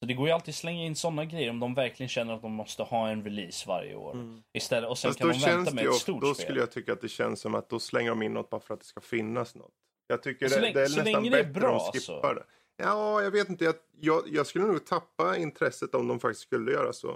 Så 0.00 0.06
det 0.06 0.14
går 0.14 0.26
ju 0.26 0.32
alltid 0.32 0.52
att 0.52 0.56
slänga 0.56 0.84
in 0.84 0.96
sådana 0.96 1.24
grejer 1.24 1.50
om 1.50 1.60
de 1.60 1.74
verkligen 1.74 2.08
känner 2.08 2.34
att 2.34 2.42
de 2.42 2.52
måste 2.52 2.82
ha 2.82 3.08
en 3.08 3.24
release 3.24 3.68
varje 3.68 3.94
år. 3.94 4.16
Istället, 4.52 4.90
och 4.90 4.98
sen 4.98 5.08
Fast 5.08 5.18
kan 5.18 5.28
då 5.28 5.34
de 5.34 5.40
vänta 5.40 5.74
med 5.74 5.86
ett 5.86 5.94
stort 5.94 6.20
då 6.22 6.34
spel. 6.34 6.44
skulle 6.44 6.60
jag 6.60 6.70
tycka 6.70 6.92
att 6.92 7.00
det 7.00 7.08
känns 7.08 7.40
som 7.40 7.54
att 7.54 7.68
då 7.68 7.78
slänger 7.80 8.10
de 8.10 8.22
in 8.22 8.34
något 8.34 8.50
bara 8.50 8.60
för 8.60 8.74
att 8.74 8.80
det 8.80 8.86
ska 8.86 9.00
finnas 9.00 9.54
något. 9.54 9.72
Jag 10.06 10.22
tycker 10.22 10.48
Så 10.48 10.60
det, 10.60 10.72
det 10.72 10.82
är 10.82 10.86
så 10.86 10.96
nästan 10.96 11.12
länge 11.12 11.30
det 11.30 11.38
är 11.38 11.44
bättre 11.44 11.60
bra, 11.60 11.70
om 11.70 11.90
de 11.92 11.98
skippar 12.00 12.28
alltså. 12.28 12.34
det. 12.34 12.84
Ja, 12.84 13.22
jag 13.22 13.30
vet 13.30 13.48
inte. 13.48 13.64
Jag, 13.64 13.74
jag, 14.00 14.22
jag 14.26 14.46
skulle 14.46 14.64
nog 14.66 14.86
tappa 14.86 15.36
intresset 15.36 15.94
om 15.94 16.08
de 16.08 16.20
faktiskt 16.20 16.42
skulle 16.42 16.72
göra 16.72 16.92
så. 16.92 17.10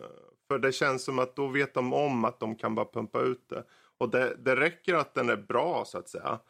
Eh, 0.00 0.06
För 0.48 0.58
det 0.58 0.72
känns 0.72 1.04
som 1.04 1.18
att 1.18 1.36
då 1.36 1.46
vet 1.46 1.74
de 1.74 1.92
om 1.92 2.24
att 2.24 2.40
de 2.40 2.56
kan 2.56 2.74
bara 2.74 2.86
pumpa 2.86 3.20
ut 3.20 3.48
det. 3.48 3.64
Och 3.98 4.10
det, 4.10 4.36
det 4.38 4.56
räcker 4.56 4.94
att 4.94 5.14
den 5.14 5.28
är 5.28 5.36
bra 5.36 5.84
så 5.84 5.98
att 5.98 6.08
säga. 6.08 6.40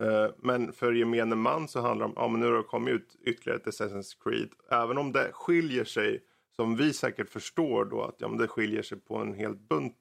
Eh, 0.00 0.30
men 0.38 0.72
för 0.72 0.92
gemene 0.92 1.34
man 1.34 1.68
så 1.68 1.80
handlar 1.80 2.06
det 2.06 2.12
om, 2.12 2.24
att 2.24 2.30
men 2.30 2.40
nu 2.40 2.46
har 2.46 2.56
det 2.56 2.62
kommit 2.62 2.94
ut 2.94 3.16
ytterligare 3.20 3.60
ett 3.60 3.66
Assassin's 3.66 4.16
Creed. 4.24 4.52
Även 4.70 4.98
om 4.98 5.12
det 5.12 5.32
skiljer 5.32 5.84
sig, 5.84 6.24
som 6.56 6.76
vi 6.76 6.92
säkert 6.92 7.28
förstår 7.28 7.84
då, 7.84 8.02
att 8.02 8.16
ja, 8.18 8.28
men 8.28 8.38
det 8.38 8.48
skiljer 8.48 8.82
sig 8.82 9.00
på 9.00 9.16
en 9.16 9.34
hel 9.34 9.56
bunt. 9.56 9.98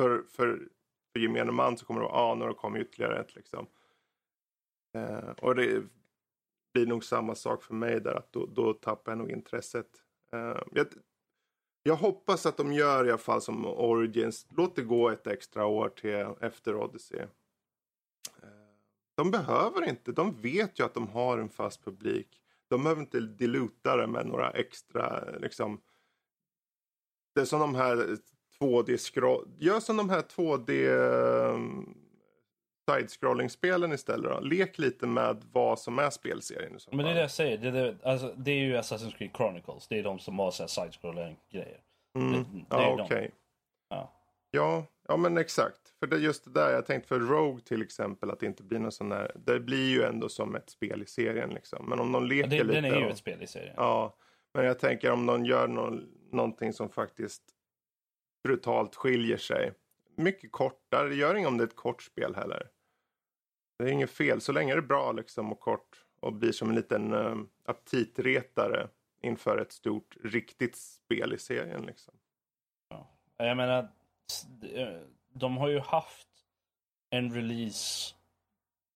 För, 0.00 0.22
för, 0.30 0.68
för 1.12 1.20
gemene 1.20 1.52
man 1.52 1.78
så 1.78 1.86
kommer 1.86 2.00
det 2.00 2.06
vara, 2.06 2.18
ja 2.18 2.34
nu 2.34 2.40
har 2.40 2.48
det 2.48 2.54
kommit 2.54 2.82
ytterligare 2.82 3.20
ett 3.20 3.34
liksom. 3.34 3.66
Eh, 4.94 5.30
och 5.38 5.54
det 5.54 5.82
blir 6.74 6.86
nog 6.86 7.04
samma 7.04 7.34
sak 7.34 7.62
för 7.62 7.74
mig 7.74 8.00
där, 8.00 8.14
att 8.14 8.32
då, 8.32 8.46
då 8.46 8.72
tappar 8.72 9.12
jag 9.12 9.18
nog 9.18 9.30
intresset. 9.30 9.86
Eh, 10.32 10.62
jag, 10.72 10.86
jag 11.82 11.96
hoppas 11.96 12.46
att 12.46 12.56
de 12.56 12.72
gör 12.72 13.06
i 13.06 13.08
alla 13.08 13.18
fall 13.18 13.40
som 13.40 13.66
Origins. 13.66 14.46
Låt 14.56 14.76
det 14.76 14.82
gå 14.82 15.10
ett 15.10 15.26
extra 15.26 15.66
år 15.66 15.88
till 15.88 16.26
efter 16.40 16.74
Odyssey. 16.74 17.26
De 19.14 19.30
behöver 19.30 19.88
inte. 19.88 20.12
De 20.12 20.40
vet 20.40 20.80
ju 20.80 20.84
att 20.84 20.94
de 20.94 21.08
har 21.08 21.38
en 21.38 21.48
fast 21.48 21.84
publik. 21.84 22.40
De 22.68 22.82
behöver 22.82 23.00
inte 23.02 23.20
diluta 23.20 23.96
det 23.96 24.06
med 24.06 24.26
några 24.26 24.50
extra 24.50 25.24
liksom. 25.38 25.80
Det 27.34 27.40
är 27.40 27.44
som 27.44 27.60
de 27.60 27.74
här 27.74 28.16
2D 28.60 28.96
scroll. 28.96 29.48
Gör 29.58 29.80
som 29.80 29.96
de 29.96 30.10
här 30.10 30.20
2D 30.22 30.88
um, 31.54 31.94
side-scrolling-spelen 32.90 33.92
istället 33.92 34.30
då. 34.30 34.40
Lek 34.40 34.78
lite 34.78 35.06
med 35.06 35.44
vad 35.52 35.78
som 35.78 35.98
är 35.98 36.10
spelserien. 36.10 36.78
Men 36.90 37.04
det 37.04 37.10
är 37.10 37.14
det 37.14 37.20
jag 37.20 37.30
säger. 37.30 37.58
Det 37.58 37.68
är, 37.68 37.72
det, 37.72 37.96
alltså, 38.02 38.34
det 38.36 38.50
är 38.50 38.58
ju 38.58 38.76
Assassin's 38.76 39.16
Creed 39.16 39.30
Chronicles. 39.36 39.88
Det 39.88 39.98
är 39.98 40.02
de 40.02 40.18
som 40.18 40.38
har 40.38 40.50
så 40.50 40.62
här 40.62 40.68
side-scrolling 40.68 41.36
grejer. 41.50 41.80
Mm. 42.16 42.32
Det- 42.32 42.38
det 42.42 42.64
ja, 42.68 43.02
okej. 43.04 43.30
Ja. 43.88 44.12
Ja, 44.54 44.86
ja 45.08 45.16
men 45.16 45.38
exakt. 45.38 45.88
För 46.00 46.06
det 46.06 46.16
är 46.16 46.20
just 46.20 46.44
det 46.44 46.50
där 46.50 46.72
jag 46.72 46.86
tänkte 46.86 47.08
för 47.08 47.20
Rogue 47.20 47.60
till 47.64 47.82
exempel 47.82 48.30
att 48.30 48.40
det 48.40 48.46
inte 48.46 48.62
blir 48.62 48.78
någon 48.78 48.92
sån 48.92 49.08
där. 49.08 49.32
Det 49.34 49.60
blir 49.60 49.90
ju 49.90 50.02
ändå 50.02 50.28
som 50.28 50.54
ett 50.54 50.70
spel 50.70 51.02
i 51.02 51.06
serien 51.06 51.50
liksom. 51.50 51.88
Men 51.88 52.00
om 52.00 52.12
de 52.12 52.26
leker 52.26 52.50
Det, 52.50 52.64
lite. 52.64 52.80
den 52.80 52.92
är 52.92 52.98
ju 52.98 53.04
och- 53.04 53.10
ett 53.10 53.18
spel 53.18 53.42
i 53.42 53.46
serien. 53.46 53.74
Ja, 53.76 54.16
men 54.54 54.64
jag 54.64 54.78
tänker 54.78 55.10
om 55.10 55.26
de 55.26 55.44
gör 55.44 55.68
någon, 55.68 56.08
någonting 56.30 56.72
som 56.72 56.88
faktiskt 56.90 57.42
brutalt 58.44 58.94
skiljer 58.94 59.36
sig. 59.36 59.72
Mycket 60.16 60.52
kortare, 60.52 61.08
det 61.08 61.14
gör 61.14 61.34
inget 61.34 61.48
om 61.48 61.58
det 61.58 61.64
är 61.64 61.68
ett 61.68 61.76
kort 61.76 62.02
spel 62.02 62.34
heller. 62.34 62.68
Det 63.78 63.84
är 63.84 63.88
inget 63.88 64.10
fel, 64.10 64.40
så 64.40 64.52
länge 64.52 64.74
det 64.74 64.78
är 64.78 64.82
bra 64.82 65.12
liksom 65.12 65.52
och 65.52 65.60
kort 65.60 66.04
och 66.20 66.32
blir 66.32 66.52
som 66.52 66.68
en 66.68 66.74
liten 66.74 67.12
uh, 67.14 67.36
aptitretare 67.64 68.88
inför 69.22 69.58
ett 69.58 69.72
stort 69.72 70.16
riktigt 70.24 70.76
spel 70.76 71.32
i 71.32 71.38
serien 71.38 71.82
liksom. 71.82 72.14
Jag 73.36 73.56
menar, 73.56 73.88
de 75.32 75.56
har 75.56 75.68
ju 75.68 75.80
haft 75.80 76.28
en 77.10 77.34
release 77.34 78.14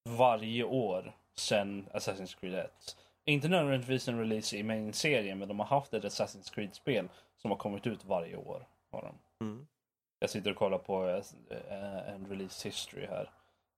varje 0.05 0.65
år 0.65 1.17
sedan 1.35 1.89
Assassin's 1.95 2.41
Creed 2.41 2.55
1. 2.55 2.97
Inte 3.25 3.49
nödvändigtvis 3.49 4.09
en 4.09 4.19
release 4.19 4.57
i 4.57 4.63
main-serien, 4.63 5.39
men 5.39 5.49
de 5.49 5.61
har 5.61 5.67
haft 5.67 5.95
ett 5.95 6.05
Assassin's 6.05 6.55
Creed-spel 6.55 7.09
som 7.37 7.51
har 7.51 7.59
kommit 7.59 7.87
ut 7.87 8.05
varje 8.05 8.37
år. 8.37 8.67
Har 8.91 9.03
de. 9.03 9.45
Mm. 9.47 9.67
Jag 10.19 10.31
sitter 10.31 10.51
och 10.51 10.57
kollar 10.57 10.79
på 10.79 11.09
eh, 11.51 12.15
en 12.15 12.27
release 12.27 12.69
history 12.69 13.07
här. 13.07 13.31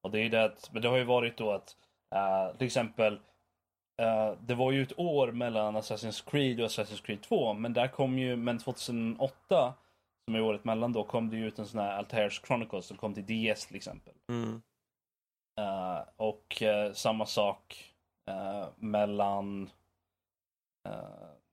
Och 0.03 0.11
det 0.11 0.21
är 0.21 0.31
det 0.31 0.45
att, 0.45 0.73
men 0.73 0.83
det 0.83 0.89
har 0.89 0.97
ju 0.97 1.05
varit 1.05 1.37
då 1.37 1.53
att 1.53 1.77
eh, 2.15 2.57
till 2.57 2.67
exempel 2.67 3.21
eh, 4.03 4.33
det 4.41 4.55
var 4.55 4.73
ju 4.73 4.83
ett 4.83 4.99
år 4.99 5.33
mellan 5.33 5.77
Assassin's 5.77 6.31
Creed 6.31 6.61
och 6.61 6.67
Assassin's 6.67 7.03
Creed 7.03 7.23
2 7.23 7.55
men 7.55 7.73
där 7.73 7.89
kom 7.89 8.19
ju, 8.19 8.37
men 8.37 8.59
2008 8.59 9.75
som 10.31 10.35
är 10.35 10.43
året 10.43 10.65
mellan 10.65 10.93
då 10.93 11.05
kom 11.05 11.31
det 11.31 11.37
ju 11.37 11.47
ut 11.47 11.59
en 11.59 11.67
sån 11.67 11.81
här 11.81 12.03
Altair's 12.03 12.47
Chronicles 12.47 12.87
som 12.87 12.97
kom 12.97 13.15
till 13.15 13.53
DS 13.55 13.67
till 13.67 13.77
exempel. 13.77 14.15
Eh, 15.59 16.03
och 16.17 16.63
eh, 16.63 16.93
samma 16.93 17.27
sak 17.27 17.95
eh, 18.29 18.69
mellan 18.77 19.71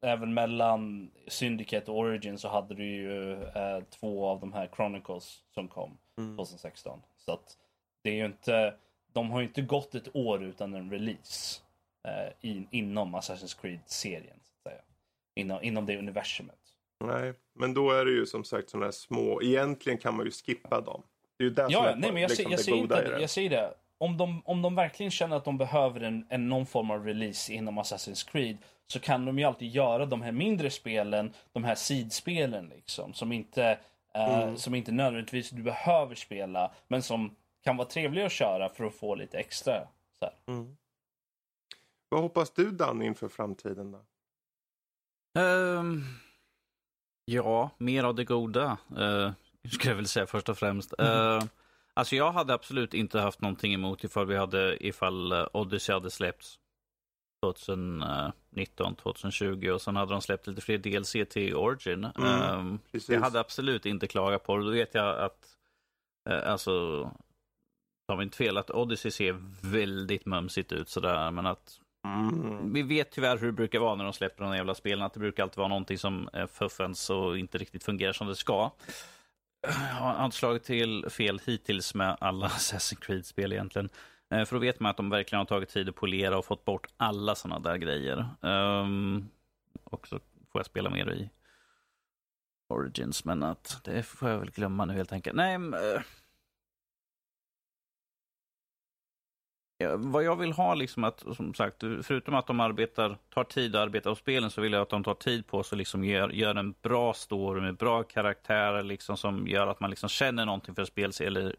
Även 0.01 0.33
mellan 0.33 1.11
Syndicate 1.27 1.91
och 1.91 1.97
Origin 1.97 2.37
så 2.37 2.47
hade 2.49 2.75
du 2.75 2.85
ju 2.85 3.39
två 3.89 4.27
av 4.27 4.39
de 4.39 4.53
här 4.53 4.69
Chronicles 4.75 5.43
som 5.53 5.67
kom 5.67 5.97
Mm. 6.17 6.37
2016. 6.37 7.01
Så 7.17 7.33
att 7.33 7.57
det 8.03 8.09
är 8.09 8.13
ju 8.13 8.25
inte, 8.25 8.75
de 9.13 9.31
har 9.31 9.39
ju 9.39 9.47
inte 9.47 9.61
gått 9.61 9.95
ett 9.95 10.15
år 10.15 10.43
utan 10.43 10.73
en 10.73 10.91
release 10.91 11.61
in, 12.41 12.67
inom 12.71 13.15
Assassin's 13.15 13.61
Creed-serien. 13.61 14.39
så 14.43 14.53
att 14.53 14.73
säga. 14.73 14.81
Inom, 15.35 15.63
inom 15.63 15.85
det 15.85 15.97
universumet. 15.97 16.66
Nej, 17.05 17.33
men 17.55 17.73
då 17.73 17.91
är 17.91 18.05
det 18.05 18.11
ju 18.11 18.25
som 18.25 18.43
sagt 18.43 18.69
sådana 18.69 18.85
här 18.85 18.91
små. 18.91 19.41
Egentligen 19.41 19.97
kan 19.97 20.15
man 20.15 20.25
ju 20.25 20.31
skippa 20.31 20.81
dem. 20.81 21.03
Det 21.37 21.43
är 21.43 21.47
ju 21.47 21.53
det 21.53 21.61
som 21.63 21.71
Ja, 21.71 21.87
är 21.87 21.95
nej 21.95 22.11
men 22.11 22.21
jag, 22.21 22.29
liksom 22.29 22.57
ser, 22.57 22.71
jag, 22.71 22.81
goda 22.81 22.99
inte, 22.99 23.11
det. 23.15 23.21
jag 23.21 23.29
säger 23.29 23.49
det. 23.49 23.73
Om 23.97 24.17
de, 24.17 24.41
om 24.45 24.61
de 24.61 24.75
verkligen 24.75 25.11
känner 25.11 25.37
att 25.37 25.45
de 25.45 25.57
behöver 25.57 25.99
en, 26.01 26.25
en 26.29 26.49
någon 26.49 26.65
form 26.65 26.91
av 26.91 27.05
release 27.05 27.53
inom 27.53 27.79
Assassin's 27.79 28.29
Creed 28.31 28.57
så 28.87 28.99
kan 28.99 29.25
de 29.25 29.39
ju 29.39 29.45
alltid 29.45 29.69
göra 29.69 30.05
de 30.05 30.21
här 30.21 30.31
mindre 30.31 30.69
spelen, 30.69 31.33
de 31.51 31.63
här 31.63 31.75
sidspelen 31.75 32.69
liksom, 32.75 33.13
som 33.13 33.31
inte, 33.31 33.79
eh, 34.13 34.41
Mm. 34.43 34.57
som 34.57 34.75
inte 34.75 34.91
nödvändigtvis 34.91 35.49
du 35.49 35.63
behöver 35.63 36.15
spela, 36.15 36.71
men 36.87 37.01
som 37.01 37.35
kan 37.63 37.77
vara 37.77 37.87
trevliga 37.87 38.25
att 38.25 38.31
köra 38.31 38.69
för 38.69 38.83
att 38.85 38.95
få 38.95 39.15
lite 39.15 39.37
extra. 39.37 39.87
Så 40.19 40.25
här. 40.25 40.33
Mm. 40.47 40.77
Vad 42.09 42.21
hoppas 42.21 42.51
du 42.51 42.71
Dan 42.71 43.01
inför 43.01 43.27
framtiden 43.27 43.91
då? 43.91 43.99
Ehm, 45.41 46.03
Ja, 47.29 47.69
mer 47.77 48.03
av 48.03 48.15
det 48.15 48.23
goda, 48.23 48.77
uh, 48.91 49.31
skulle 49.71 49.91
jag 49.91 49.95
väl 49.95 50.07
säga 50.07 50.27
först 50.27 50.49
och 50.49 50.57
främst. 50.57 50.93
Uh, 51.01 51.43
alltså 51.93 52.15
jag 52.15 52.31
hade 52.31 52.53
absolut 52.53 52.93
inte 52.93 53.19
haft 53.19 53.41
någonting 53.41 53.73
emot 53.73 54.03
ifall 54.03 54.25
vi 54.25 54.37
hade, 54.37 54.87
ifall 54.87 55.47
Odyssey 55.53 55.93
hade 55.93 56.11
släppts 56.11 56.59
2019, 57.45 58.95
2020 58.95 59.69
och 59.69 59.81
sen 59.81 59.95
hade 59.95 60.13
de 60.13 60.21
släppt 60.21 60.47
lite 60.47 60.61
fler 60.61 60.77
DLC 60.77 61.11
till 61.29 61.55
Origin. 61.55 62.07
Mm, 62.17 62.59
um, 62.59 62.79
jag 63.07 63.21
hade 63.21 63.39
absolut 63.39 63.85
inte 63.85 64.07
klagat 64.07 64.43
på 64.43 64.57
det. 64.57 64.65
Då 64.65 64.71
vet 64.71 64.95
jag 64.95 65.19
att, 65.19 65.47
uh, 66.29 66.51
alltså, 66.51 67.03
ta 68.07 68.15
mig 68.15 68.23
inte 68.23 68.37
fel, 68.37 68.57
att 68.57 68.71
Odyssey 68.71 69.11
ser 69.11 69.43
väldigt 69.61 70.25
mumsigt 70.25 70.71
ut 70.71 70.89
sådär, 70.89 71.31
men 71.31 71.45
att 71.45 71.79
Mm. 72.07 72.73
Vi 72.73 72.81
vet 72.81 73.11
tyvärr 73.11 73.37
hur 73.37 73.47
det 73.47 73.53
brukar 73.53 73.79
vara 73.79 73.95
när 73.95 74.03
de 74.03 74.13
släpper 74.13 74.43
de 74.43 74.55
jävla 74.55 74.75
spelen. 74.75 75.05
Att 75.05 75.13
det 75.13 75.19
brukar 75.19 75.43
alltid 75.43 75.57
vara 75.57 75.67
någonting 75.67 75.97
som 75.97 76.29
eh, 76.33 76.47
fuffens 76.47 77.09
och 77.09 77.37
inte 77.37 77.57
riktigt 77.57 77.83
fungerar 77.83 78.13
som 78.13 78.27
det 78.27 78.35
ska. 78.35 78.71
Jag 79.67 79.73
har 79.95 80.25
inte 80.25 80.37
slagit 80.37 80.63
till 80.63 81.05
fel 81.09 81.41
hittills 81.45 81.95
med 81.95 82.17
alla 82.19 82.47
Assassin's 82.47 82.99
Creed-spel 82.99 83.53
egentligen. 83.53 83.89
Eh, 84.29 84.45
för 84.45 84.55
då 84.55 84.59
vet 84.59 84.79
man 84.79 84.89
att 84.89 84.97
de 84.97 85.09
verkligen 85.09 85.39
har 85.39 85.45
tagit 85.45 85.69
tid 85.69 85.89
att 85.89 85.95
polera 85.95 86.37
och 86.37 86.45
fått 86.45 86.65
bort 86.65 86.87
alla 86.97 87.35
sådana 87.35 87.59
där 87.59 87.77
grejer. 87.77 88.25
Um, 88.41 89.29
och 89.83 90.07
så 90.07 90.19
får 90.51 90.59
jag 90.59 90.65
spela 90.65 90.89
mer 90.89 91.11
i 91.11 91.29
Origins, 92.69 93.25
men 93.25 93.43
att 93.43 93.81
det 93.83 94.03
får 94.03 94.29
jag 94.29 94.39
väl 94.39 94.51
glömma 94.51 94.85
nu 94.85 94.93
helt 94.93 95.11
enkelt. 95.11 95.35
Nej, 95.35 95.57
uh, 95.57 96.01
Eh, 99.79 99.97
vad 99.97 100.23
jag 100.23 100.35
vill 100.35 100.51
ha 100.51 100.75
liksom 100.75 101.03
att, 101.03 101.23
som 101.35 101.53
sagt, 101.53 101.83
förutom 102.01 102.35
att 102.35 102.47
de 102.47 102.59
arbetar, 102.59 103.17
tar 103.33 103.43
tid 103.43 103.75
att 103.75 103.81
arbeta 103.81 104.09
på 104.09 104.15
spelen 104.15 104.51
så 104.51 104.61
vill 104.61 104.73
jag 104.73 104.81
att 104.81 104.89
de 104.89 105.03
tar 105.03 105.13
tid 105.13 105.47
på 105.47 105.63
sig 105.63 105.75
och 105.75 105.77
liksom 105.77 106.03
gör, 106.03 106.29
gör 106.29 106.55
en 106.55 106.75
bra 106.81 107.13
story 107.13 107.61
med 107.61 107.75
bra 107.75 108.03
karaktärer 108.03 108.83
liksom 108.83 109.17
som 109.17 109.47
gör 109.47 109.67
att 109.67 109.79
man 109.79 109.89
liksom 109.89 110.09
känner 110.09 110.45
någonting 110.45 110.75
för 110.75 110.85
spelet, 110.85 111.21
eller 111.21 111.45
eh, 111.45 111.53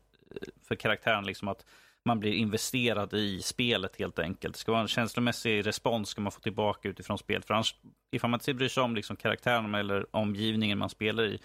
för 0.69 0.75
karaktären 0.75 1.25
liksom 1.25 1.49
att 1.49 1.65
man 2.05 2.21
blir 2.21 2.33
investerad 2.33 3.15
i 3.15 3.43
spelet 3.43 3.97
helt 3.99 4.19
enkelt. 4.19 4.55
Det 4.55 4.61
ska 4.61 4.73
vara 4.73 4.83
en 4.83 4.89
känslomässig 4.89 5.67
respons 5.67 6.09
ska 6.09 6.21
man 6.21 6.33
få 6.33 6.41
tillbaka 6.41 6.89
utifrån 6.89 7.19
spelet. 7.19 7.47
För 7.47 7.55
annars, 7.55 7.75
ifall 8.11 8.31
man 8.31 8.41
inte 8.41 8.55
bryr 8.55 8.69
sig 8.69 8.83
om 8.83 8.95
liksom 8.95 9.17
karaktären 9.17 9.75
eller 9.75 10.17
omgivningen 10.17 10.79
man 10.79 10.91
spelar 10.91 11.23
i, 11.23 11.39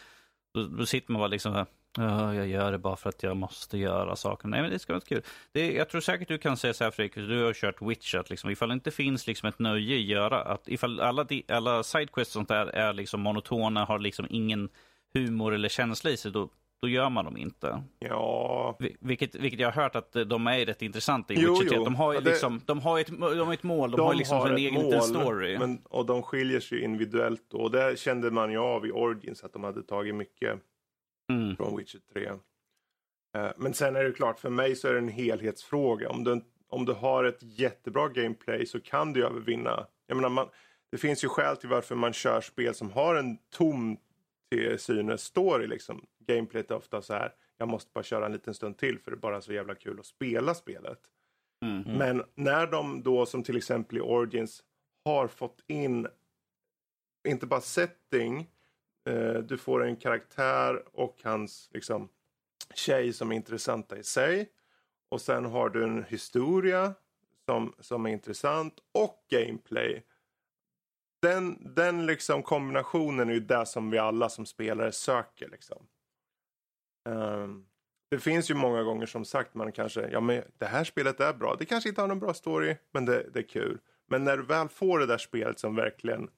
då, 0.53 0.63
då 0.63 0.85
sitter 0.85 1.11
man 1.11 1.19
bara 1.19 1.27
liksom 1.27 1.65
här, 1.97 2.33
jag 2.33 2.47
gör 2.47 2.71
det 2.71 2.77
bara 2.77 2.95
för 2.95 3.09
att 3.09 3.23
jag 3.23 3.37
måste 3.37 3.77
göra 3.77 4.15
saker. 4.15 4.47
Nej, 4.47 4.61
men 4.61 4.71
det 4.71 4.79
ska 4.79 4.93
vara 4.93 5.01
kul. 5.01 5.21
Det, 5.51 5.71
jag 5.73 5.89
tror 5.89 6.01
säkert 6.01 6.27
du 6.27 6.37
kan 6.37 6.57
säga 6.57 6.73
så 6.73 6.83
här 6.83 6.91
Fredrik, 6.91 7.15
du 7.15 7.43
har 7.43 7.53
kört 7.53 7.81
Witcher, 7.81 8.25
liksom, 8.29 8.49
ifall 8.49 8.69
det 8.69 8.73
inte 8.73 8.91
finns 8.91 9.27
liksom 9.27 9.49
ett 9.49 9.59
nöje 9.59 9.95
att 9.95 10.03
göra, 10.03 10.41
att 10.41 10.67
ifall 10.67 10.99
alla, 10.99 11.27
alla 11.47 11.83
sidequests 11.83 12.35
och 12.35 12.39
sånt 12.39 12.49
där 12.49 12.65
är 12.65 12.93
liksom 12.93 13.21
monotona, 13.21 13.85
har 13.85 13.99
liksom 13.99 14.27
ingen 14.29 14.69
humor 15.13 15.53
eller 15.53 15.69
känsla 15.69 16.09
i 16.09 16.17
sig, 16.17 16.31
då, 16.31 16.49
då 16.81 16.87
gör 16.87 17.09
man 17.09 17.25
dem 17.25 17.37
inte. 17.37 17.83
Ja. 17.99 18.77
Vilket, 18.99 19.35
vilket 19.35 19.59
jag 19.59 19.71
har 19.71 19.81
hört 19.83 19.95
att 19.95 20.13
de 20.13 20.47
är 20.47 20.65
rätt 20.65 20.81
intressanta 20.81 21.33
i 21.33 21.37
jo, 21.39 21.53
Witcher 21.53 21.69
3. 21.69 21.83
De 21.83 21.95
har, 21.95 22.13
ju 22.13 22.21
liksom, 22.21 22.61
de 22.65 22.79
har 22.79 22.99
ett, 22.99 23.07
de 23.07 23.39
har 23.47 23.53
ett 23.53 23.63
mål, 23.63 23.91
de, 23.91 23.97
de 23.97 24.05
har 24.05 24.13
liksom 24.13 24.37
har 24.37 24.49
en 24.49 24.57
egen 24.57 24.81
mål, 24.81 25.01
story. 25.01 25.57
Men, 25.57 25.81
och 25.89 26.05
de 26.05 26.23
skiljer 26.23 26.59
sig 26.59 26.83
individuellt. 26.83 27.53
Och 27.53 27.71
det 27.71 27.99
kände 27.99 28.31
man 28.31 28.51
ju 28.51 28.57
av 28.57 28.85
i 28.85 28.91
Origins, 28.91 29.43
att 29.43 29.53
de 29.53 29.63
hade 29.63 29.83
tagit 29.83 30.15
mycket 30.15 30.59
mm. 31.33 31.55
från 31.55 31.77
Witcher 31.77 31.99
3. 32.13 32.25
Eh, 33.37 33.51
men 33.57 33.73
sen 33.73 33.95
är 33.95 34.03
det 34.03 34.11
klart, 34.11 34.39
för 34.39 34.49
mig 34.49 34.75
så 34.75 34.87
är 34.87 34.93
det 34.93 34.99
en 34.99 35.07
helhetsfråga. 35.07 36.09
Om 36.09 36.23
du, 36.23 36.41
om 36.67 36.85
du 36.85 36.93
har 36.93 37.23
ett 37.23 37.39
jättebra 37.41 38.09
gameplay 38.09 38.65
så 38.65 38.79
kan 38.79 39.13
du 39.13 39.25
övervinna. 39.25 39.87
Jag 40.07 40.15
menar, 40.15 40.29
man, 40.29 40.47
det 40.91 40.97
finns 40.97 41.23
ju 41.23 41.27
skäl 41.29 41.57
till 41.57 41.69
varför 41.69 41.95
man 41.95 42.13
kör 42.13 42.41
spel 42.41 42.75
som 42.75 42.91
har 42.91 43.15
en 43.15 43.37
tom 43.49 43.97
till 44.51 44.79
synes 44.79 45.21
story. 45.21 45.67
Liksom. 45.67 46.05
Gameplayet 46.19 46.71
är 46.71 46.75
ofta 46.75 47.01
så 47.01 47.13
här, 47.13 47.33
jag 47.57 47.67
måste 47.67 47.91
bara 47.93 48.03
köra 48.03 48.25
en 48.25 48.31
liten 48.31 48.53
stund 48.53 48.77
till 48.77 48.99
för 48.99 49.11
det 49.11 49.15
är 49.15 49.19
bara 49.19 49.41
så 49.41 49.53
jävla 49.53 49.75
kul 49.75 49.99
att 49.99 50.05
spela 50.05 50.53
spelet. 50.53 50.99
Mm. 51.65 51.97
Men 51.97 52.23
när 52.35 52.67
de 52.67 53.03
då 53.03 53.25
som 53.25 53.43
till 53.43 53.57
exempel 53.57 53.97
i 53.97 54.01
Origins 54.01 54.63
har 55.05 55.27
fått 55.27 55.63
in 55.67 56.07
inte 57.27 57.45
bara 57.45 57.61
setting 57.61 58.49
Eh, 59.05 59.33
du 59.33 59.57
får 59.57 59.83
en 59.83 59.95
karaktär 59.95 60.83
och 60.93 61.17
hans 61.23 61.69
liksom, 61.73 62.09
tjej 62.75 63.13
som 63.13 63.31
är 63.31 63.35
intressanta 63.35 63.97
i 63.97 64.03
sig. 64.03 64.49
Och 65.09 65.21
sen 65.21 65.45
har 65.45 65.69
du 65.69 65.83
en 65.83 66.03
historia 66.03 66.93
som, 67.45 67.73
som 67.79 68.05
är 68.05 68.09
intressant 68.09 68.73
och 68.91 69.25
gameplay. 69.29 70.03
Den, 71.21 71.73
den 71.75 72.05
liksom 72.05 72.43
kombinationen 72.43 73.29
är 73.29 73.33
ju 73.33 73.39
det 73.39 73.65
som 73.65 73.89
vi 73.89 73.97
alla 73.97 74.29
som 74.29 74.45
spelare 74.45 74.91
söker. 74.91 75.49
Liksom. 75.49 75.87
Um, 77.09 77.65
det 78.09 78.19
finns 78.19 78.51
ju 78.51 78.53
många 78.53 78.83
gånger 78.83 79.05
som 79.05 79.25
sagt 79.25 79.53
man 79.53 79.71
kanske, 79.71 80.09
ja 80.11 80.19
men 80.19 80.43
det 80.57 80.65
här 80.65 80.83
spelet 80.83 81.19
är 81.19 81.33
bra. 81.33 81.55
Det 81.59 81.65
kanske 81.65 81.89
inte 81.89 82.01
har 82.01 82.07
någon 82.07 82.19
bra 82.19 82.33
story, 82.33 82.77
men 82.91 83.05
det, 83.05 83.29
det 83.33 83.39
är 83.39 83.47
kul. 83.47 83.79
Men 84.07 84.23
när 84.23 84.37
du 84.37 84.43
väl 84.43 84.69
får 84.69 84.99
det 84.99 85.05
där 85.05 85.17
spelet 85.17 85.59
som 85.59 85.75
verkligen 85.75 86.29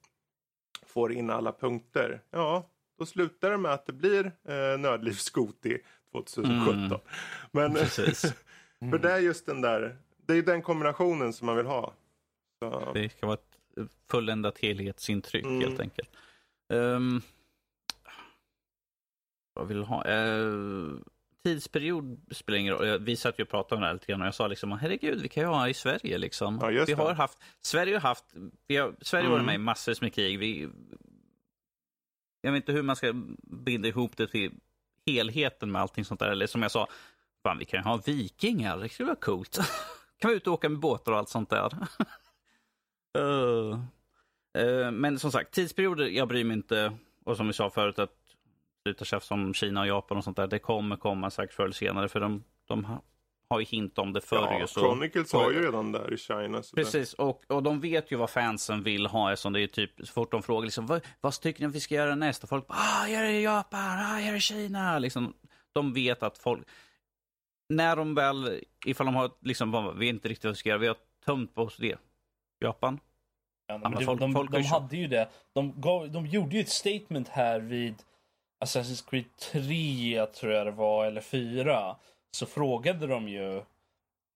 får 0.86 1.12
in 1.12 1.30
alla 1.30 1.52
punkter, 1.52 2.20
ja, 2.30 2.70
då 2.98 3.06
slutar 3.06 3.50
det 3.50 3.58
med 3.58 3.72
att 3.72 3.86
det 3.86 3.92
blir 3.92 4.26
eh, 4.26 4.78
Nördlivsskoti 4.78 5.78
2017. 6.12 6.84
Mm. 6.84 7.00
Men 7.50 7.76
för 8.90 8.98
det 8.98 9.12
är 9.12 9.18
just 9.18 9.46
den 9.46 9.60
där, 9.60 9.96
det 10.26 10.34
är 10.34 10.42
den 10.42 10.62
kombinationen 10.62 11.32
som 11.32 11.46
man 11.46 11.56
vill 11.56 11.66
ha. 11.66 11.94
Så. 12.58 12.92
Det 12.94 13.08
ska 13.08 13.26
vara 13.26 13.34
ett 13.34 13.56
fulländat 14.10 14.58
helhetsintryck 14.58 15.44
mm. 15.44 15.60
helt 15.60 15.80
enkelt. 15.80 16.10
Um, 16.68 17.22
vad 19.54 19.68
vill 19.68 19.82
ha? 19.82 20.08
Uh, 20.08 20.98
tidsperiod 21.46 22.20
spelar 22.30 22.58
ingen 22.58 22.74
roll. 22.74 22.98
Vi 22.98 23.16
satt 23.16 23.38
ju 23.38 23.42
och 23.42 23.48
pratade 23.48 23.74
om 23.74 23.80
det 23.80 23.86
här 23.86 23.94
lite 23.94 24.06
grann 24.06 24.20
och 24.20 24.26
jag 24.26 24.34
sa 24.34 24.46
liksom 24.46 24.72
herregud, 24.72 25.20
vi 25.20 25.28
kan 25.28 25.42
ju 25.42 25.48
ha 25.48 25.68
i 25.68 25.74
Sverige 25.74 26.18
liksom. 26.18 26.58
Ja, 26.62 26.84
vi 26.86 26.92
har 26.92 27.14
haft, 27.14 27.38
Sverige 27.60 27.94
har 27.94 28.00
haft, 28.00 28.24
vi 28.66 28.76
har, 28.76 28.94
Sverige 29.00 29.24
mm. 29.24 29.32
varit 29.32 29.46
med 29.46 29.54
i 29.54 29.58
massor 29.58 29.96
med 30.00 30.14
krig. 30.14 30.38
Vi, 30.38 30.68
jag 32.40 32.52
vet 32.52 32.62
inte 32.62 32.72
hur 32.72 32.82
man 32.82 32.96
ska 32.96 33.12
binda 33.42 33.88
ihop 33.88 34.16
det 34.16 34.26
till 34.26 34.52
helheten 35.06 35.72
med 35.72 35.82
allting 35.82 36.04
sånt 36.04 36.20
där. 36.20 36.30
Eller 36.30 36.46
som 36.46 36.62
jag 36.62 36.70
sa, 36.70 36.88
fan 37.42 37.58
vi 37.58 37.64
kan 37.64 37.80
ju 37.80 37.84
ha 37.84 37.96
vikingar, 37.96 38.78
det 38.78 38.88
skulle 38.88 39.06
vara 39.06 39.16
coolt. 39.16 39.58
kan 40.18 40.30
vi 40.30 40.36
ut 40.36 40.46
och 40.46 40.52
åka 40.52 40.68
med 40.68 40.78
båtar 40.78 41.12
och 41.12 41.18
allt 41.18 41.28
sånt 41.28 41.50
där. 41.50 41.78
uh. 43.18 43.78
Uh, 44.58 44.90
men 44.90 45.18
som 45.18 45.32
sagt, 45.32 45.54
tidsperioder, 45.54 46.06
jag 46.06 46.28
bryr 46.28 46.44
mig 46.44 46.56
inte. 46.56 46.92
Och 47.24 47.36
som 47.36 47.46
vi 47.46 47.52
sa 47.52 47.70
förut, 47.70 47.98
att 47.98 48.35
sluta 48.86 49.04
tjafsa 49.04 49.34
om 49.34 49.54
Kina 49.54 49.80
och 49.80 49.86
Japan 49.86 50.18
och 50.18 50.24
sånt 50.24 50.36
där, 50.36 50.46
det 50.46 50.58
kommer 50.58 50.96
komma 50.96 51.30
säkert 51.30 51.54
förr 51.54 51.64
eller 51.64 51.74
senare. 51.74 52.08
För 52.08 52.20
de, 52.20 52.44
de 52.68 52.86
har 53.50 53.60
ju 53.60 53.64
hint 53.64 53.98
om 53.98 54.12
det 54.12 54.20
förr. 54.20 54.58
Ja, 54.60 54.66
Chronicles 54.66 55.32
har 55.32 55.50
ju 55.50 55.66
redan 55.66 55.92
där 55.92 56.14
i 56.14 56.16
China. 56.16 56.62
Precis, 56.74 57.14
och, 57.14 57.42
och 57.48 57.62
de 57.62 57.80
vet 57.80 58.12
ju 58.12 58.16
vad 58.16 58.30
fansen 58.30 58.82
vill 58.82 59.06
ha. 59.06 59.32
Eftersom 59.32 59.52
det 59.52 59.60
är 59.60 59.66
typ, 59.66 59.90
så 59.98 60.12
fort 60.12 60.30
de 60.30 60.42
frågar 60.42 60.64
liksom, 60.64 60.86
vad, 60.86 61.00
vad 61.20 61.40
tycker 61.40 61.60
ni 61.60 61.66
att 61.66 61.74
vi 61.74 61.80
ska 61.80 61.94
göra 61.94 62.14
nästa? 62.14 62.44
Och 62.44 62.48
folk 62.48 62.66
bara, 62.66 62.78
ah, 62.78 63.08
gör 63.08 63.22
det 63.22 63.32
i 63.32 63.42
Japan, 63.42 63.80
ah, 63.80 64.20
gör 64.20 64.30
det 64.30 64.38
i 64.38 64.40
Kina. 64.40 64.98
Liksom, 64.98 65.34
de 65.72 65.92
vet 65.92 66.22
att 66.22 66.38
folk, 66.38 66.68
när 67.68 67.96
de 67.96 68.14
väl, 68.14 68.60
ifall 68.86 69.06
de 69.06 69.14
har 69.14 69.30
liksom, 69.40 69.94
vi 69.98 70.08
inte 70.08 70.28
riktigt 70.28 70.44
vad 70.44 70.52
vi 70.52 70.58
ska 70.58 70.68
göra, 70.68 70.78
vi 70.78 70.88
har 70.88 70.96
tömt 71.24 71.54
på 71.54 71.62
oss 71.62 71.76
det. 71.76 71.98
Japan? 72.60 73.00
Ja, 73.66 73.78
de, 73.78 74.04
folk, 74.04 74.20
de, 74.20 74.32
folk 74.32 74.50
de 74.50 74.62
hade 74.62 74.96
ju 74.96 75.06
det. 75.06 75.28
De, 75.52 75.80
gav, 75.80 76.10
de 76.10 76.26
gjorde 76.26 76.54
ju 76.56 76.60
ett 76.60 76.68
statement 76.68 77.28
här 77.28 77.60
vid 77.60 77.94
Assassin's 78.64 79.10
Creed 79.10 79.36
3 79.36 80.26
tror 80.26 80.52
jag 80.52 80.66
det 80.66 80.70
var, 80.70 81.06
eller 81.06 81.20
4 81.20 81.96
så 82.30 82.46
frågade 82.46 83.06
de 83.06 83.28
ju 83.28 83.62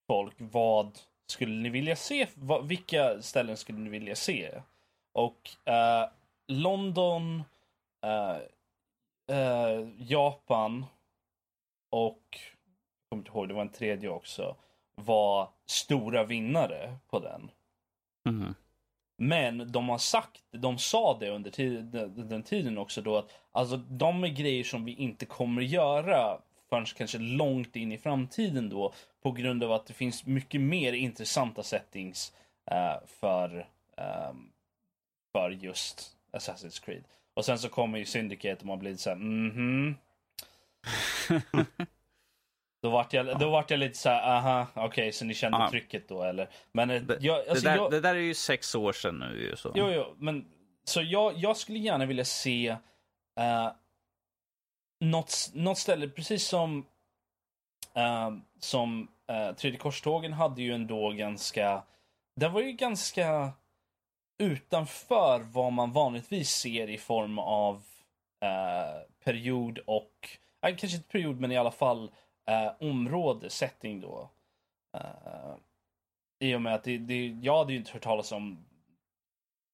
folk 0.07 0.35
vad 0.39 0.99
skulle 1.27 1.55
ni 1.55 1.68
vilja 1.68 1.97
se? 1.97 2.27
Vad, 2.35 2.68
vilka 2.68 3.23
ställen 3.23 3.57
skulle 3.57 3.79
ni 3.79 3.91
vilja 3.91 4.16
se? 4.16 4.62
Och 5.12 5.51
uh, 5.68 6.11
London, 6.49 7.43
uh, 8.07 8.39
uh, 9.37 9.89
Japan 9.99 10.87
och 11.91 12.23
jag 12.33 13.09
kommer 13.09 13.21
inte 13.21 13.31
ihåg, 13.31 13.49
det 13.49 13.55
var 13.55 13.62
en 13.62 13.73
tredje 13.73 14.09
också, 14.09 14.57
var 14.95 15.49
stora 15.66 16.25
vinnare 16.25 16.97
på 17.09 17.18
den. 17.18 17.51
Mm. 18.29 18.55
Men 19.23 19.73
de 19.73 19.89
har 19.89 19.99
sagt, 19.99 20.43
de 20.51 20.79
sa 20.79 21.18
det 21.18 21.31
under 21.31 21.51
den, 22.25 22.43
tiden 22.43 22.79
också 22.79 23.03
då 23.03 23.16
att 23.16 23.31
alltså 23.53 23.77
de 23.77 24.25
är 24.25 24.29
grejer 24.29 24.64
som 24.64 24.85
vi 24.85 24.95
inte 24.95 25.27
kommer 25.27 25.62
göra 25.62 26.39
förrän 26.68 26.85
kanske 26.85 27.18
långt 27.18 27.77
in 27.77 27.93
i 27.93 27.99
framtiden 27.99 28.68
då. 28.68 28.93
På 29.23 29.33
grund 29.33 29.64
av 29.64 29.73
att 29.73 29.87
det 29.87 29.93
finns 29.93 30.27
mycket 30.27 30.61
mer 30.61 30.93
intressanta 30.93 31.62
settings 31.62 32.33
uh, 32.71 33.07
för, 33.07 33.66
um, 33.97 34.53
för 35.33 35.51
just 35.51 36.16
Assassin's 36.33 36.85
Creed. 36.85 37.05
Och 37.35 37.45
sen 37.45 37.59
så 37.59 37.68
kommer 37.68 37.99
ju 37.99 38.05
Syndicate 38.05 38.61
och 38.61 38.66
man 38.66 38.79
blir 38.79 38.97
så 38.97 39.11
här, 39.11 39.16
mhm. 39.16 39.95
Då 42.83 42.91
vart, 42.91 43.12
jag, 43.12 43.39
då 43.39 43.51
vart 43.51 43.70
jag 43.70 43.81
lite 43.81 43.99
så 43.99 44.09
här, 44.09 44.37
aha, 44.37 44.66
okej, 44.74 44.87
okay, 44.87 45.12
så 45.12 45.24
ni 45.24 45.35
kände 45.35 45.59
aha. 45.59 45.70
trycket 45.70 46.09
då 46.09 46.22
eller? 46.22 46.49
Men 46.72 46.91
eh, 46.91 47.03
jag, 47.20 47.39
alltså, 47.39 47.55
det, 47.55 47.70
där, 47.70 47.76
jag, 47.76 47.91
det 47.91 48.01
där 48.01 48.14
är 48.14 48.20
ju 48.20 48.35
sex 48.35 48.74
år 48.74 48.93
sedan 48.93 49.18
nu 49.18 49.43
ju 49.43 49.57
så. 49.57 49.72
Jo, 49.74 49.91
jo, 49.91 50.14
men 50.18 50.45
så 50.85 51.03
jag, 51.03 51.33
jag 51.37 51.57
skulle 51.57 51.78
gärna 51.78 52.07
vilja 52.07 52.24
se 52.24 52.76
Uh, 53.41 53.72
något, 55.01 55.51
något 55.55 55.78
ställe, 55.78 56.09
precis 56.09 56.49
som 56.49 56.87
uh, 57.97 58.39
som 58.61 59.09
uh, 59.31 59.55
Tredje 59.55 59.78
korstågen 59.78 60.33
hade 60.33 60.62
ju 60.62 60.72
ändå 60.72 61.11
ganska, 61.11 61.83
det 62.37 62.49
var 62.49 62.61
ju 62.61 62.72
ganska 62.72 63.53
utanför 64.39 65.41
vad 65.41 65.72
man 65.72 65.93
vanligtvis 65.93 66.51
ser 66.51 66.91
i 66.91 66.99
form 66.99 67.39
av 67.39 67.74
uh, 68.45 69.24
period 69.24 69.78
och, 69.78 70.39
uh, 70.66 70.76
kanske 70.76 70.97
inte 70.97 71.09
period 71.09 71.41
men 71.41 71.53
i 71.53 71.57
alla 71.57 71.70
fall 71.70 72.11
uh, 72.51 72.72
område, 72.90 73.51
setting 73.51 74.01
då. 74.01 74.30
Uh, 74.96 75.57
I 76.38 76.55
och 76.55 76.62
med 76.62 76.74
att 76.74 76.84
det, 76.84 76.98
det, 76.98 77.26
jag 77.26 77.59
hade 77.59 77.72
ju 77.72 77.78
inte 77.78 77.92
hört 77.92 78.03
talas 78.03 78.32
om 78.32 78.64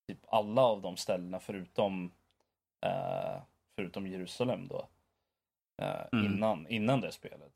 typ 0.09 0.19
alla 0.29 0.63
av 0.63 0.83
de 0.83 0.97
ställena 0.97 1.41
förutom 1.41 2.13
uh, 2.87 3.43
förutom 3.77 4.07
Jerusalem 4.07 4.69
då. 4.69 4.89
Uh, 5.83 6.07
mm. 6.13 6.27
innan, 6.27 6.67
innan 6.69 7.01
det 7.01 7.13
spelet. 7.13 7.53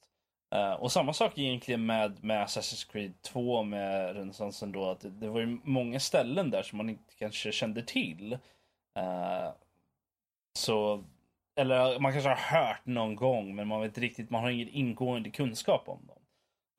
Uh, 0.55 0.73
och 0.73 0.93
samma 0.93 1.13
sak 1.13 1.39
egentligen 1.39 1.87
med, 1.87 2.25
med 2.25 2.47
Assassin's 2.47 2.93
Creed 2.93 3.23
2 3.23 3.63
med 3.63 4.17
renässansen 4.17 4.73
då. 4.73 4.91
Att 4.91 5.01
det, 5.01 5.11
det, 5.11 5.29
var 5.29 5.41
ju 5.41 5.59
många 5.65 6.01
ställen 6.01 6.51
där 6.51 6.63
som 6.63 6.77
man 6.77 6.89
inte 6.89 7.15
kanske 7.15 7.53
kände 7.53 7.83
till. 7.83 8.33
Uh, 8.99 9.53
så, 10.59 11.05
eller 11.61 11.99
man 11.99 12.13
kanske 12.13 12.29
har 12.29 12.59
hört 12.61 12.87
någon 12.87 13.17
gång 13.17 13.55
men 13.55 13.69
man 13.69 13.81
vet 13.81 13.99
riktigt, 13.99 14.31
man 14.31 14.43
har 14.43 14.51
ingen 14.51 14.69
ingående 14.69 15.31
kunskap 15.31 15.89
om 15.89 16.07
dem. 16.07 16.17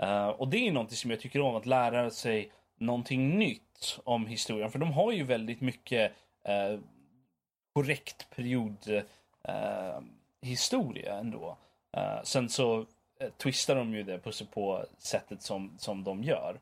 Uh, 0.08 0.28
och 0.28 0.48
det 0.48 0.68
är 0.68 0.72
någonting 0.72 0.98
som 0.98 1.12
jag 1.12 1.20
tycker 1.20 1.42
om, 1.42 1.56
att 1.56 1.66
lära 1.66 2.10
sig 2.10 2.52
någonting 2.80 3.38
nytt 3.38 4.00
om 4.04 4.26
historien. 4.26 4.72
För 4.72 4.80
de 4.80 4.92
har 4.92 5.12
ju 5.12 5.24
väldigt 5.24 5.62
mycket 5.62 6.12
eh, 6.44 6.80
korrekt 7.74 8.30
period 8.36 9.04
eh, 9.44 10.00
historia 10.42 11.20
ändå. 11.20 11.58
sen 12.24 12.50
så 12.50 12.86
twistar 13.38 13.76
de 13.76 13.94
ju 13.94 14.04
det 14.04 14.18
på, 14.18 14.32
på 14.54 14.86
sättet 14.98 15.42
som, 15.42 15.76
som 15.78 16.04
de 16.04 16.24
gör. 16.24 16.60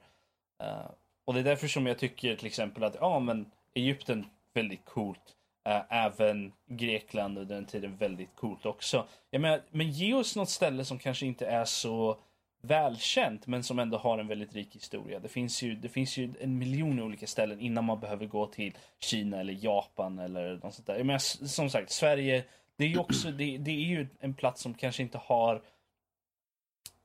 Uh, 0.64 0.92
och 1.26 1.34
det 1.34 1.40
är 1.40 1.44
därför 1.44 1.68
som 1.68 1.88
jag 1.88 1.98
tycker 1.98 2.36
till 2.36 2.48
exempel 2.48 2.84
att 2.84 2.96
ja, 3.00 3.20
men 3.20 3.52
Egypten 3.74 4.26
väldigt 4.54 4.86
coolt. 4.86 5.36
Eh, 5.70 5.82
även 5.90 6.52
Grekland 6.68 7.38
under 7.38 7.56
den 7.56 7.66
tiden 7.66 7.98
väldigt 7.98 8.36
coolt 8.36 8.66
också. 8.66 9.08
Jag 9.30 9.42
menar, 9.42 9.62
men 9.72 9.92
ge 9.92 10.14
oss 10.14 10.36
något 10.36 10.50
ställe 10.50 10.86
som 10.86 11.00
kanske 11.00 11.26
inte 11.26 11.46
är 11.46 11.66
så 11.66 12.20
välkänt 12.62 13.48
men 13.48 13.64
som 13.64 13.80
ändå 13.80 13.98
har 13.98 14.18
en 14.18 14.28
väldigt 14.28 14.56
rik 14.56 14.76
historia. 14.76 15.20
Det 15.20 15.28
finns 15.28 15.62
ju, 15.62 15.76
det 15.76 15.90
finns 15.90 16.18
ju 16.18 16.34
en 16.40 16.58
miljon 16.58 17.00
olika 17.00 17.28
ställen 17.28 17.60
innan 17.60 17.86
man 17.86 18.00
behöver 18.00 18.26
gå 18.26 18.46
till 18.46 18.78
Kina 19.00 19.40
eller 19.40 19.58
Japan 19.62 20.20
eller 20.20 20.60
något 20.64 20.74
sånt 20.74 20.88
där. 20.88 20.96
Jag 20.96 21.06
menar, 21.06 21.46
som 21.48 21.70
sagt, 21.70 21.92
Sverige, 21.92 22.44
det 22.78 22.84
är 22.84 22.90
ju 22.90 23.00
också, 23.00 23.32
det, 23.32 23.58
det 23.58 23.72
är 23.72 23.86
ju 23.86 24.08
en 24.20 24.34
plats 24.34 24.62
som 24.62 24.74
kanske 24.74 25.04
inte 25.04 25.18
har 25.18 25.62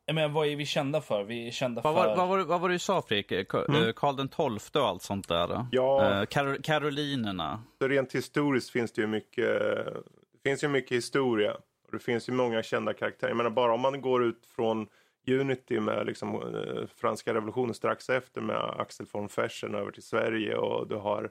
jag 0.07 0.15
menar, 0.15 0.29
vad 0.29 0.47
är 0.47 0.57
vi 0.57 0.67
kända 0.67 1.01
för? 1.01 1.25
Vi 1.25 1.47
är 1.47 1.51
kända 1.51 1.83
vad, 1.83 1.95
för... 1.95 2.07
Vad, 2.07 2.17
vad, 2.17 2.29
var, 2.29 2.45
vad 2.45 2.61
var 2.61 2.69
det 2.69 2.75
du 2.75 2.79
sa 2.79 3.03
Fredrik? 3.03 3.55
Mm. 3.55 3.93
Karl 3.93 4.17
den 4.17 4.29
XII 4.29 4.83
och 4.83 4.89
allt 4.89 5.03
sånt 5.03 5.29
där? 5.29 5.67
Ja. 5.71 6.21
Eh, 6.21 6.27
Kar 6.27 6.63
Karolinerna? 6.63 7.63
Så 7.79 7.89
rent 7.89 8.15
historiskt 8.15 8.71
finns 8.71 8.93
det 8.93 9.01
ju 9.01 9.07
mycket, 9.07 9.47
det 9.63 10.41
finns 10.43 10.65
ju 10.65 10.69
mycket 10.69 10.97
historia. 10.97 11.55
Och 11.55 11.93
det 11.93 11.99
finns 11.99 12.29
ju 12.29 12.33
många 12.33 12.63
kända 12.63 12.93
karaktärer. 12.95 13.31
Jag 13.31 13.37
menar 13.37 13.51
bara 13.51 13.75
om 13.75 13.81
man 13.81 14.01
går 14.01 14.25
ut 14.25 14.47
från 14.57 14.87
Unity 15.27 15.81
med 15.81 16.07
liksom, 16.07 16.35
eh, 16.35 16.87
franska 16.97 17.35
revolutionen 17.35 17.75
strax 17.75 18.11
efter 18.11 18.41
med 18.41 18.75
Axel 18.79 19.07
von 19.13 19.29
Fersen 19.29 19.75
över 19.75 19.91
till 19.91 20.03
Sverige 20.03 20.57
och 20.57 20.89
du 20.89 20.95
har 20.95 21.31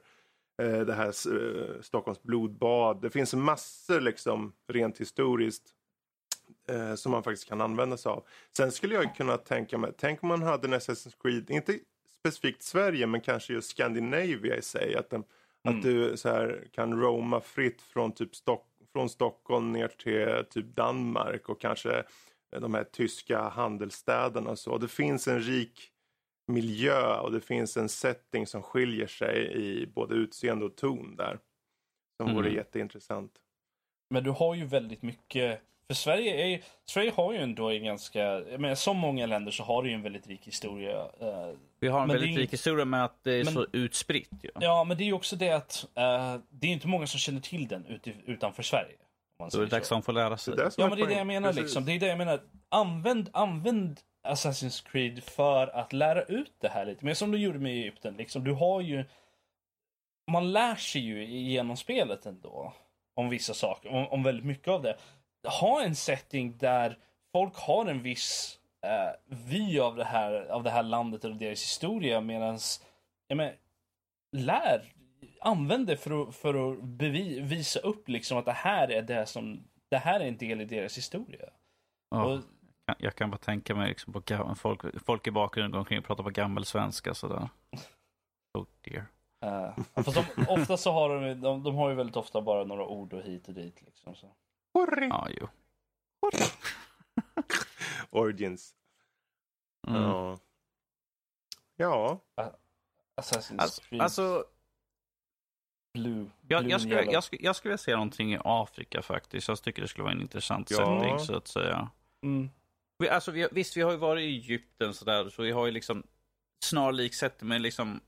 eh, 0.61 0.79
det 0.79 0.93
här 0.93 1.07
eh, 1.07 1.81
Stockholms 1.81 2.23
blodbad. 2.23 3.01
Det 3.01 3.09
finns 3.09 3.33
massor 3.33 4.01
liksom 4.01 4.53
rent 4.67 5.01
historiskt 5.01 5.73
eh, 6.67 6.95
som 6.95 7.11
man 7.11 7.23
faktiskt 7.23 7.49
kan 7.49 7.61
använda 7.61 7.97
sig 7.97 8.09
av. 8.09 8.25
Sen 8.57 8.71
skulle 8.71 8.95
jag 8.95 9.15
kunna 9.15 9.37
tänka 9.37 9.77
mig, 9.77 9.91
tänk 9.97 10.23
om 10.23 10.29
man 10.29 10.41
hade 10.41 10.67
en 10.67 10.73
Assassin's 10.73 11.15
Creed, 11.21 11.49
inte 11.49 11.79
specifikt 12.19 12.63
Sverige 12.63 13.07
men 13.07 13.21
kanske 13.21 13.53
just 13.53 13.69
Scandinavia 13.69 14.55
i 14.55 14.61
sig. 14.61 14.95
Att, 14.95 15.09
den, 15.09 15.23
mm. 15.63 15.77
att 15.77 15.83
du 15.83 16.17
så 16.17 16.29
här, 16.29 16.67
kan 16.71 17.01
roma 17.01 17.41
fritt 17.41 17.81
från, 17.81 18.11
typ 18.11 18.35
Stock, 18.35 18.67
från 18.91 19.09
Stockholm 19.09 19.71
ner 19.71 19.87
till 19.87 20.45
typ 20.49 20.75
Danmark 20.75 21.49
och 21.49 21.61
kanske 21.61 22.03
de 22.59 22.73
här 22.73 22.83
tyska 22.83 23.41
handelsstäderna 23.41 24.49
och 24.49 24.59
så. 24.59 24.77
Det 24.77 24.87
finns 24.87 25.27
en 25.27 25.39
rik 25.39 25.89
miljö 26.47 27.19
och 27.19 27.31
det 27.31 27.41
finns 27.41 27.77
en 27.77 27.89
setting 27.89 28.47
som 28.47 28.63
skiljer 28.63 29.07
sig 29.07 29.53
i 29.53 29.87
både 29.87 30.15
utseende 30.15 30.65
och 30.65 30.75
ton 30.75 31.15
där. 31.15 31.39
Som 32.17 32.29
mm. 32.29 32.35
vore 32.35 32.53
jätteintressant. 32.53 33.31
Men 34.09 34.23
du 34.23 34.29
har 34.29 34.55
ju 34.55 34.65
väldigt 34.65 35.01
mycket 35.01 35.61
för 35.87 35.93
Sverige, 35.93 36.45
är, 36.45 36.61
Sverige 36.85 37.11
har 37.11 37.33
ju 37.33 37.39
ändå 37.39 37.69
en 37.71 37.83
ganska, 37.83 38.19
jag 38.21 38.59
menar, 38.59 38.75
som 38.75 38.97
många 38.97 39.25
länder 39.25 39.51
så 39.51 39.63
har 39.63 39.83
det 39.83 39.89
ju 39.89 39.95
en 39.95 40.01
väldigt 40.01 40.27
rik 40.27 40.47
historia. 40.47 41.03
Uh, 41.03 41.57
Vi 41.79 41.87
har 41.87 42.01
en 42.01 42.07
väldigt 42.07 42.37
rik 42.37 42.53
historia 42.53 42.85
med 42.85 43.05
att 43.05 43.23
det 43.23 43.33
är 43.33 43.43
men, 43.43 43.53
så 43.53 43.67
utspritt. 43.73 44.29
Ja. 44.41 44.51
ja, 44.53 44.83
men 44.83 44.97
det 44.97 45.03
är 45.03 45.05
ju 45.05 45.13
också 45.13 45.35
det 45.35 45.49
att 45.49 45.85
uh, 45.97 46.41
det 46.49 46.67
är 46.67 46.71
inte 46.71 46.87
många 46.87 47.07
som 47.07 47.19
känner 47.19 47.41
till 47.41 47.67
den 47.67 47.85
ut, 47.85 48.07
utanför 48.25 48.63
Sverige. 48.63 48.95
Då 49.51 49.57
är 49.57 49.61
det 49.61 49.67
dags 49.67 49.91
att 49.91 49.95
de 49.95 50.03
får 50.03 50.13
lära 50.13 50.37
sig. 50.37 50.55
Det 50.55 50.71
ja, 50.77 50.87
men 50.89 50.97
det 50.97 51.03
är 51.03 51.07
det 51.07 51.17
jag 51.17 51.27
menar 51.27 51.53
liksom. 51.53 51.85
Det 51.85 51.91
är 51.91 51.99
det 51.99 52.07
jag 52.07 52.17
menar. 52.17 52.39
Använd, 52.69 53.29
använd 53.33 53.99
Assassin's 54.27 54.87
Creed 54.91 55.23
för 55.23 55.67
att 55.67 55.93
lära 55.93 56.23
ut 56.23 56.53
det 56.61 56.69
här 56.69 56.85
lite. 56.85 57.05
Men 57.05 57.15
som 57.15 57.31
du 57.31 57.37
gjorde 57.37 57.59
med 57.59 57.71
Egypten, 57.71 58.13
liksom. 58.17 58.43
Du 58.43 58.51
har 58.51 58.81
ju... 58.81 59.05
Man 60.31 60.51
lär 60.51 60.75
sig 60.75 61.01
ju 61.01 61.25
genom 61.25 61.77
spelet 61.77 62.25
ändå. 62.25 62.73
Om 63.15 63.29
vissa 63.29 63.53
saker, 63.53 63.89
om, 63.89 64.07
om 64.07 64.23
väldigt 64.23 64.45
mycket 64.45 64.67
av 64.67 64.81
det 64.81 64.97
ha 65.47 65.83
en 65.83 65.95
setting 65.95 66.57
där 66.57 66.97
folk 67.31 67.55
har 67.55 67.85
en 67.85 68.03
viss 68.03 68.59
uh, 68.85 69.37
vy 69.47 69.79
av 69.79 69.95
det, 69.95 70.03
här, 70.03 70.45
av 70.51 70.63
det 70.63 70.69
här 70.69 70.83
landet 70.83 71.23
och 71.25 71.35
deras 71.35 71.61
historia 71.61 72.21
medan 72.21 72.59
lär, 74.31 74.93
använd 75.41 75.87
det 75.87 75.97
för 75.97 76.23
att, 76.23 76.35
för 76.35 76.71
att 76.71 76.79
visa 77.41 77.79
upp 77.79 78.09
liksom 78.09 78.37
att 78.37 78.45
det 78.45 78.51
här 78.51 78.91
är 78.91 79.01
det 79.01 79.25
som, 79.25 79.63
det 79.89 79.97
här 79.97 80.19
är 80.19 80.27
en 80.27 80.37
del 80.37 80.61
i 80.61 80.65
deras 80.65 80.97
historia. 80.97 81.49
Ja, 82.09 82.25
och, 82.25 82.39
jag 82.97 83.15
kan 83.15 83.29
bara 83.29 83.37
tänka 83.37 83.75
mig 83.75 83.89
liksom 83.89 84.13
på 84.13 84.55
folk, 84.55 85.03
folk 85.05 85.27
i 85.27 85.31
bakgrunden 85.31 85.71
går 85.71 85.79
omkring 85.79 85.99
och 85.99 86.05
pratar 86.05 86.23
på 86.23 86.29
gammelsvenska 86.29 87.13
sådär. 87.13 87.49
Oh 88.57 88.65
dear. 88.81 89.05
Uh, 89.45 90.03
fast 90.03 90.35
de, 90.35 90.45
ofta 90.47 90.77
så 90.77 90.91
har 90.91 91.09
de, 91.09 91.41
de, 91.41 91.63
de 91.63 91.75
har 91.75 91.89
ju 91.89 91.95
väldigt 91.95 92.15
ofta 92.15 92.41
bara 92.41 92.63
några 92.63 92.87
ord 92.87 93.13
och 93.13 93.21
hit 93.21 93.47
och 93.47 93.53
dit 93.53 93.81
liksom. 93.81 94.15
Så. 94.15 94.27
Horri. 94.85 95.07
Ja, 95.07 95.27
jo. 95.29 95.47
Origins. 98.09 98.75
Mm. 99.87 100.01
Ja. 100.01 100.39
Ja. 101.75 102.21
Assassin's 103.21 103.61
alltså, 103.61 103.81
Creed. 103.81 104.01
Alltså, 104.01 104.45
Blue, 105.93 106.29
jag, 106.47 106.69
jag, 106.69 106.81
skulle, 106.81 107.03
jag, 107.03 107.23
skulle, 107.23 107.41
jag 107.43 107.55
skulle 107.55 107.69
vilja 107.69 107.77
se 107.77 107.91
någonting 107.91 108.33
i 108.33 108.39
Afrika 108.43 109.01
faktiskt. 109.01 109.47
Jag 109.47 109.61
tycker 109.61 109.81
det 109.81 109.87
skulle 109.87 110.03
vara 110.03 110.13
en 110.13 110.21
intressant 110.21 110.71
ja. 110.71 110.77
setting 110.77 111.19
så 111.19 111.35
att 111.35 111.47
säga. 111.47 111.89
Mm. 112.23 112.49
Vi, 112.97 113.09
alltså, 113.09 113.31
vi, 113.31 113.47
visst, 113.51 113.77
vi 113.77 113.81
har 113.81 113.91
ju 113.91 113.97
varit 113.97 114.21
i 114.21 114.25
Egypten 114.25 114.93
sådär, 114.93 115.29
så 115.29 115.41
vi 115.41 115.51
har 115.51 115.65
ju 115.65 115.71
liksom 115.71 116.03
snarlik 116.65 117.13
setting, 117.13 117.47
men 117.47 117.61
liksom 117.61 117.99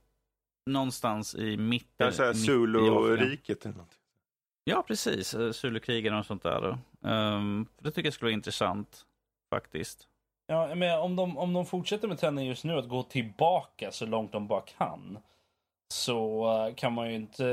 någonstans 0.65 1.35
i 1.35 1.57
mitten. 1.57 1.89
Kanske 1.97 2.33
Zulu-riket 2.33 3.65
eller 3.65 3.75
någonting. 3.75 3.99
Ja, 4.67 4.83
precis. 4.87 5.33
Eh, 5.33 5.51
Zulukrigarna 5.51 6.19
och 6.19 6.25
sånt 6.25 6.43
där. 6.43 6.77
Um, 7.01 7.67
det 7.79 7.91
tycker 7.91 8.07
jag 8.07 8.13
skulle 8.13 8.27
vara 8.27 8.33
intressant 8.33 9.05
faktiskt. 9.49 10.07
Ja, 10.47 10.75
men 10.75 10.99
om 10.99 11.15
de, 11.15 11.37
om 11.37 11.53
de 11.53 11.65
fortsätter 11.65 12.07
med 12.07 12.19
trenden 12.19 12.45
just 12.45 12.63
nu 12.63 12.77
att 12.77 12.89
gå 12.89 13.03
tillbaka 13.03 13.91
så 13.91 14.05
långt 14.05 14.31
de 14.31 14.47
bara 14.47 14.61
kan. 14.61 15.17
Så 15.93 16.49
uh, 16.67 16.75
kan 16.75 16.93
man 16.93 17.09
ju 17.09 17.15
inte, 17.15 17.45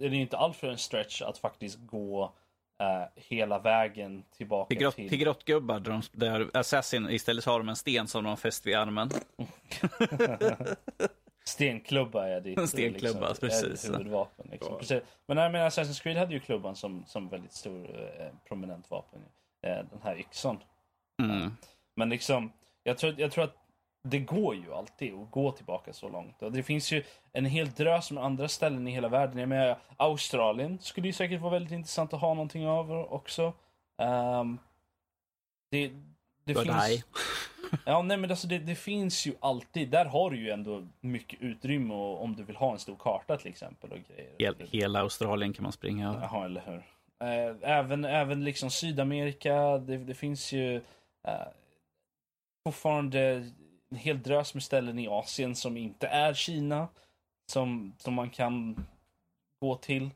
är 0.00 0.10
det 0.10 0.16
inte 0.16 0.36
alltför 0.36 0.68
en 0.68 0.78
stretch 0.78 1.22
att 1.22 1.38
faktiskt 1.38 1.78
gå 1.80 2.24
uh, 2.82 3.06
hela 3.14 3.58
vägen 3.58 4.24
tillbaka 4.36 4.68
till, 4.68 4.78
grott, 4.78 4.96
till... 4.96 5.08
till 5.08 5.18
grottgubbar 5.18 5.80
där, 5.80 5.90
de, 5.90 6.02
där 6.12 6.50
Assassin 6.54 7.10
istället 7.10 7.44
har 7.44 7.58
de 7.58 7.68
en 7.68 7.76
sten 7.76 8.08
som 8.08 8.24
de 8.24 8.28
har 8.28 8.36
fäst 8.36 8.66
vid 8.66 8.74
armen. 8.74 9.10
Stenklubba 11.50 12.28
är 12.28 12.40
ditt 12.40 12.68
Stenklubba, 12.68 13.28
liksom, 13.28 13.48
precis. 13.48 13.90
huvudvapen. 13.90 14.46
Liksom. 14.50 14.78
precis. 14.78 15.02
Men 15.26 15.36
jag 15.36 15.52
menar, 15.52 15.68
Assassin's 15.68 16.02
Creed 16.02 16.16
hade 16.16 16.34
ju 16.34 16.40
klubban 16.40 16.76
som, 16.76 17.04
som 17.06 17.28
väldigt 17.28 17.52
stor 17.52 18.10
eh, 18.18 18.26
prominent 18.48 18.90
vapen. 18.90 19.20
Eh, 19.66 19.70
den 19.70 20.00
här 20.02 20.18
yxan. 20.18 20.58
Mm. 21.22 21.56
Men 21.96 22.08
liksom, 22.08 22.52
jag 22.82 22.98
tror, 22.98 23.14
jag 23.18 23.32
tror 23.32 23.44
att 23.44 23.56
det 24.02 24.18
går 24.18 24.54
ju 24.54 24.74
alltid 24.74 25.14
att 25.14 25.30
gå 25.30 25.52
tillbaka 25.52 25.92
så 25.92 26.08
långt. 26.08 26.42
Och 26.42 26.52
det 26.52 26.62
finns 26.62 26.92
ju 26.92 27.02
en 27.32 27.44
hel 27.44 27.70
drös 27.70 28.10
med 28.10 28.24
andra 28.24 28.48
ställen 28.48 28.88
i 28.88 28.90
hela 28.90 29.08
världen. 29.08 29.38
Jag 29.38 29.48
menar, 29.48 29.78
Australien 29.96 30.78
skulle 30.78 31.06
ju 31.06 31.12
säkert 31.12 31.40
vara 31.40 31.52
väldigt 31.52 31.72
intressant 31.72 32.12
att 32.12 32.20
ha 32.20 32.34
någonting 32.34 32.68
av 32.68 32.92
också. 32.92 33.52
Um, 33.98 34.58
det, 35.70 35.92
det 36.44 36.54
finns... 36.54 37.04
Ja, 37.86 38.02
nej 38.02 38.16
men 38.16 38.30
alltså 38.30 38.46
det, 38.46 38.58
det, 38.58 38.74
finns 38.74 39.26
ju 39.26 39.34
alltid, 39.40 39.90
där 39.90 40.04
har 40.04 40.30
du 40.30 40.36
ju 40.36 40.50
ändå 40.50 40.88
mycket 41.00 41.40
utrymme 41.40 41.94
och, 41.94 42.22
om 42.24 42.36
du 42.36 42.44
vill 42.44 42.56
ha 42.56 42.72
en 42.72 42.78
stor 42.78 42.96
karta 42.96 43.36
till 43.36 43.48
exempel. 43.48 43.92
Och 43.92 43.98
grejer. 44.08 44.34
Hel, 44.38 44.68
hela 44.70 45.00
Australien 45.00 45.52
kan 45.52 45.62
man 45.62 45.72
springa. 45.72 46.18
Jaha, 46.22 46.44
eller 46.44 46.62
hur. 46.66 46.84
Eh, 47.28 47.56
även, 47.62 48.04
även 48.04 48.44
liksom 48.44 48.70
Sydamerika, 48.70 49.78
det, 49.78 49.96
det 49.96 50.14
finns 50.14 50.52
ju 50.52 50.76
eh, 51.28 51.48
fortfarande 52.66 53.20
en 53.90 53.96
hel 53.96 54.22
drös 54.22 54.54
med 54.54 54.62
ställen 54.62 54.98
i 54.98 55.08
Asien 55.08 55.54
som 55.54 55.76
inte 55.76 56.06
är 56.06 56.34
Kina. 56.34 56.88
Som, 57.52 57.94
som 57.98 58.14
man 58.14 58.30
kan 58.30 58.86
gå 59.60 59.76
till. 59.76 60.10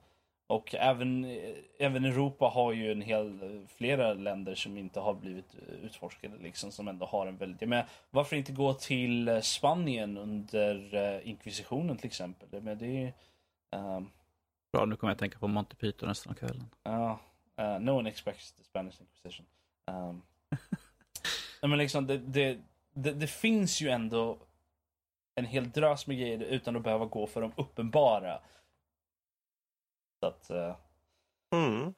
Och 0.47 0.75
även, 0.75 1.25
eh, 1.25 1.55
även 1.79 2.05
Europa 2.05 2.47
har 2.47 2.73
ju 2.73 2.93
en 2.93 3.03
hel, 3.03 3.67
flera 3.77 4.15
länder 4.15 4.55
som 4.55 4.79
inte 4.79 5.01
har 5.01 5.15
blivit 5.15 5.55
utforskade 5.83 6.39
liksom, 6.39 6.73
som 6.73 6.89
ändå 6.89 7.07
har 7.07 7.27
en 7.27 7.37
väldigt, 7.37 7.69
men 7.69 7.85
varför 8.11 8.37
inte 8.37 8.53
gå 8.53 8.75
till 8.75 9.29
eh, 9.29 9.41
Spanien 9.41 10.17
under 10.19 10.95
uh, 10.95 11.29
inkvisitionen 11.29 11.97
till 11.97 12.07
exempel? 12.07 12.63
Men 12.63 12.79
det 12.79 12.87
är 12.87 13.13
um, 13.97 14.11
Bra, 14.73 14.85
nu 14.85 14.97
kommer 14.97 15.11
jag 15.11 15.15
att 15.15 15.21
tänka 15.21 15.39
på 15.39 15.49
Monty 15.49 15.77
Python 15.77 16.09
resten 16.09 16.33
av 16.33 16.37
kvällen. 16.37 16.71
Ja, 16.83 17.21
uh, 17.61 17.65
uh, 17.65 17.81
no 17.81 17.91
one 17.91 18.09
expects 18.09 18.53
the 18.53 18.65
Spanish 18.65 19.01
Inquisition. 19.01 19.47
Um, 19.87 21.71
men 21.71 21.79
liksom 21.79 22.07
det, 22.07 22.19
det, 22.19 22.59
det, 22.95 23.13
det, 23.13 23.27
finns 23.27 23.81
ju 23.81 23.89
ändå 23.89 24.39
en 25.35 25.45
hel 25.45 25.71
drös 25.71 26.07
med 26.07 26.19
grejer 26.19 26.39
utan 26.39 26.77
att 26.77 26.83
behöva 26.83 27.05
gå 27.05 27.27
för 27.27 27.41
de 27.41 27.53
uppenbara. 27.57 28.41
Så 30.25 30.29
att, 30.29 30.51
uh, 30.51 30.77
mm. 31.53 31.95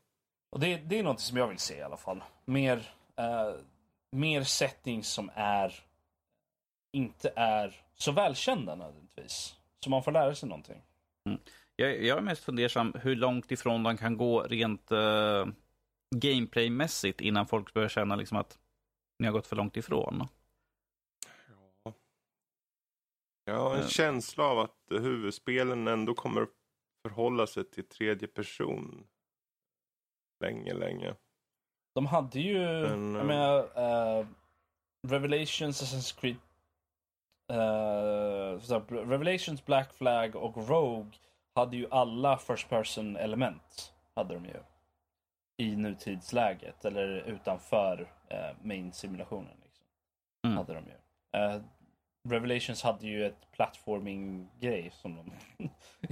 Och 0.50 0.60
det, 0.60 0.76
det 0.76 0.98
är 0.98 1.02
något 1.02 1.20
som 1.20 1.36
jag 1.36 1.48
vill 1.48 1.58
se 1.58 1.76
i 1.76 1.82
alla 1.82 1.96
fall. 1.96 2.24
Mer, 2.44 2.76
uh, 3.20 3.60
mer 4.10 4.42
settings 4.42 5.08
som 5.08 5.30
är 5.34 5.74
inte 6.92 7.32
är 7.36 7.74
så 7.94 8.12
välkända 8.12 8.74
nödvändigtvis. 8.74 9.56
Så 9.84 9.90
man 9.90 10.02
får 10.02 10.12
lära 10.12 10.34
sig 10.34 10.48
någonting. 10.48 10.82
Mm. 11.28 11.40
Jag, 11.76 12.04
jag 12.04 12.18
är 12.18 12.22
mest 12.22 12.44
fundersam 12.44 12.94
hur 13.02 13.16
långt 13.16 13.52
ifrån 13.52 13.82
de 13.82 13.96
kan 13.96 14.16
gå 14.16 14.42
rent 14.42 14.92
uh, 14.92 15.46
gameplaymässigt 16.16 17.20
innan 17.20 17.46
folk 17.46 17.74
börjar 17.74 17.88
känna 17.88 18.16
liksom 18.16 18.38
att 18.38 18.58
ni 19.18 19.26
har 19.26 19.32
gått 19.32 19.46
för 19.46 19.56
långt 19.56 19.76
ifrån. 19.76 20.28
Ja. 21.84 21.92
Jag 23.44 23.58
har 23.58 23.74
en 23.74 23.80
uh. 23.80 23.88
känsla 23.88 24.44
av 24.44 24.58
att 24.58 24.76
huvudspelen 24.90 25.88
ändå 25.88 26.14
kommer 26.14 26.46
förhålla 27.08 27.46
sig 27.46 27.64
till 27.64 27.84
tredje 27.84 28.28
person 28.28 29.06
länge, 30.40 30.74
länge. 30.74 31.14
De 31.94 32.06
hade 32.06 32.40
ju, 32.40 32.58
Men, 32.58 33.14
jag 33.14 33.26
menar, 33.26 33.58
uh, 34.18 34.26
Revelations, 35.08 35.82
Assassin's 35.82 36.20
Creed, 36.20 36.36
uh, 37.52 39.06
Revelations, 39.08 39.64
Black 39.64 39.92
Flag 39.92 40.36
och 40.36 40.68
Rogue 40.68 41.10
hade 41.54 41.76
ju 41.76 41.86
alla 41.90 42.36
first 42.38 42.68
person 42.68 43.16
element. 43.16 43.92
Hade 44.14 44.34
de 44.34 44.44
ju. 44.44 44.60
I 45.58 45.76
nutidsläget 45.76 46.84
eller 46.84 47.08
utanför 47.08 48.00
uh, 48.32 48.66
main 48.66 48.92
simulationen. 48.92 49.56
Liksom. 49.62 49.86
Mm. 50.46 50.56
Hade 50.56 50.74
de 50.74 50.84
ju. 50.84 50.96
Uh, 51.40 51.62
Revelations 52.30 52.82
hade 52.82 53.06
ju 53.06 53.26
ett 53.26 53.50
platforming-grej 53.52 54.90
som 54.92 55.16
de... 55.16 55.32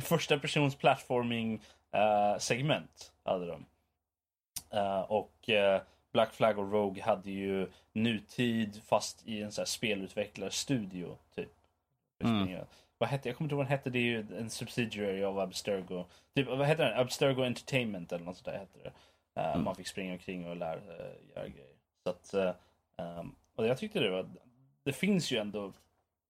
första 0.03 0.39
persons 0.39 0.77
platforming 0.77 1.55
uh, 1.97 2.39
segment 2.39 3.13
hade 3.25 3.47
de. 3.47 3.65
och 5.09 5.51
Black 6.13 6.33
Flag 6.33 6.59
och 6.59 6.73
Rogue 6.73 7.03
hade 7.03 7.31
ju 7.31 7.71
nutid 7.93 8.83
fast 8.87 9.27
i 9.27 9.43
en 9.43 9.53
så 9.53 9.61
här 9.61 9.67
spelutvecklarstudio 9.67 11.19
typ. 11.35 11.53
Mm 12.25 12.65
vad 13.05 13.09
hette, 13.09 13.29
jag 13.29 13.37
kommer 13.37 13.47
inte 13.47 13.55
ihåg 13.55 13.59
vad 13.59 13.67
den 13.67 13.79
hette, 13.79 13.91
det 13.91 13.99
är 13.99 14.03
ju 14.03 14.27
en 14.39 14.51
subsidiary 14.51 15.23
av 15.23 15.39
Abstergo. 15.39 16.05
Typ, 16.35 16.49
vad 16.49 16.67
heter 16.67 16.85
den? 16.85 17.01
Abstergo 17.01 17.45
Entertainment 17.45 18.13
eller 18.13 18.25
något 18.25 18.37
sånt 18.37 18.47
där 18.47 18.59
hette 18.59 18.79
det. 18.79 18.93
Uh, 19.41 19.49
mm. 19.49 19.65
Man 19.65 19.77
fick 19.77 19.87
springa 19.87 20.13
omkring 20.13 20.49
och 20.49 20.57
lära, 20.57 20.77
uh, 20.77 21.31
göra 21.35 21.49
grejer. 21.49 21.75
Så 22.03 22.11
att, 22.11 22.35
uh, 22.35 23.19
um, 23.19 23.35
och 23.55 23.67
jag 23.67 23.79
tyckte 23.79 24.01
det 24.01 24.11
var, 24.11 24.27
det 24.85 24.93
finns 24.93 25.31
ju 25.31 25.39
ändå 25.39 25.73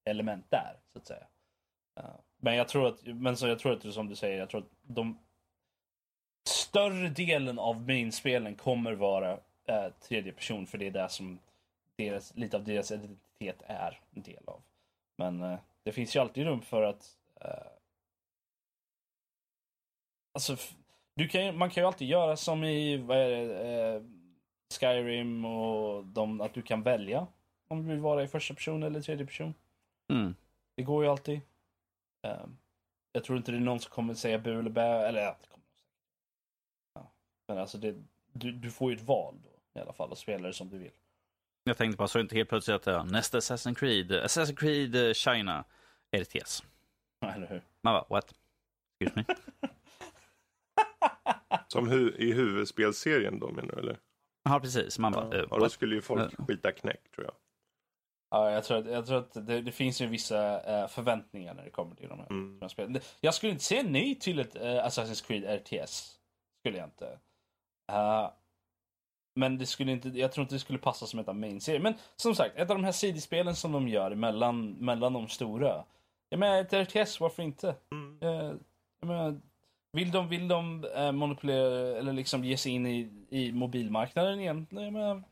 element 0.04 0.50
där, 0.50 0.76
så 0.92 0.98
att 0.98 1.06
säga. 1.06 1.26
Eh, 2.00 2.16
men 2.36 2.56
jag 2.56 2.68
tror 2.68 2.86
att, 2.86 3.06
men 3.06 3.36
så 3.36 3.48
jag 3.48 3.58
tror 3.58 3.72
att 3.72 3.94
som 3.94 4.08
du 4.08 4.16
säger, 4.16 4.38
jag 4.38 4.50
tror 4.50 4.60
att 4.60 4.70
de 4.82 5.18
större 6.48 7.08
delen 7.08 7.58
av 7.58 7.82
main-spelen 7.82 8.54
kommer 8.54 8.92
vara 8.92 9.38
eh, 9.64 9.88
tredje 10.00 10.32
person 10.32 10.66
för 10.66 10.78
det 10.78 10.86
är 10.86 10.90
det 10.90 11.08
som 11.08 11.38
deras, 11.96 12.36
lite 12.36 12.56
av 12.56 12.64
deras 12.64 12.90
identitet 12.90 13.62
är 13.66 14.00
en 14.14 14.22
del 14.22 14.42
av. 14.46 14.62
Men 15.16 15.42
eh, 15.42 15.58
det 15.82 15.92
finns 15.92 16.16
ju 16.16 16.20
alltid 16.20 16.44
rum 16.44 16.62
för 16.62 16.82
att... 16.82 17.18
äh, 17.40 17.66
alltså, 20.32 20.56
du 21.14 21.28
kan, 21.28 21.58
man 21.58 21.70
kan 21.70 21.82
ju 21.82 21.86
alltid 21.86 22.08
göra 22.08 22.36
som 22.36 22.64
i 22.64 22.96
vad 22.96 23.16
är 23.16 23.46
det, 23.46 24.04
Skyrim 24.80 25.44
och 25.44 26.04
de, 26.04 26.40
att 26.40 26.54
du 26.54 26.62
kan 26.62 26.82
välja 26.82 27.26
om 27.68 27.82
du 27.82 27.88
vill 27.88 28.00
vara 28.00 28.22
i 28.22 28.28
första 28.28 28.54
person 28.54 28.82
eller 28.82 29.00
tredje 29.00 29.26
person. 29.26 29.54
Mm. 30.12 30.34
Det 30.76 30.82
går 30.82 31.04
ju 31.04 31.10
alltid. 31.10 31.40
Uh, 32.26 32.46
jag 33.12 33.24
tror 33.24 33.38
inte 33.38 33.52
det 33.52 33.58
är 33.58 33.60
någon 33.60 33.80
som 33.80 33.90
kommer 33.90 34.14
säga 34.14 34.38
bu 34.38 34.58
eller 34.58 34.70
bä, 34.70 35.08
eller 35.08 35.22
ja, 35.22 35.36
det 35.40 35.48
kommer 35.48 35.66
ja. 36.94 37.12
Men 37.48 37.58
alltså, 37.58 37.78
det, 37.78 37.94
du, 38.32 38.52
du 38.52 38.70
får 38.70 38.90
ju 38.90 38.96
ett 38.96 39.02
val 39.02 39.34
då 39.42 39.80
i 39.80 39.82
alla 39.82 39.92
fall 39.92 40.10
och 40.10 40.18
spela 40.18 40.46
det 40.46 40.54
som 40.54 40.68
du 40.68 40.78
vill. 40.78 40.92
Jag 41.64 41.76
tänkte 41.76 41.96
bara 41.96 42.08
så 42.08 42.20
inte 42.20 42.36
helt 42.36 42.48
plötsligt 42.48 42.76
att 42.76 42.86
ja, 42.86 43.04
nästa 43.04 43.38
Assassin's 43.38 43.74
Creed, 43.74 44.12
Assassin's 44.12 44.56
Creed 44.56 44.94
uh, 44.96 45.12
China, 45.12 45.64
RTS. 46.16 46.62
Eller 47.20 47.46
hur? 47.46 47.62
Man 47.80 47.94
bara, 47.94 48.04
what? 48.08 48.34
Excuse 49.00 49.24
me? 49.28 49.34
Som 51.68 51.88
hu 51.88 52.10
i 52.18 52.32
huvudspelserien 52.32 53.38
då 53.38 53.50
menar 53.50 53.72
du 53.74 53.80
eller? 53.80 53.98
Ja 54.42 54.60
precis, 54.60 54.98
man 54.98 55.12
bara, 55.12 55.36
ja, 55.36 55.42
uh, 55.42 55.58
då 55.58 55.68
skulle 55.68 55.94
ju 55.94 56.02
folk 56.02 56.40
uh. 56.40 56.46
skita 56.46 56.72
knäck 56.72 57.10
tror 57.10 57.26
jag. 57.26 57.34
Ja, 58.34 58.50
jag 58.50 58.64
tror 58.64 58.78
att, 58.78 58.86
jag 58.86 59.06
tror 59.06 59.18
att 59.18 59.46
det, 59.46 59.60
det 59.60 59.72
finns 59.72 60.00
ju 60.00 60.06
vissa 60.06 60.56
uh, 60.82 60.88
förväntningar 60.88 61.54
när 61.54 61.64
det 61.64 61.70
kommer 61.70 61.94
till 61.94 62.08
de 62.08 62.18
här 62.18 62.26
mm. 62.30 62.68
spelen. 62.68 63.00
Jag 63.20 63.34
skulle 63.34 63.52
inte 63.52 63.64
säga 63.64 63.82
nej 63.82 64.14
till 64.14 64.38
ett 64.38 64.56
uh, 64.56 64.62
Assassin's 64.62 65.26
Creed 65.26 65.60
RTS. 65.60 66.18
Skulle 66.60 66.78
jag 66.78 66.86
inte. 66.86 67.18
Uh, 67.92 68.30
men 69.34 69.58
det 69.58 69.66
skulle 69.66 69.92
inte, 69.92 70.08
jag 70.08 70.32
tror 70.32 70.42
inte 70.42 70.54
det 70.54 70.58
skulle 70.58 70.78
passa 70.78 71.06
som 71.06 71.18
ett 71.20 71.28
av 71.28 71.36
main-serien. 71.36 71.82
Men 71.82 71.94
som 72.16 72.34
sagt, 72.34 72.56
ett 72.56 72.70
av 72.70 72.76
de 72.76 72.84
här 72.84 72.92
CD-spelen 72.92 73.56
som 73.56 73.72
de 73.72 73.88
gör 73.88 74.14
mellan, 74.14 74.70
mellan 74.72 75.12
de 75.12 75.28
stora. 75.28 75.84
Jag 76.28 76.40
menar, 76.40 76.60
ett 76.60 76.72
RTS, 76.72 77.20
varför 77.20 77.42
inte? 77.42 77.74
Mm. 77.92 78.18
Jag, 79.00 79.08
menar, 79.08 79.40
vill 79.92 80.10
de, 80.10 80.28
vill 80.28 80.48
de 80.48 80.84
äh, 80.96 81.12
manipulera 81.12 81.98
eller 81.98 82.12
liksom 82.12 82.44
ge 82.44 82.56
sig 82.56 82.72
in 82.72 82.86
i, 82.86 83.26
i 83.28 83.52
mobilmarknaden 83.52 84.40
igen? 84.40 84.66
Jag 84.70 84.92
menar, 84.92 85.22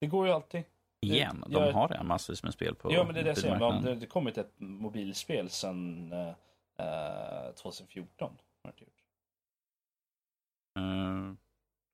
det 0.00 0.06
går 0.06 0.26
ju 0.26 0.32
alltid. 0.32 0.62
Igen? 1.00 1.44
De 1.46 1.52
jag, 1.52 1.72
har 1.72 1.88
redan 1.88 2.06
massvis 2.06 2.42
med 2.42 2.52
spel 2.52 2.74
på 2.74 2.92
Ja, 2.92 3.04
men 3.04 3.14
det 3.14 3.20
är 3.20 3.24
det 3.24 3.30
jag 3.30 3.38
säger. 3.38 3.82
Det, 3.82 3.94
det 3.94 4.06
kommit 4.06 4.38
ett 4.38 4.54
mobilspel 4.56 5.50
sedan 5.50 6.12
äh, 6.12 7.52
2014. 7.54 8.38
Har 8.62 8.72
det 8.72 8.80
gjort. 8.80 8.92
Mm. 10.78 11.36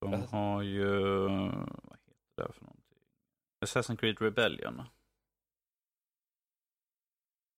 De 0.00 0.22
har 0.30 0.62
ju, 0.62 0.88
vad 1.82 1.98
heter 1.98 2.46
det 2.46 2.52
för 2.52 2.64
någonting? 2.64 2.98
Assassin's 3.64 3.96
Creed 3.96 4.22
Rebellion. 4.22 4.82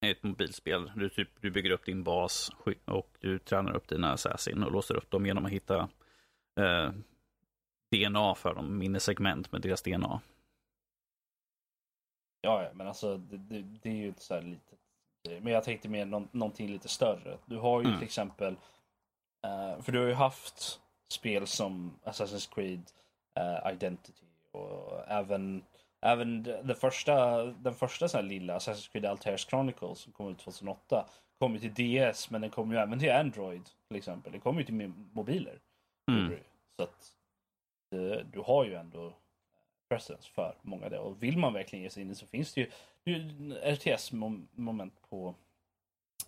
Det 0.01 0.07
är 0.07 0.13
ett 0.13 0.23
mobilspel. 0.23 0.93
Du, 0.97 1.09
typ, 1.09 1.29
du 1.41 1.51
bygger 1.51 1.71
upp 1.71 1.85
din 1.85 2.05
bas 2.05 2.51
och 2.85 3.17
du 3.21 3.39
tränar 3.39 3.77
upp 3.77 3.89
dina 3.89 4.13
assassin 4.13 4.63
och 4.63 4.73
låser 4.73 4.97
upp 4.97 5.11
dem 5.11 5.27
genom 5.27 5.45
att 5.45 5.53
hitta 5.53 5.89
eh, 6.61 6.93
DNA 7.91 8.35
för 8.35 8.55
dem, 8.55 8.79
minnesegment 8.79 9.53
med 9.53 9.61
deras 9.61 9.83
DNA. 9.83 10.21
Ja, 12.45 12.69
men 12.75 12.87
alltså 12.87 13.17
det, 13.17 13.37
det, 13.37 13.63
det 13.63 13.89
är 13.89 13.95
ju 13.95 14.09
ett 14.09 14.21
så 14.21 14.35
här 14.35 14.43
litet 14.43 14.79
Men 15.43 15.53
jag 15.53 15.65
tänkte 15.65 15.89
mer 15.89 16.07
nå 16.07 16.27
någonting 16.33 16.69
lite 16.69 16.89
större. 16.89 17.39
Du 17.47 17.57
har 17.57 17.81
ju 17.81 17.87
mm. 17.87 17.99
till 17.99 18.07
exempel, 18.07 18.53
uh, 19.47 19.83
för 19.83 19.93
du 19.93 19.99
har 19.99 20.07
ju 20.07 20.15
haft 20.15 20.81
spel 21.13 21.47
som 21.47 21.99
Assassin's 22.05 22.55
Creed 22.55 22.91
uh, 23.41 23.73
Identity 23.73 24.27
och 24.53 25.09
även 25.09 25.65
Även 26.07 26.43
den 26.43 26.77
första, 26.77 27.45
den 27.45 27.75
första 27.75 28.07
här 28.07 28.23
lilla 28.23 28.59
Assassin's 28.59 28.93
Creed 28.93 29.05
Altair's 29.05 29.49
Chronicles 29.49 29.99
som 29.99 30.13
kom 30.13 30.29
ut 30.29 30.39
2008 30.39 31.07
kom 31.39 31.55
ju 31.55 31.71
till 31.71 32.11
DS 32.11 32.31
men 32.31 32.41
den 32.41 32.51
kom 32.51 32.73
ju 32.73 32.79
även 32.79 32.99
till 32.99 33.13
Android 33.13 33.65
till 33.89 33.97
exempel. 33.97 34.33
Den 34.33 34.41
kom 34.41 34.59
ju 34.59 34.65
till 34.65 34.93
mobiler. 35.13 35.59
Mm. 36.11 36.39
Så 36.77 36.83
att 36.83 37.13
det, 37.91 38.23
du 38.33 38.41
har 38.41 38.65
ju 38.65 38.75
ändå 38.75 39.13
presence 39.89 40.31
för 40.35 40.57
många 40.63 40.89
där. 40.89 40.99
Och 40.99 41.23
vill 41.23 41.39
man 41.39 41.53
verkligen 41.53 41.83
ge 41.83 41.91
sig 41.91 42.03
in 42.03 42.11
i 42.11 42.15
så 42.15 42.27
finns 42.27 42.55
det 42.55 42.61
ju, 42.61 42.71
ju 43.05 43.19
RTS-moment 43.55 44.95
på 45.11 45.35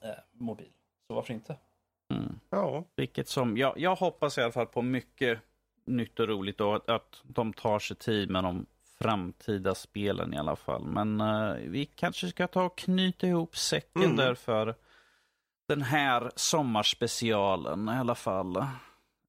eh, 0.02 0.11
mobil. 0.32 0.72
Så 1.07 1.14
varför 1.14 1.34
inte? 1.34 1.57
Mm. 2.14 2.40
Ja. 2.50 2.84
Vilket 2.96 3.28
som, 3.28 3.57
jag, 3.57 3.78
jag 3.78 3.96
hoppas 3.96 4.38
i 4.38 4.42
alla 4.42 4.52
fall 4.52 4.66
på 4.66 4.82
mycket 4.82 5.40
nytt 5.84 6.20
och 6.20 6.28
roligt 6.28 6.61
och 6.61 6.76
att, 6.76 6.88
att 6.88 7.22
de 7.22 7.52
tar 7.52 7.78
sig 7.78 7.96
tid 7.96 8.30
med 8.30 8.44
de 8.44 8.66
framtida 8.98 9.74
spelen 9.74 10.34
i 10.34 10.38
alla 10.38 10.57
fall. 10.57 10.86
Men 10.86 11.20
uh, 11.20 11.54
vi 11.54 11.84
kanske 11.86 12.28
ska 12.28 12.46
ta 12.46 12.64
och 12.64 12.78
knyta 12.78 13.26
ihop 13.26 13.57
säcken 13.57 14.02
mm. 14.02 14.16
där 14.16 14.34
för 14.34 14.74
den 15.68 15.82
här 15.82 16.30
sommarspecialen 16.36 17.88
i 17.88 17.92
alla 17.92 18.14
fall. 18.14 18.57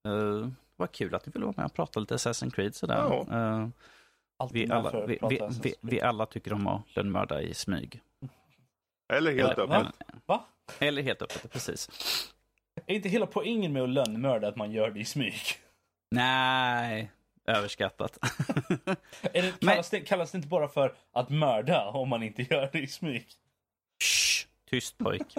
Uh, 0.08 0.48
Vad 0.76 0.92
kul 0.92 1.16
att 1.16 1.24
du 1.24 1.32
ville 1.32 1.46
vara 1.46 1.54
med 1.58 1.66
och 1.66 1.74
prata 1.74 2.00
lite 2.00 2.16
Assassin's 2.16 2.52
Creed 2.52 2.76
sådär. 2.76 2.96
Ja. 2.98 3.26
Eh, 3.32 3.68
Alltid 4.40 4.68
vi, 4.68 4.74
alla, 4.74 5.06
vi, 5.06 5.20
vi, 5.64 5.74
vi, 5.82 6.02
alla 6.02 6.26
tycker 6.26 6.54
om 6.54 6.68
att 6.68 6.82
lönnmörda 6.96 7.42
i 7.42 7.54
smyg. 7.54 8.02
Eller 9.14 9.32
helt 9.32 9.52
Eller- 9.58 9.64
öppet. 9.64 9.70
va? 9.70 9.92
Va? 10.26 10.44
Eller 10.80 11.02
helt 11.04 11.22
öppet, 11.22 11.52
precis. 11.52 11.90
Är 12.86 12.96
inte 12.96 13.10
hela 13.10 13.26
poängen 13.26 13.74
med 13.74 13.84
att 13.84 13.90
lönnmörda 13.90 14.48
att 14.48 14.56
man 14.56 14.72
gör 14.72 14.92
det 14.92 15.00
i 15.00 15.06
smyg? 15.06 15.42
Nej, 16.12 17.12
överskattat. 17.46 18.18
Är 19.22 19.42
det, 19.42 19.60
kallas, 19.60 19.90
det, 19.90 20.00
kallas 20.00 20.32
det 20.32 20.36
inte 20.38 20.48
bara 20.48 20.68
för 20.68 20.96
att 21.14 21.30
mörda 21.30 21.86
om 21.90 22.10
man 22.10 22.24
inte 22.24 22.42
gör 22.42 22.70
det 22.72 22.80
i 22.80 22.88
smyg? 22.88 23.28
Shh, 24.04 24.48
tyst 24.70 24.98
pojk. 24.98 25.36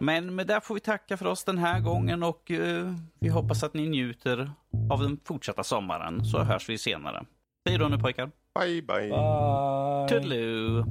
Men 0.00 0.34
med 0.34 0.46
det 0.46 0.60
får 0.60 0.74
vi 0.74 0.80
tacka 0.80 1.16
för 1.16 1.26
oss 1.26 1.44
den 1.44 1.58
här 1.58 1.80
gången 1.80 2.22
och 2.22 2.50
eh, 2.50 2.92
vi 3.18 3.28
hoppas 3.28 3.62
att 3.62 3.74
ni 3.74 3.86
njuter 3.88 4.50
av 4.90 5.02
den 5.02 5.20
fortsatta 5.24 5.64
sommaren. 5.64 6.24
Så 6.24 6.38
hörs 6.42 6.68
vi 6.68 6.78
senare. 6.78 7.24
Hej 7.66 7.78
då 7.78 7.88
nu 7.88 7.98
pojkar. 7.98 8.30
Bye 8.60 8.82
bye. 8.82 9.08
Bye. 9.08 10.08
Toodaloo. 10.08 10.84